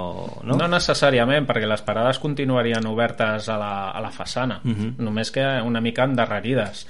no? 0.46 0.60
no 0.60 0.68
necessàriament 0.70 1.48
perquè 1.48 1.66
les 1.66 1.82
parades 1.86 2.22
continuarien 2.22 2.86
obertes 2.86 3.50
a 3.50 3.58
la, 3.58 3.72
a 3.90 4.04
la 4.04 4.12
façana 4.14 4.60
uh 4.62 4.68
mhm. 4.68 4.78
-huh. 4.78 5.04
només 5.10 5.30
que 5.30 5.44
una 5.64 5.80
mica 5.80 6.04
endarrerides 6.04 6.86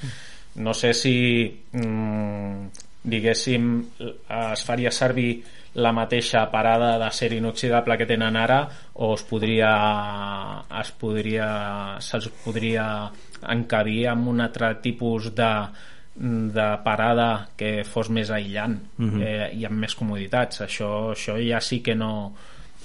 no 0.56 0.74
sé 0.74 0.92
si 0.92 1.46
mm, 1.72 2.66
diguéssim 3.02 3.84
es 4.54 4.64
faria 4.64 4.90
servir 4.90 5.42
la 5.74 5.92
mateixa 5.94 6.42
parada 6.50 6.96
d'acer 6.98 7.32
inoxidable 7.36 7.96
que 7.98 8.06
tenen 8.06 8.36
ara 8.36 8.64
o 8.94 9.12
es 9.14 9.22
podria 9.22 9.70
es 10.80 10.90
podria 10.98 11.48
se'ls 12.02 12.30
podria 12.44 12.86
encabir 13.54 14.08
amb 14.10 14.28
un 14.34 14.40
altre 14.40 14.74
tipus 14.82 15.30
de 15.34 15.52
de 16.20 16.68
parada 16.84 17.48
que 17.56 17.84
fos 17.86 18.10
més 18.10 18.30
aïllant 18.30 18.74
uh 18.74 19.02
mhm. 19.02 19.10
-huh. 19.14 19.26
eh, 19.26 19.50
i 19.58 19.64
amb 19.64 19.78
més 19.78 19.94
comoditats 19.94 20.60
això, 20.60 21.12
això 21.14 21.38
ja 21.38 21.60
sí 21.60 21.80
que 21.80 21.94
no 21.94 22.34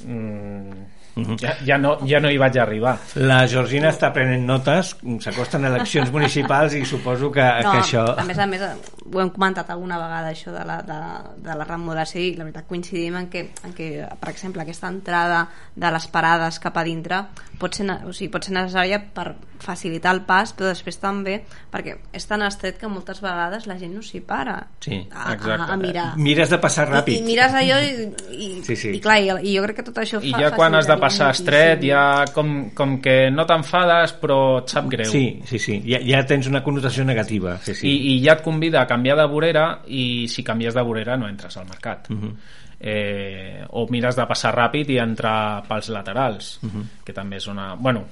mm. 0.05 1.04
Ja, 1.39 1.55
ja, 1.63 1.77
no, 1.77 1.95
ja 2.07 2.19
no 2.19 2.29
hi 2.31 2.37
vaig 2.41 2.57
arribar. 2.59 2.95
La 3.15 3.45
Georgina 3.47 3.91
està 3.93 4.11
prenent 4.15 4.43
notes, 4.47 4.95
s'acosten 5.23 5.67
eleccions 5.69 6.11
municipals 6.15 6.75
i 6.75 6.83
suposo 6.87 7.31
que, 7.31 7.45
no, 7.63 7.71
que 7.71 7.83
això... 7.83 8.05
A 8.19 8.25
més 8.27 8.39
a 8.39 8.47
més, 8.51 8.65
ho 9.05 9.23
hem 9.23 9.31
comentat 9.35 9.71
alguna 9.73 9.99
vegada, 10.01 10.33
això 10.33 10.53
de 10.55 10.65
la, 10.67 10.81
de, 10.85 10.99
de 11.45 11.57
la 11.57 11.67
remodelació 11.67 12.21
i 12.21 12.35
la 12.35 12.47
veritat 12.47 12.67
coincidim 12.69 13.19
en 13.21 13.29
que, 13.31 13.47
en 13.63 13.75
que, 13.77 13.89
per 14.19 14.31
exemple, 14.33 14.65
aquesta 14.65 14.91
entrada 14.91 15.45
de 15.75 15.91
les 15.95 16.07
parades 16.11 16.59
cap 16.63 16.77
a 16.77 16.85
dintre 16.87 17.23
pot 17.59 17.75
ser, 17.75 17.87
o 18.03 18.13
sigui, 18.13 18.31
pot 18.33 18.45
ser 18.45 18.55
necessària 18.57 18.99
per 19.15 19.31
facilitar 19.65 20.13
el 20.13 20.21
pas, 20.27 20.51
però 20.55 20.69
després 20.69 20.97
també 21.01 21.37
perquè 21.71 21.95
és 22.15 22.27
tan 22.27 22.43
estret 22.45 22.77
que 22.79 22.89
moltes 22.91 23.21
vegades 23.23 23.65
la 23.69 23.77
gent 23.79 23.95
no 23.95 24.03
s'hi 24.05 24.21
para 24.25 24.57
sí, 24.83 24.99
a, 25.11 25.33
a, 25.33 25.57
a 25.73 25.77
mirar. 25.79 26.07
Mires 26.19 26.51
de 26.51 26.59
passar 26.61 26.87
ràpid. 26.89 27.15
I, 27.15 27.23
i 27.23 27.25
mires 27.25 27.55
allò 27.55 27.79
i, 27.81 28.09
i, 28.35 28.49
sí, 28.67 28.75
sí. 28.79 28.93
i 28.97 29.01
clar, 29.03 29.17
i, 29.23 29.31
i 29.49 29.55
jo 29.55 29.63
crec 29.65 29.79
que 29.79 29.87
tot 29.87 30.01
això 30.03 30.21
fa, 30.21 30.27
I 30.27 30.45
ja 30.45 30.51
quan 30.55 30.75
has 30.77 30.89
de 30.89 30.97
passar 31.05 31.29
estret, 31.35 31.85
ja 31.87 32.25
com, 32.33 32.51
com 32.75 32.97
que 33.01 33.29
no 33.31 33.47
t'enfades 33.47 34.17
però 34.21 34.39
et 34.59 34.75
sap 34.75 34.91
greu. 34.91 35.09
Sí, 35.09 35.39
sí, 35.47 35.61
sí, 35.61 35.79
ja, 35.87 36.01
ja 36.03 36.25
tens 36.27 36.49
una 36.51 36.63
connotació 36.65 37.05
negativa. 37.07 37.57
Sí, 37.63 37.77
sí. 37.77 37.87
I, 37.87 37.95
I 38.15 38.19
ja 38.25 38.35
et 38.39 38.43
convida 38.45 38.81
a 38.83 38.89
canviar 38.89 39.17
de 39.21 39.29
vorera 39.31 39.69
i 39.87 40.27
si 40.31 40.43
canvies 40.43 40.75
de 40.75 40.83
vorera 40.85 41.17
no 41.17 41.29
entres 41.31 41.57
al 41.57 41.69
mercat. 41.71 42.11
Uh 42.11 42.13
mhm. 42.13 42.29
-huh 42.29 42.61
eh, 42.79 43.65
o 43.69 43.87
mires 43.89 44.15
de 44.15 44.25
passar 44.29 44.53
ràpid 44.55 44.91
i 44.93 44.99
entrar 45.01 45.63
pels 45.67 45.89
laterals 45.89 46.59
uh 46.61 46.67
mhm. 46.67 46.81
-huh. 46.81 47.03
que 47.05 47.13
també 47.13 47.37
és 47.37 47.47
una... 47.47 47.75
bueno, 47.75 48.03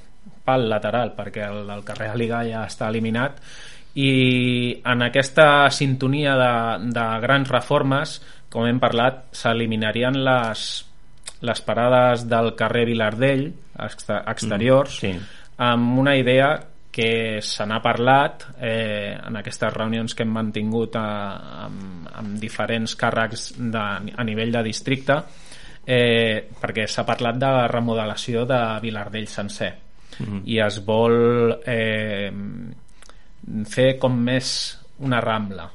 pel 0.44 0.70
lateral 0.70 1.14
perquè 1.16 1.48
el, 1.50 1.70
el 1.70 1.84
carrer 1.84 2.10
Aliga 2.10 2.44
ja 2.44 2.66
està 2.66 2.90
eliminat 2.90 3.40
i 3.96 4.82
en 4.84 5.02
aquesta 5.02 5.70
sintonia 5.70 6.36
de, 6.36 6.90
de 6.92 7.20
grans 7.22 7.50
reformes 7.50 8.22
com 8.50 8.66
hem 8.66 8.80
parlat 8.80 9.26
s'eliminarien 9.32 10.24
les, 10.24 10.86
les 11.44 11.62
parades 11.62 12.28
del 12.30 12.54
carrer 12.56 12.86
Vilardell 12.88 13.48
exteriors 13.84 15.00
mm, 15.02 15.02
sí. 15.02 15.12
amb 15.66 16.00
una 16.00 16.16
idea 16.16 16.54
que 16.94 17.42
se 17.42 17.66
n'ha 17.66 17.80
parlat 17.82 18.46
eh, 18.62 19.18
en 19.18 19.40
aquestes 19.40 19.74
reunions 19.74 20.14
que 20.14 20.24
hem 20.24 20.34
mantingut 20.36 20.96
a, 21.00 21.08
amb, 21.66 22.10
amb 22.22 22.36
diferents 22.40 22.94
càrrecs 23.00 23.48
de, 23.58 23.86
a 24.14 24.26
nivell 24.28 24.54
de 24.54 24.62
districte 24.70 25.18
eh, 25.84 26.46
perquè 26.62 26.86
s'ha 26.88 27.06
parlat 27.08 27.40
de 27.42 27.54
remodelació 27.74 28.46
de 28.48 28.62
Vilardell 28.84 29.28
sencer 29.28 29.74
mm 29.74 30.26
-hmm. 30.26 30.42
i 30.46 30.60
es 30.60 30.80
vol 30.86 31.60
eh, 31.66 32.32
fer 33.66 33.98
com 34.00 34.16
més 34.16 34.78
una 35.00 35.20
rambla 35.20 35.70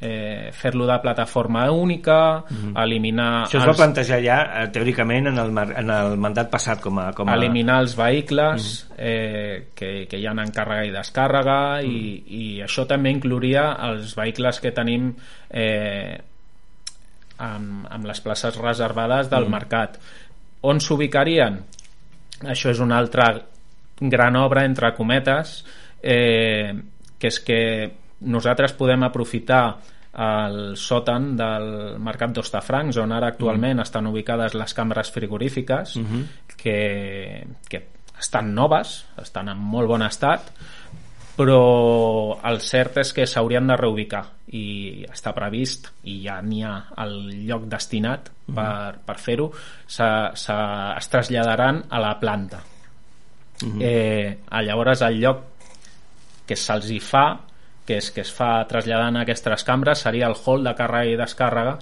eh, 0.00 0.50
fer-lo 0.52 0.86
de 0.86 0.98
plataforma 0.98 1.70
única, 1.70 2.44
mm 2.48 2.56
-hmm. 2.56 2.82
eliminar... 2.82 3.44
Això 3.44 3.58
es 3.58 3.64
els... 3.64 3.66
va 3.66 3.84
plantejar 3.84 4.20
ja, 4.22 4.62
eh, 4.62 4.68
teòricament, 4.72 5.26
en 5.26 5.38
el, 5.38 5.58
en 5.58 5.90
el 5.90 6.16
mandat 6.16 6.50
passat 6.50 6.80
com 6.80 6.98
a... 6.98 7.12
Com 7.12 7.28
a... 7.28 7.34
Eliminar 7.34 7.80
els 7.80 7.96
vehicles 7.96 8.86
mm 8.88 8.94
-hmm. 8.94 8.98
eh, 8.98 9.66
que, 9.74 10.06
que 10.08 10.16
hi 10.16 10.26
ha 10.26 10.30
en 10.30 10.52
càrrega 10.52 10.86
i 10.86 10.90
descàrrega 10.90 11.82
mm 11.82 11.86
-hmm. 11.86 11.90
i, 11.90 12.24
i 12.26 12.62
això 12.62 12.86
també 12.86 13.10
inclouria 13.10 13.76
els 13.90 14.16
vehicles 14.16 14.60
que 14.60 14.72
tenim 14.72 15.14
eh, 15.50 16.18
amb, 17.38 17.86
amb 17.90 18.04
les 18.04 18.20
places 18.20 18.56
reservades 18.56 19.28
del 19.28 19.40
mm 19.40 19.46
-hmm. 19.46 19.50
mercat. 19.50 19.98
On 20.62 20.80
s'ubicarien? 20.80 21.64
Això 22.42 22.70
és 22.70 22.80
una 22.80 22.96
altra 22.98 23.42
gran 24.00 24.36
obra, 24.36 24.64
entre 24.64 24.94
cometes, 24.94 25.64
eh, 26.02 26.72
que 27.18 27.26
és 27.26 27.40
que 27.40 27.90
nosaltres 28.20 28.72
podem 28.76 29.02
aprofitar 29.06 29.64
el 30.10 30.74
sòtan 30.74 31.36
del 31.38 31.68
mercat 32.02 32.32
d'Ostafrancs 32.34 32.98
on 32.98 33.12
ara 33.14 33.30
actualment 33.30 33.78
mm. 33.78 33.86
estan 33.86 34.08
ubicades 34.10 34.56
les 34.58 34.74
cambres 34.74 35.10
frigorífiques 35.14 35.96
mm 35.96 36.04
-hmm. 36.04 36.24
que, 36.56 37.46
que 37.68 37.86
estan 38.18 38.54
noves 38.54 39.06
estan 39.22 39.48
en 39.48 39.58
molt 39.58 39.88
bon 39.88 40.02
estat 40.02 40.50
però 41.36 42.38
el 42.44 42.60
cert 42.60 42.98
és 42.98 43.12
que 43.12 43.26
s'haurien 43.26 43.66
de 43.66 43.76
reubicar 43.76 44.24
i 44.48 45.06
està 45.08 45.32
previst 45.32 45.92
i 46.04 46.26
ja 46.26 46.40
n'hi 46.42 46.64
ha 46.64 46.74
el 46.98 47.46
lloc 47.46 47.64
destinat 47.64 48.30
mm 48.30 48.54
-hmm. 48.54 48.54
per, 48.54 48.98
per 49.06 49.18
fer-ho 49.18 49.52
es 50.96 51.08
traslladaran 51.08 51.84
a 51.88 52.00
la 52.00 52.18
planta 52.18 52.60
mm 53.62 53.68
-hmm. 53.68 53.80
eh, 53.80 54.38
llavors 54.62 55.02
el 55.02 55.20
lloc 55.20 55.38
que 56.46 56.56
se'ls 56.56 56.90
hi 56.90 57.00
fa 57.00 57.40
que 57.90 57.98
és 57.98 58.12
que 58.14 58.22
es 58.22 58.30
fa 58.30 58.52
traslladant 58.70 59.18
aquestes 59.18 59.66
cambres 59.66 60.04
seria 60.06 60.30
el 60.30 60.38
hall 60.38 60.62
de 60.66 60.74
càrrega 60.78 61.10
i 61.10 61.18
descàrrega 61.18 61.74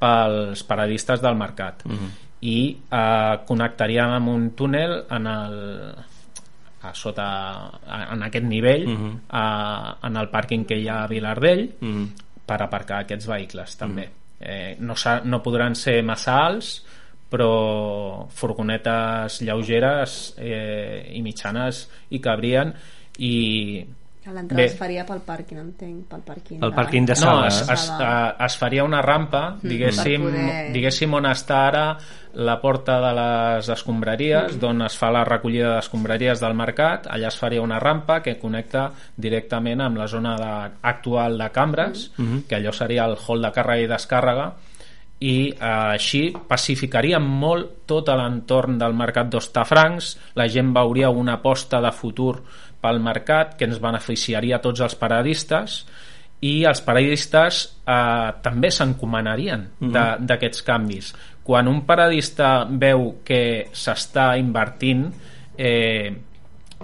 pels 0.00 0.64
paradistes 0.64 1.20
del 1.20 1.36
mercat 1.36 1.84
uh 1.84 1.92
mhm. 1.92 1.98
-huh. 1.98 2.28
i 2.40 2.78
eh, 3.00 3.34
connectaríem 3.46 4.10
amb 4.16 4.28
un 4.28 4.50
túnel 4.56 5.04
en 5.10 5.26
el 5.26 5.56
a 6.82 6.94
sota 6.94 7.26
en 8.12 8.22
aquest 8.22 8.46
nivell 8.46 8.86
uh 8.86 8.90
mhm. 8.90 9.10
-huh. 9.10 9.18
a, 9.28 9.96
en 10.08 10.16
el 10.16 10.30
pàrquing 10.30 10.64
que 10.64 10.78
hi 10.78 10.88
ha 10.88 11.02
a 11.02 11.06
Vilardell 11.06 11.62
uh 11.80 11.84
mhm. 11.84 12.04
-huh. 12.04 12.08
per 12.46 12.62
aparcar 12.62 13.00
aquests 13.00 13.26
vehicles 13.26 13.76
també 13.76 14.02
uh 14.02 14.08
-huh. 14.08 14.46
eh, 14.48 14.76
no, 14.78 14.94
no 15.24 15.42
podran 15.42 15.74
ser 15.74 16.02
massa 16.02 16.46
alts 16.46 16.86
però 17.30 18.26
furgonetes 18.28 19.40
lleugeres 19.42 20.34
eh, 20.38 21.12
i 21.12 21.22
mitjanes 21.22 21.88
hi 22.10 22.18
cabrien 22.18 22.74
i 23.18 23.86
Que 24.30 24.36
l'entrada 24.36 24.62
es 24.64 24.76
faria 24.78 25.04
pel 25.06 25.20
pàrquing, 25.26 25.58
entenc, 25.58 26.04
pel 26.10 26.20
pàrquing. 26.26 26.62
El 26.62 26.72
pàrquing 26.76 27.06
de 27.08 27.16
No, 27.18 27.20
sala. 27.20 27.48
es, 27.48 27.60
es, 27.68 27.84
eh, 27.98 28.44
es 28.46 28.56
faria 28.56 28.84
una 28.86 29.02
rampa, 29.02 29.56
diguéssim, 29.62 30.22
Per 30.22 30.30
poder- 30.32 30.72
diguéssim 30.72 31.14
on 31.18 31.24
està 31.26 31.66
ara 31.68 31.84
la 32.34 32.60
porta 32.60 33.00
de 33.02 33.12
les 33.18 33.68
escombraries, 33.74 34.58
d'on 34.60 34.82
es 34.86 34.96
fa 34.96 35.10
la 35.10 35.24
recollida 35.24 35.74
d'escombraries 35.74 36.38
del 36.40 36.54
mercat, 36.54 37.08
allà 37.10 37.26
es 37.28 37.36
faria 37.36 37.60
una 37.60 37.80
rampa 37.80 38.20
que 38.22 38.38
connecta 38.38 38.92
directament 39.16 39.80
amb 39.82 39.98
la 39.98 40.06
zona 40.06 40.36
de, 40.38 40.70
actual 40.82 41.36
de 41.38 41.50
cambres, 41.50 42.12
que 42.48 42.54
allò 42.56 42.72
seria 42.72 43.04
el 43.06 43.16
hall 43.26 43.42
de 43.42 43.50
càrrega 43.50 43.82
i 43.82 43.88
descàrrega, 43.90 44.52
i 45.20 45.50
eh, 45.50 45.56
així 45.60 46.32
pacificaria 46.48 47.18
molt 47.20 47.82
tot 47.84 48.08
l'entorn 48.08 48.78
del 48.80 48.94
mercat 48.94 49.28
d'Ostafrancs, 49.28 50.14
la 50.34 50.46
gent 50.48 50.72
veuria 50.72 51.10
una 51.10 51.34
aposta 51.34 51.80
de 51.84 51.90
futur 51.92 52.38
pel 52.80 53.00
mercat 53.00 53.56
que 53.58 53.64
ens 53.68 53.78
beneficiaria 53.80 54.56
a 54.56 54.60
tots 54.64 54.80
els 54.80 54.94
paradistes 54.96 55.84
i 56.40 56.64
els 56.64 56.80
paradistes 56.80 57.58
eh, 57.86 58.30
també 58.42 58.70
s'encomanarien 58.72 59.66
de- 59.92 60.16
d'aquests 60.26 60.62
canvis. 60.62 61.12
Quan 61.44 61.68
un 61.68 61.82
paradista 61.84 62.64
veu 62.68 63.20
que 63.24 63.68
s'està 63.72 64.38
invertint, 64.38 65.06
eh, 65.58 66.12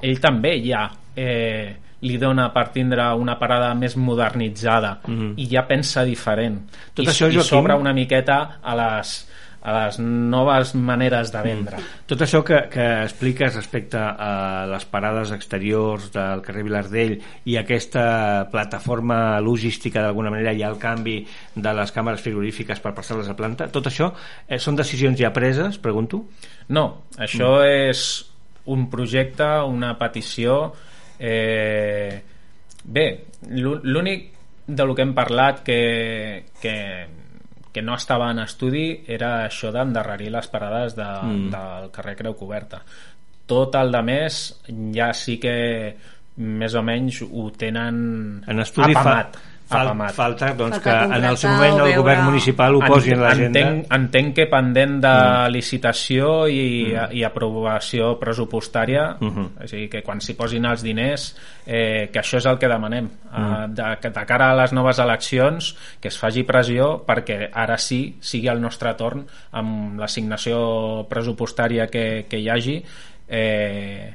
ell 0.03 0.21
també 0.21 0.59
ja 0.67 0.91
eh, 1.17 1.77
li 2.03 2.19
dona 2.21 2.51
per 2.53 2.69
tindre 2.75 3.07
una 3.17 3.39
parada 3.39 3.73
més 3.75 3.97
modernitzada 3.97 4.99
i 5.41 5.47
ja 5.49 5.63
pensa 5.67 6.05
diferent. 6.05 6.59
Tot 6.95 7.07
i, 7.07 7.09
això, 7.09 7.31
i 7.31 7.37
Joaquim- 7.39 7.49
s'obre 7.49 7.75
una 7.81 7.93
miqueta 7.95 8.59
a 8.63 8.75
les, 8.77 9.15
a 9.63 9.73
les 9.87 9.99
noves 9.99 10.75
maneres 10.79 11.33
de 11.35 11.41
vendre. 11.43 11.79
Tot 12.07 12.21
això 12.23 12.43
que, 12.47 12.61
que 12.71 12.85
expliques 13.03 13.55
respecte 13.57 13.99
a 13.99 14.67
les 14.71 14.85
parades 14.91 15.33
exteriors 15.35 16.11
del 16.15 16.43
carrer 16.45 16.63
Vilardell 16.67 17.17
i 17.51 17.57
aquesta 17.59 18.47
plataforma 18.53 19.41
logística 19.41 20.03
d'alguna 20.05 20.31
manera 20.31 20.53
i 20.55 20.63
el 20.63 20.79
canvi 20.79 21.19
de 21.55 21.73
les 21.75 21.93
càmeres 21.93 22.23
frigorífiques 22.23 22.79
per 22.85 22.95
passar-les 22.95 23.29
a 23.33 23.35
planta, 23.39 23.67
tot 23.73 23.87
això 23.91 24.13
eh, 24.47 24.59
són 24.63 24.77
decisions 24.79 25.19
ja 25.19 25.33
preses, 25.35 25.79
pregunto? 25.83 26.25
No, 26.69 26.87
això 27.19 27.59
és 27.67 28.07
un 28.67 28.89
projecte, 28.91 29.47
una 29.67 29.95
petició... 29.99 30.73
Eh, 31.19 32.23
bé, 32.85 33.07
l'ú- 33.51 33.81
l'únic 33.83 34.33
de 34.67 34.85
lo 34.85 34.95
que 34.95 35.03
hem 35.03 35.15
parlat 35.15 35.63
que, 35.65 36.45
que, 36.61 36.75
que 37.77 37.85
no 37.85 37.99
estava 38.01 38.31
en 38.33 38.41
estudi 38.41 38.87
era 39.13 39.43
això 39.45 39.69
d'endarrerir 39.75 40.31
les 40.33 40.47
parades 40.49 40.95
de, 40.97 41.05
mm. 41.05 41.49
del 41.53 41.91
carrer 41.93 42.15
Creu 42.17 42.37
Coberta. 42.39 42.81
Tot 43.47 43.77
el 43.77 43.93
de 43.93 44.01
més 44.07 44.39
ja 44.97 45.11
sí 45.13 45.37
que 45.43 45.57
més 46.37 46.77
o 46.77 46.83
menys 46.85 47.21
ho 47.27 47.51
tenen 47.57 47.99
En 48.49 48.65
estudi 48.65 48.97
fa, 48.97 49.03
apamat. 49.03 49.37
Fal, 49.67 49.89
apamat. 49.89 50.13
falta 50.15 50.53
doncs, 50.55 50.79
Falta 50.79 51.09
que 51.09 51.17
en 51.19 51.25
el 51.25 51.37
seu 51.37 51.51
moment 51.51 51.81
el 51.85 51.97
govern 51.99 52.25
municipal 52.25 52.75
ho 52.77 52.81
posi 52.87 53.13
en 53.13 53.21
l'agenda. 53.21 53.61
Entenc, 53.61 53.93
entenc 53.97 54.35
que 54.37 54.47
pendent 54.47 55.01
de 55.03 55.15
licitació 55.51 56.47
i, 56.49 56.95
i 57.19 57.25
aprovació 57.27 58.13
pressupostària, 58.21 59.17
Mhm. 59.21 59.47
o 59.63 59.67
sigui 59.67 59.89
que 59.89 60.03
quan 60.03 60.21
s'hi 60.21 60.35
posin 60.35 60.65
els 60.67 60.83
diners, 60.83 61.37
eh, 61.67 62.09
que 62.13 62.21
això 62.21 62.39
és 62.39 62.47
el 62.47 62.59
que 62.59 62.69
demanem. 62.69 63.05
Mm. 63.07 63.53
Eh, 63.53 63.67
de, 63.69 63.97
que 64.01 64.11
de 64.11 64.27
cara 64.27 64.51
a 64.53 64.57
les 64.57 64.73
noves 64.73 64.99
eleccions, 64.99 65.77
que 66.01 66.09
es 66.09 66.19
faci 66.19 66.43
pressió 66.45 67.05
perquè 67.07 67.51
ara 67.53 67.77
sí 67.77 68.17
sigui 68.21 68.49
el 68.49 68.61
nostre 68.61 68.95
torn 68.95 69.27
amb 69.53 69.99
l'assignació 69.99 71.07
pressupostària 71.11 71.89
que, 71.89 72.27
que 72.31 72.39
hi 72.39 72.49
hagi 72.49 72.85
eh, 73.29 74.15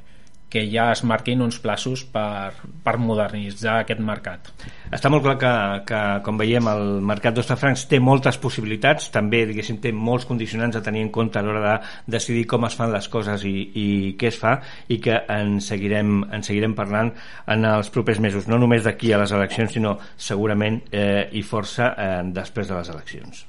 que 0.52 0.66
ja 0.68 0.89
es 0.91 1.02
marquin 1.08 1.41
uns 1.41 1.58
plaços 1.64 2.04
per, 2.12 2.52
per 2.84 2.97
modernitzar 2.99 3.80
aquest 3.82 4.02
mercat. 4.04 4.52
Està 4.91 5.10
molt 5.10 5.24
clar 5.24 5.38
que, 5.39 5.52
que 5.88 6.02
com 6.26 6.39
veiem, 6.41 6.68
el 6.68 6.99
mercat 7.08 7.38
d'Ostafrancs 7.38 7.86
té 7.91 8.02
moltes 8.04 8.38
possibilitats, 8.43 9.08
també, 9.14 9.45
diguéssim, 9.47 9.80
té 9.84 9.93
molts 9.95 10.28
condicionants 10.28 10.76
a 10.76 10.84
tenir 10.84 11.06
en 11.08 11.14
compte 11.16 11.39
a 11.39 11.45
l'hora 11.45 11.64
de 11.64 11.76
decidir 12.18 12.43
com 12.52 12.68
es 12.68 12.76
fan 12.76 12.91
les 12.91 13.08
coses 13.12 13.47
i, 13.47 13.56
i 13.72 13.88
què 14.20 14.32
es 14.34 14.39
fa, 14.41 14.58
i 14.91 14.99
que 15.04 15.22
en 15.32 15.60
seguirem, 15.64 16.18
en 16.36 16.43
seguirem 16.43 16.76
parlant 16.76 17.14
en 17.47 17.70
els 17.72 17.91
propers 17.95 18.20
mesos, 18.20 18.52
no 18.52 18.60
només 18.60 18.84
d'aquí 18.84 19.16
a 19.16 19.24
les 19.24 19.32
eleccions, 19.38 19.72
sinó 19.72 19.95
segurament 20.18 20.82
eh, 20.91 21.30
i 21.32 21.45
força 21.47 21.93
eh, 21.95 22.14
després 22.36 22.68
de 22.68 22.76
les 22.82 22.91
eleccions. 22.91 23.45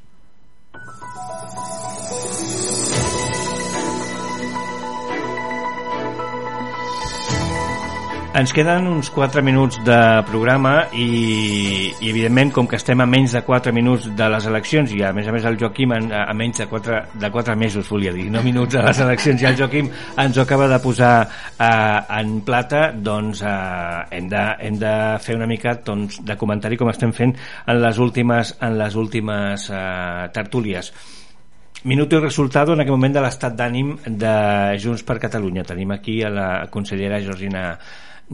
Ens 8.32 8.48
queden 8.56 8.86
uns 8.88 9.10
4 9.12 9.42
minuts 9.44 9.76
de 9.84 9.96
programa 10.24 10.86
i, 10.96 11.92
i 12.00 12.08
evidentment 12.08 12.48
com 12.56 12.64
que 12.64 12.78
estem 12.80 13.02
a 13.04 13.06
menys 13.06 13.34
de 13.36 13.42
4 13.44 13.74
minuts 13.76 14.06
de 14.16 14.28
les 14.32 14.46
eleccions 14.48 14.94
i 14.96 15.02
a 15.04 15.10
més 15.12 15.28
a 15.28 15.34
més 15.36 15.44
el 15.44 15.58
Joaquim 15.60 15.92
en, 15.92 16.08
a 16.16 16.32
menys 16.32 16.62
de 16.62 16.66
4, 16.70 17.02
de 17.20 17.30
4 17.34 17.58
mesos 17.60 17.90
volia 17.92 18.14
dir, 18.16 18.30
no 18.32 18.40
minuts 18.40 18.72
de 18.72 18.86
les 18.86 19.02
eleccions 19.04 19.44
i 19.44 19.50
el 19.50 19.58
Joaquim 19.60 19.90
ens 20.24 20.40
ho 20.40 20.46
acaba 20.46 20.64
de 20.72 20.80
posar 20.80 21.12
eh, 21.28 22.20
en 22.22 22.38
plata 22.46 22.86
doncs 22.96 23.44
eh, 23.44 24.16
hem, 24.16 24.30
de, 24.32 24.44
hem 24.64 24.78
de 24.80 24.94
fer 25.20 25.36
una 25.36 25.50
mica 25.50 25.76
doncs, 25.84 26.22
de 26.24 26.36
comentari 26.40 26.80
com 26.80 26.88
estem 26.88 27.12
fent 27.12 27.36
en 27.36 27.82
les 27.84 28.00
últimes, 28.00 28.54
en 28.64 28.78
les 28.80 28.96
últimes 28.96 29.68
eh, 29.68 30.30
tertúlies 30.32 30.88
Minuto 31.84 32.14
i 32.14 32.20
resultado 32.20 32.72
en 32.72 32.80
aquest 32.80 32.94
moment 32.94 33.14
de 33.16 33.22
l'estat 33.24 33.56
d'ànim 33.58 33.88
de 34.06 34.34
Junts 34.78 35.02
per 35.02 35.16
Catalunya. 35.18 35.64
Tenim 35.66 35.90
aquí 35.90 36.20
a 36.22 36.28
la 36.30 36.46
consellera 36.70 37.18
Georgina, 37.24 37.72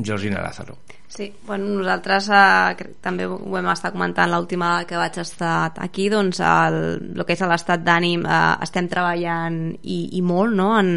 Georgina 0.03 0.41
Lázaro. 0.41 0.79
Sí, 1.09 1.35
bueno, 1.47 1.65
nosaltres 1.79 2.27
eh, 2.29 2.89
també 3.01 3.25
ho 3.25 3.39
vam 3.49 3.71
estar 3.73 3.95
comentant 3.95 4.29
l'última 4.29 4.83
que 4.85 4.99
vaig 5.01 5.15
estar 5.23 5.73
aquí, 5.81 6.11
doncs 6.13 6.37
el, 6.45 6.75
el 7.17 7.25
que 7.25 7.33
és 7.33 7.41
l'estat 7.49 7.81
d'ànim 7.81 8.27
eh, 8.29 8.41
estem 8.67 8.91
treballant 8.93 9.57
i, 9.89 9.97
i 10.19 10.21
molt 10.21 10.53
no? 10.53 10.67
en, 10.77 10.91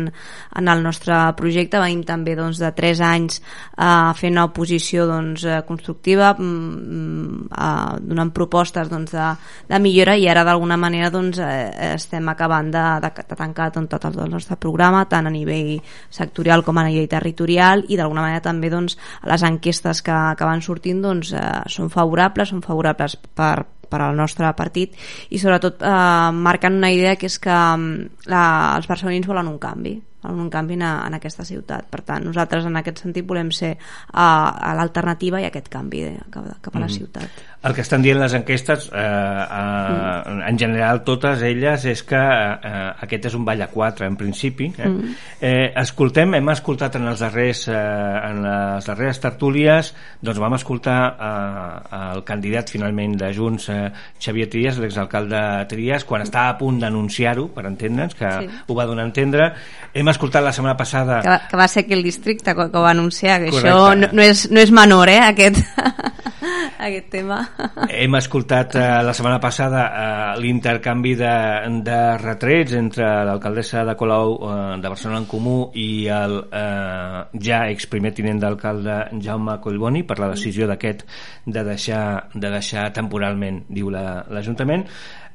en 0.59 0.67
el 0.67 0.83
nostre 0.83 1.15
projecte, 1.39 1.79
venim 1.79 2.01
també 2.03 2.35
doncs, 2.35 2.59
de 2.59 2.73
3 2.75 3.03
anys 3.07 3.39
eh, 3.39 4.11
fent 4.19 4.35
una 4.35 4.43
oposició 4.49 5.05
doncs, 5.07 5.45
eh, 5.47 5.61
constructiva, 5.69 6.33
mm, 6.35 7.47
eh, 7.55 8.03
donant 8.11 8.33
propostes 8.35 8.91
doncs, 8.91 9.15
de, 9.15 9.29
de 9.71 9.79
millora 9.79 10.17
i 10.19 10.27
ara 10.27 10.43
d'alguna 10.43 10.75
manera 10.75 11.07
doncs, 11.15 11.39
eh, 11.39 11.93
estem 11.93 12.27
acabant 12.35 12.73
de, 12.75 12.83
de, 13.07 13.13
de 13.31 13.39
tancar 13.45 13.69
doncs, 13.79 13.95
tot 13.95 14.11
el 14.11 14.35
nostre 14.35 14.59
programa, 14.59 15.05
tant 15.07 15.31
a 15.31 15.33
nivell 15.33 15.77
sectorial 16.11 16.67
com 16.67 16.83
a 16.83 16.85
nivell 16.91 17.09
territorial 17.15 17.87
i 17.87 17.95
d'alguna 17.95 18.27
manera 18.27 18.43
també 18.51 18.75
doncs, 18.75 18.99
les 19.31 19.47
enquestes 19.47 20.00
que, 20.05 20.17
que 20.37 20.47
van 20.47 20.63
sortint 20.65 21.01
doncs, 21.03 21.33
eh, 21.37 21.47
són 21.71 21.91
favorables, 21.93 22.51
són 22.53 22.63
favorables 22.65 23.17
per, 23.37 23.63
per 23.91 24.01
al 24.05 24.15
nostre 24.17 24.51
partit 24.57 24.95
i 25.29 25.41
sobretot 25.41 25.83
eh, 25.83 26.29
marquen 26.35 26.79
una 26.79 26.91
idea 26.93 27.17
que 27.19 27.29
és 27.31 27.39
que 27.41 27.51
mm, 27.55 28.25
la, 28.31 28.45
els 28.77 28.87
barcelonins 28.91 29.29
volen 29.29 29.51
un 29.51 29.59
canvi 29.61 29.97
volen 30.23 30.39
un 30.45 30.49
canvi 30.53 30.77
en, 30.79 30.85
en 30.87 31.17
aquesta 31.17 31.45
ciutat 31.47 31.87
per 31.91 32.01
tant 32.07 32.25
nosaltres 32.25 32.65
en 32.65 32.77
aquest 32.77 33.03
sentit 33.05 33.27
volem 33.27 33.51
ser 33.51 33.75
a, 34.11 34.27
a 34.71 34.75
l'alternativa 34.77 35.41
i 35.41 35.47
aquest 35.49 35.69
canvi 35.73 36.05
de, 36.09 36.13
cap, 36.33 36.51
cap 36.61 36.75
a 36.75 36.83
la 36.85 36.89
ciutat 36.91 37.47
El 37.61 37.75
que 37.77 37.83
estan 37.85 38.01
dient 38.01 38.17
les 38.17 38.33
enquestes, 38.33 38.87
eh, 38.89 38.99
eh, 38.99 40.31
en 40.49 40.57
general 40.57 41.03
totes 41.05 41.43
elles, 41.45 41.83
és 41.85 41.99
que 42.09 42.17
eh, 42.17 42.87
aquest 43.05 43.27
és 43.29 43.35
un 43.37 43.43
ball 43.45 43.61
a 43.61 43.67
quatre, 43.69 44.07
en 44.09 44.15
principi. 44.17 44.71
Eh? 44.81 44.89
Eh, 45.45 45.67
escoltem, 45.77 46.33
hem 46.39 46.49
escoltat 46.49 46.97
en 46.97 47.05
els 47.11 47.21
darrers, 47.21 47.67
eh, 47.69 47.75
en 47.75 48.41
les 48.47 48.89
darreres 48.89 49.21
tertúlies, 49.21 49.91
doncs 50.25 50.41
vam 50.41 50.57
escoltar 50.57 50.97
eh, 51.11 52.01
el 52.15 52.23
candidat 52.25 52.73
finalment 52.73 53.13
de 53.21 53.29
Junts, 53.37 53.69
eh, 53.69 53.91
Xavier 54.17 54.49
Trias, 54.49 54.81
l'exalcalde 54.81 55.43
Trias, 55.69 56.07
quan 56.09 56.25
estava 56.25 56.55
a 56.55 56.57
punt 56.57 56.81
d'anunciar-ho, 56.81 57.51
per 57.53 57.67
entendre'ns, 57.69 58.17
que 58.17 58.31
Sí. 58.41 58.49
ho 58.65 58.73
va 58.73 58.87
donar 58.89 59.05
a 59.05 59.11
entendre. 59.11 59.51
Hem 59.93 60.09
escoltat 60.11 60.43
la 60.43 60.53
setmana 60.53 60.77
passada... 60.77 61.21
que 61.21 61.29
va, 61.29 61.39
que 61.49 61.57
va 61.57 61.67
ser 61.67 61.83
aquí 61.85 61.93
el 61.93 62.03
districte 62.03 62.53
que, 62.55 62.69
que 62.71 62.77
ho 62.77 62.81
va 62.83 62.91
anunciar 62.91 63.39
que 63.43 63.49
Correcte. 63.51 63.69
això 63.71 63.95
no, 63.95 64.09
no, 64.13 64.21
és, 64.21 64.45
no 64.51 64.59
és 64.61 64.71
menor 64.71 65.09
eh, 65.09 65.19
aquest, 65.25 65.57
aquest 66.81 67.09
tema 67.13 67.39
Hem 67.89 68.15
escoltat 68.17 68.75
eh, 68.79 68.85
la 69.05 69.13
setmana 69.13 69.39
passada 69.43 69.83
eh, 69.87 70.39
l'intercanvi 70.41 71.13
de, 71.19 71.33
de 71.85 71.99
retrets 72.21 72.73
entre 72.79 73.07
l'alcaldessa 73.27 73.83
de 73.87 73.95
Colau 73.99 74.35
eh, 74.41 74.59
de 74.81 74.89
Barcelona 74.93 75.21
en 75.23 75.27
Comú 75.29 75.57
i 75.77 75.87
el 76.11 76.37
eh, 76.51 77.23
ja 77.41 77.63
exprimer 77.71 78.13
tinent 78.17 78.41
d'alcalde 78.41 78.99
Jaume 79.21 79.59
Collboni 79.63 80.03
per 80.07 80.19
la 80.21 80.31
decisió 80.33 80.67
d'aquest 80.69 81.05
de 81.45 81.63
deixar, 81.65 82.27
de 82.33 82.49
deixar 82.53 82.89
temporalment, 82.93 83.63
diu 83.69 83.89
la- 83.93 84.23
l'Ajuntament. 84.29 84.85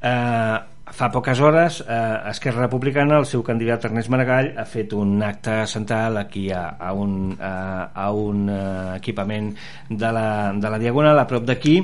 Eh, 0.02 0.56
fa 0.92 1.08
poques 1.10 1.40
hores 1.42 1.80
eh, 1.82 2.30
Esquerra 2.30 2.62
Republicana, 2.66 3.18
el 3.18 3.26
seu 3.26 3.42
candidat 3.42 3.84
Ernest 3.88 4.10
Maragall 4.12 4.52
ha 4.58 4.64
fet 4.70 4.92
un 4.94 5.18
acte 5.26 5.64
central 5.66 6.16
aquí 6.20 6.46
a, 6.54 6.76
a 6.78 6.92
un, 6.94 7.34
a, 7.40 7.90
a 7.90 8.10
un 8.14 8.46
eh, 8.48 8.96
equipament 8.96 9.50
de 9.90 10.12
la, 10.14 10.52
de 10.54 10.70
la 10.70 10.78
Diagonal 10.78 11.18
a 11.18 11.26
prop 11.26 11.46
d'aquí 11.48 11.80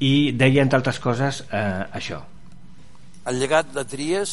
i 0.00 0.32
deia 0.32 0.64
entre 0.64 0.80
altres 0.80 1.02
coses 1.02 1.42
eh, 1.50 1.84
això 2.00 2.22
El 3.28 3.42
llegat 3.42 3.74
de 3.74 3.84
Tries 3.84 4.32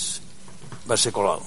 va 0.87 0.95
ser 0.99 1.11
Colau. 1.11 1.41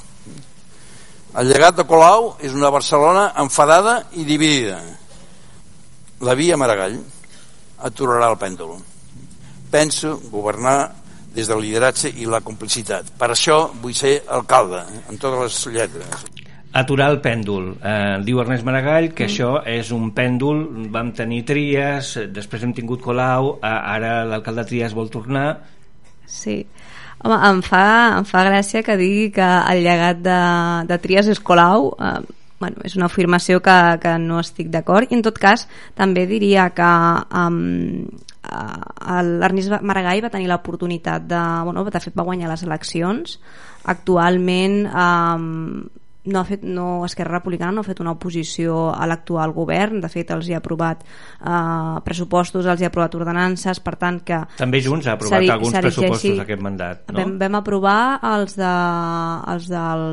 El 1.36 1.50
llegat 1.52 1.76
de 1.78 1.84
Colau 1.88 2.32
és 2.44 2.54
una 2.56 2.72
Barcelona 2.74 3.30
enfadada 3.38 4.00
i 4.16 4.24
dividida. 4.24 4.80
la 6.20 6.34
via 6.34 6.56
Maragall 6.56 6.96
aturarà 7.84 8.30
el 8.32 8.38
pèndol. 8.40 8.78
Penso 9.70 10.16
governar 10.32 11.05
des 11.36 11.50
del 11.50 11.60
lideratge 11.60 12.10
i 12.16 12.26
la 12.28 12.40
complicitat. 12.44 13.12
Per 13.20 13.28
això 13.32 13.66
vull 13.82 13.94
ser 13.96 14.18
alcalde, 14.32 14.82
en 15.10 15.20
totes 15.20 15.42
les 15.44 15.76
lletres. 15.76 16.24
Aturar 16.76 17.08
el 17.12 17.20
pèndol. 17.24 17.70
Eh, 17.80 18.16
diu 18.24 18.40
Ernest 18.42 18.64
Maragall 18.66 19.10
que 19.14 19.24
mm. 19.24 19.30
això 19.30 19.50
és 19.68 19.92
un 19.96 20.10
pèndol, 20.16 20.64
vam 20.92 21.12
tenir 21.16 21.44
Trias, 21.48 22.16
després 22.32 22.64
hem 22.64 22.74
tingut 22.76 23.04
Colau, 23.04 23.56
eh, 23.60 23.68
ara 23.96 24.18
l'alcalde 24.28 24.66
Trias 24.68 24.96
vol 24.96 25.12
tornar. 25.12 25.48
Sí. 26.26 26.58
Home, 27.24 27.36
em 27.48 27.62
fa, 27.64 27.84
em 28.18 28.26
fa 28.28 28.44
gràcia 28.44 28.82
que 28.84 28.98
digui 29.00 29.30
que 29.32 29.46
el 29.72 29.84
llegat 29.86 30.20
de, 30.24 30.40
de 30.88 31.00
Trias 31.04 31.30
és 31.32 31.40
Colau. 31.40 31.92
Eh, 31.96 32.18
bueno, 32.60 32.80
és 32.84 32.96
una 32.96 33.08
afirmació 33.10 33.60
que, 33.64 33.76
que 34.00 34.16
no 34.20 34.40
estic 34.40 34.70
d'acord 34.72 35.10
i 35.10 35.18
en 35.18 35.24
tot 35.24 35.36
cas 35.40 35.66
també 35.96 36.24
diria 36.28 36.70
que 36.76 36.92
um, 37.36 38.06
l'Ernest 38.46 39.82
Maragall 39.82 40.24
va 40.24 40.32
tenir 40.32 40.48
l'oportunitat 40.50 41.26
de, 41.28 41.42
bueno, 41.68 41.84
de 41.84 42.02
fet 42.02 42.16
va 42.16 42.26
guanyar 42.26 42.50
les 42.52 42.64
eleccions. 42.66 43.38
Actualment 43.86 44.82
um, 44.90 45.46
no 46.26 46.40
ha 46.40 46.44
fet, 46.44 46.62
no, 46.62 47.04
Esquerra 47.06 47.38
Republicana 47.38 47.72
no 47.72 47.82
ha 47.82 47.86
fet 47.86 48.00
una 48.02 48.12
oposició 48.16 48.90
a 48.94 49.06
l'actual 49.08 49.52
govern, 49.56 50.00
de 50.02 50.10
fet 50.12 50.30
els 50.34 50.48
hi 50.48 50.56
ha 50.56 50.60
aprovat 50.62 51.04
eh, 51.06 52.00
pressupostos, 52.06 52.66
els 52.66 52.82
hi 52.82 52.86
ha 52.86 52.90
aprovat 52.90 53.14
ordenances, 53.18 53.80
per 53.84 53.96
tant 54.00 54.20
que... 54.26 54.40
També 54.58 54.80
Junts 54.84 55.06
ha 55.06 55.16
aprovat 55.16 55.46
alguns 55.56 55.78
pressupostos 55.78 56.42
aquest 56.44 56.62
mandat, 56.64 57.04
no? 57.12 57.20
Vam, 57.20 57.36
vam 57.40 57.58
aprovar 57.60 57.98
els 58.34 58.56
de, 58.58 58.72
els, 59.54 59.68
del, 59.70 60.06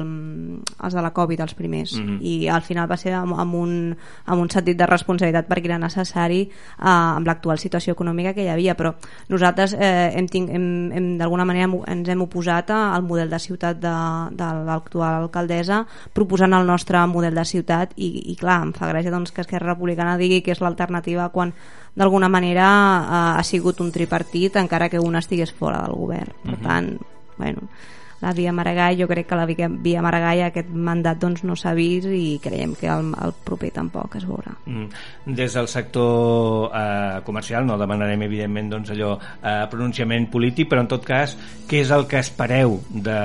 els 0.83 0.97
de 0.97 1.05
la 1.07 1.13
Covid, 1.15 1.43
els 1.47 1.57
primers, 1.57 1.95
mm 1.97 2.05
-hmm. 2.05 2.19
i 2.21 2.49
al 2.49 2.61
final 2.61 2.89
va 2.89 2.97
ser 2.97 3.13
amb, 3.17 3.33
amb, 3.37 3.55
un, 3.55 3.95
amb 4.25 4.41
un 4.41 4.49
sentit 4.49 4.77
de 4.77 4.85
responsabilitat 4.85 5.49
perquè 5.49 5.65
era 5.65 5.79
necessari 5.79 6.41
eh, 6.41 6.49
amb 6.83 7.27
l'actual 7.27 7.57
situació 7.57 7.93
econòmica 7.93 8.33
que 8.33 8.43
hi 8.43 8.49
havia, 8.49 8.75
però 8.75 8.93
nosaltres 9.29 9.73
eh, 9.73 10.13
hem, 10.15 10.27
hem, 10.33 10.91
hem 10.91 11.17
d'alguna 11.17 11.45
manera 11.45 11.69
ens 11.87 12.09
hem 12.09 12.21
oposat 12.21 12.69
al 12.69 13.03
model 13.03 13.29
de 13.29 13.39
ciutat 13.39 13.79
de, 13.79 13.95
de 14.31 14.47
l'actual 14.65 15.23
alcaldessa 15.23 15.85
proposant 16.13 16.53
el 16.53 16.67
nostre 16.67 16.99
model 17.07 17.35
de 17.39 17.45
ciutat 17.45 17.95
i, 17.95 18.31
i 18.33 18.35
clar, 18.39 18.61
em 18.67 18.75
fa 18.75 18.91
gràcia 18.91 19.13
doncs, 19.13 19.31
que 19.31 19.41
Esquerra 19.45 19.73
Republicana 19.73 20.17
digui 20.17 20.41
que 20.43 20.51
és 20.51 20.61
l'alternativa 20.61 21.29
quan 21.33 21.53
d'alguna 21.95 22.29
manera 22.29 22.67
eh, 22.67 23.39
ha 23.39 23.43
sigut 23.43 23.81
un 23.81 23.91
tripartit 23.91 24.55
encara 24.59 24.89
que 24.89 24.99
un 24.99 25.15
estigués 25.15 25.53
fora 25.53 25.83
del 25.85 25.97
govern 25.97 26.33
per 26.43 26.53
uh 26.53 26.57
mhm. 26.57 26.61
-huh. 26.61 26.67
tant, 26.67 26.97
bueno 27.37 27.69
la 28.23 28.31
via 28.31 28.53
Maragall, 28.53 28.95
jo 28.95 29.07
crec 29.07 29.27
que 29.27 29.35
la 29.35 29.45
via, 29.45 29.67
via 29.67 30.01
Maragall 30.01 30.45
aquest 30.45 30.69
mandat 30.71 31.19
doncs, 31.19 31.43
no 31.43 31.57
s'ha 31.59 31.73
vist 31.75 32.07
i 32.07 32.39
creiem 32.39 32.71
que 32.79 32.87
el, 32.87 33.11
el 33.19 33.33
proper 33.43 33.73
tampoc 33.75 34.15
es 34.15 34.23
veurà. 34.23 34.55
Mm. 34.63 35.33
Des 35.35 35.57
del 35.59 35.67
sector 35.67 36.71
eh, 36.71 37.19
comercial 37.27 37.67
no 37.67 37.75
demanarem 37.77 38.23
evidentment 38.23 38.71
doncs, 38.71 38.93
allò 38.95 39.17
eh, 39.19 39.65
pronunciament 39.69 40.29
polític, 40.31 40.71
però 40.71 40.85
en 40.85 40.91
tot 40.95 41.03
cas 41.03 41.35
què 41.67 41.83
és 41.83 41.91
el 41.91 42.07
que 42.07 42.23
espereu 42.23 42.79
de, 42.89 43.19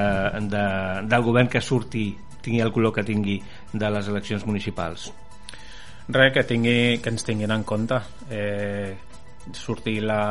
de, 0.51 0.65
del 1.07 1.29
govern 1.31 1.53
que 1.53 1.63
surti 1.63 2.09
tingui 2.43 2.61
el 2.65 2.73
color 2.73 2.95
que 2.95 3.07
tingui 3.07 3.39
de 3.73 3.91
les 3.91 4.09
eleccions 4.09 4.47
municipals? 4.47 5.11
Res, 6.09 6.33
que, 6.33 6.45
tingui, 6.49 6.99
que 7.05 7.13
ens 7.13 7.25
tinguin 7.27 7.53
en 7.53 7.65
compte 7.69 8.01
eh, 8.31 8.97
sortir 9.53 10.01
la 10.07 10.23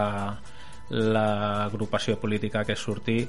l'agrupació 0.90 2.16
política 2.20 2.64
que 2.64 2.76
surti 2.76 3.20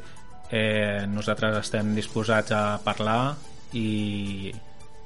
eh, 0.50 1.06
nosaltres 1.10 1.56
estem 1.58 1.90
disposats 1.96 2.54
a 2.54 2.78
parlar 2.84 3.34
i 3.74 4.52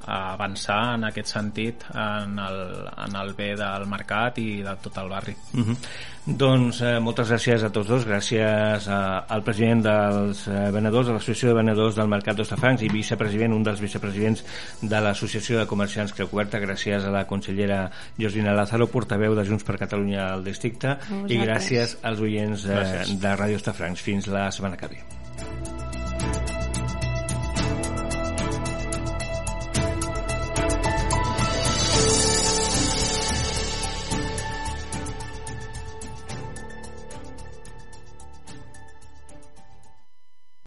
a 0.07 0.32
avançar 0.32 0.94
en 0.96 1.05
aquest 1.09 1.34
sentit 1.34 1.84
en 1.94 2.38
el, 2.38 2.62
en 3.07 3.20
el 3.20 3.34
bé 3.38 3.53
del 3.59 3.86
mercat 3.90 4.38
i 4.42 4.62
de 4.64 4.74
tot 4.82 4.98
el 5.03 5.09
barri. 5.09 5.36
Uh 5.53 5.59
mhm. 5.61 5.70
-huh. 5.70 6.11
Doncs 6.22 6.76
eh, 6.86 7.00
moltes 7.03 7.26
gràcies 7.32 7.64
a 7.66 7.70
tots 7.74 7.88
dos, 7.88 8.05
gràcies 8.07 8.84
a, 8.86 8.98
al 9.26 9.42
president 9.42 9.82
dels 9.82 10.44
eh, 10.46 10.70
venedors 10.70 11.09
de 11.09 11.16
l'Associació 11.16 11.48
de 11.48 11.57
Venedors 11.57 11.96
del 11.98 12.07
Mercat 12.07 12.36
d'Ostafrancs 12.38 12.84
i 12.86 12.88
vicepresident, 12.92 13.53
un 13.53 13.64
dels 13.66 13.82
vicepresidents 13.82 14.44
de 14.82 15.00
l'Associació 15.03 15.59
de 15.59 15.66
Comerciants 15.66 16.14
Creu 16.14 16.30
Coberta, 16.30 16.61
gràcies 16.62 17.03
a 17.03 17.11
la 17.11 17.26
consellera 17.26 17.90
Josina 18.16 18.55
Lázaro, 18.55 18.86
portaveu 18.86 19.34
de 19.34 19.44
Junts 19.44 19.66
per 19.66 19.80
Catalunya 19.82 20.28
al 20.36 20.44
districte 20.46 20.94
i 21.26 21.42
gràcies 21.42 21.98
als 22.03 22.20
oients 22.20 22.70
eh, 22.70 23.03
de 23.18 23.34
Ràdio 23.34 23.59
Ostafrancs. 23.59 24.00
Fins 24.00 24.30
la 24.30 24.53
setmana 24.53 24.78
que 24.78 24.94
ve. 24.94 26.61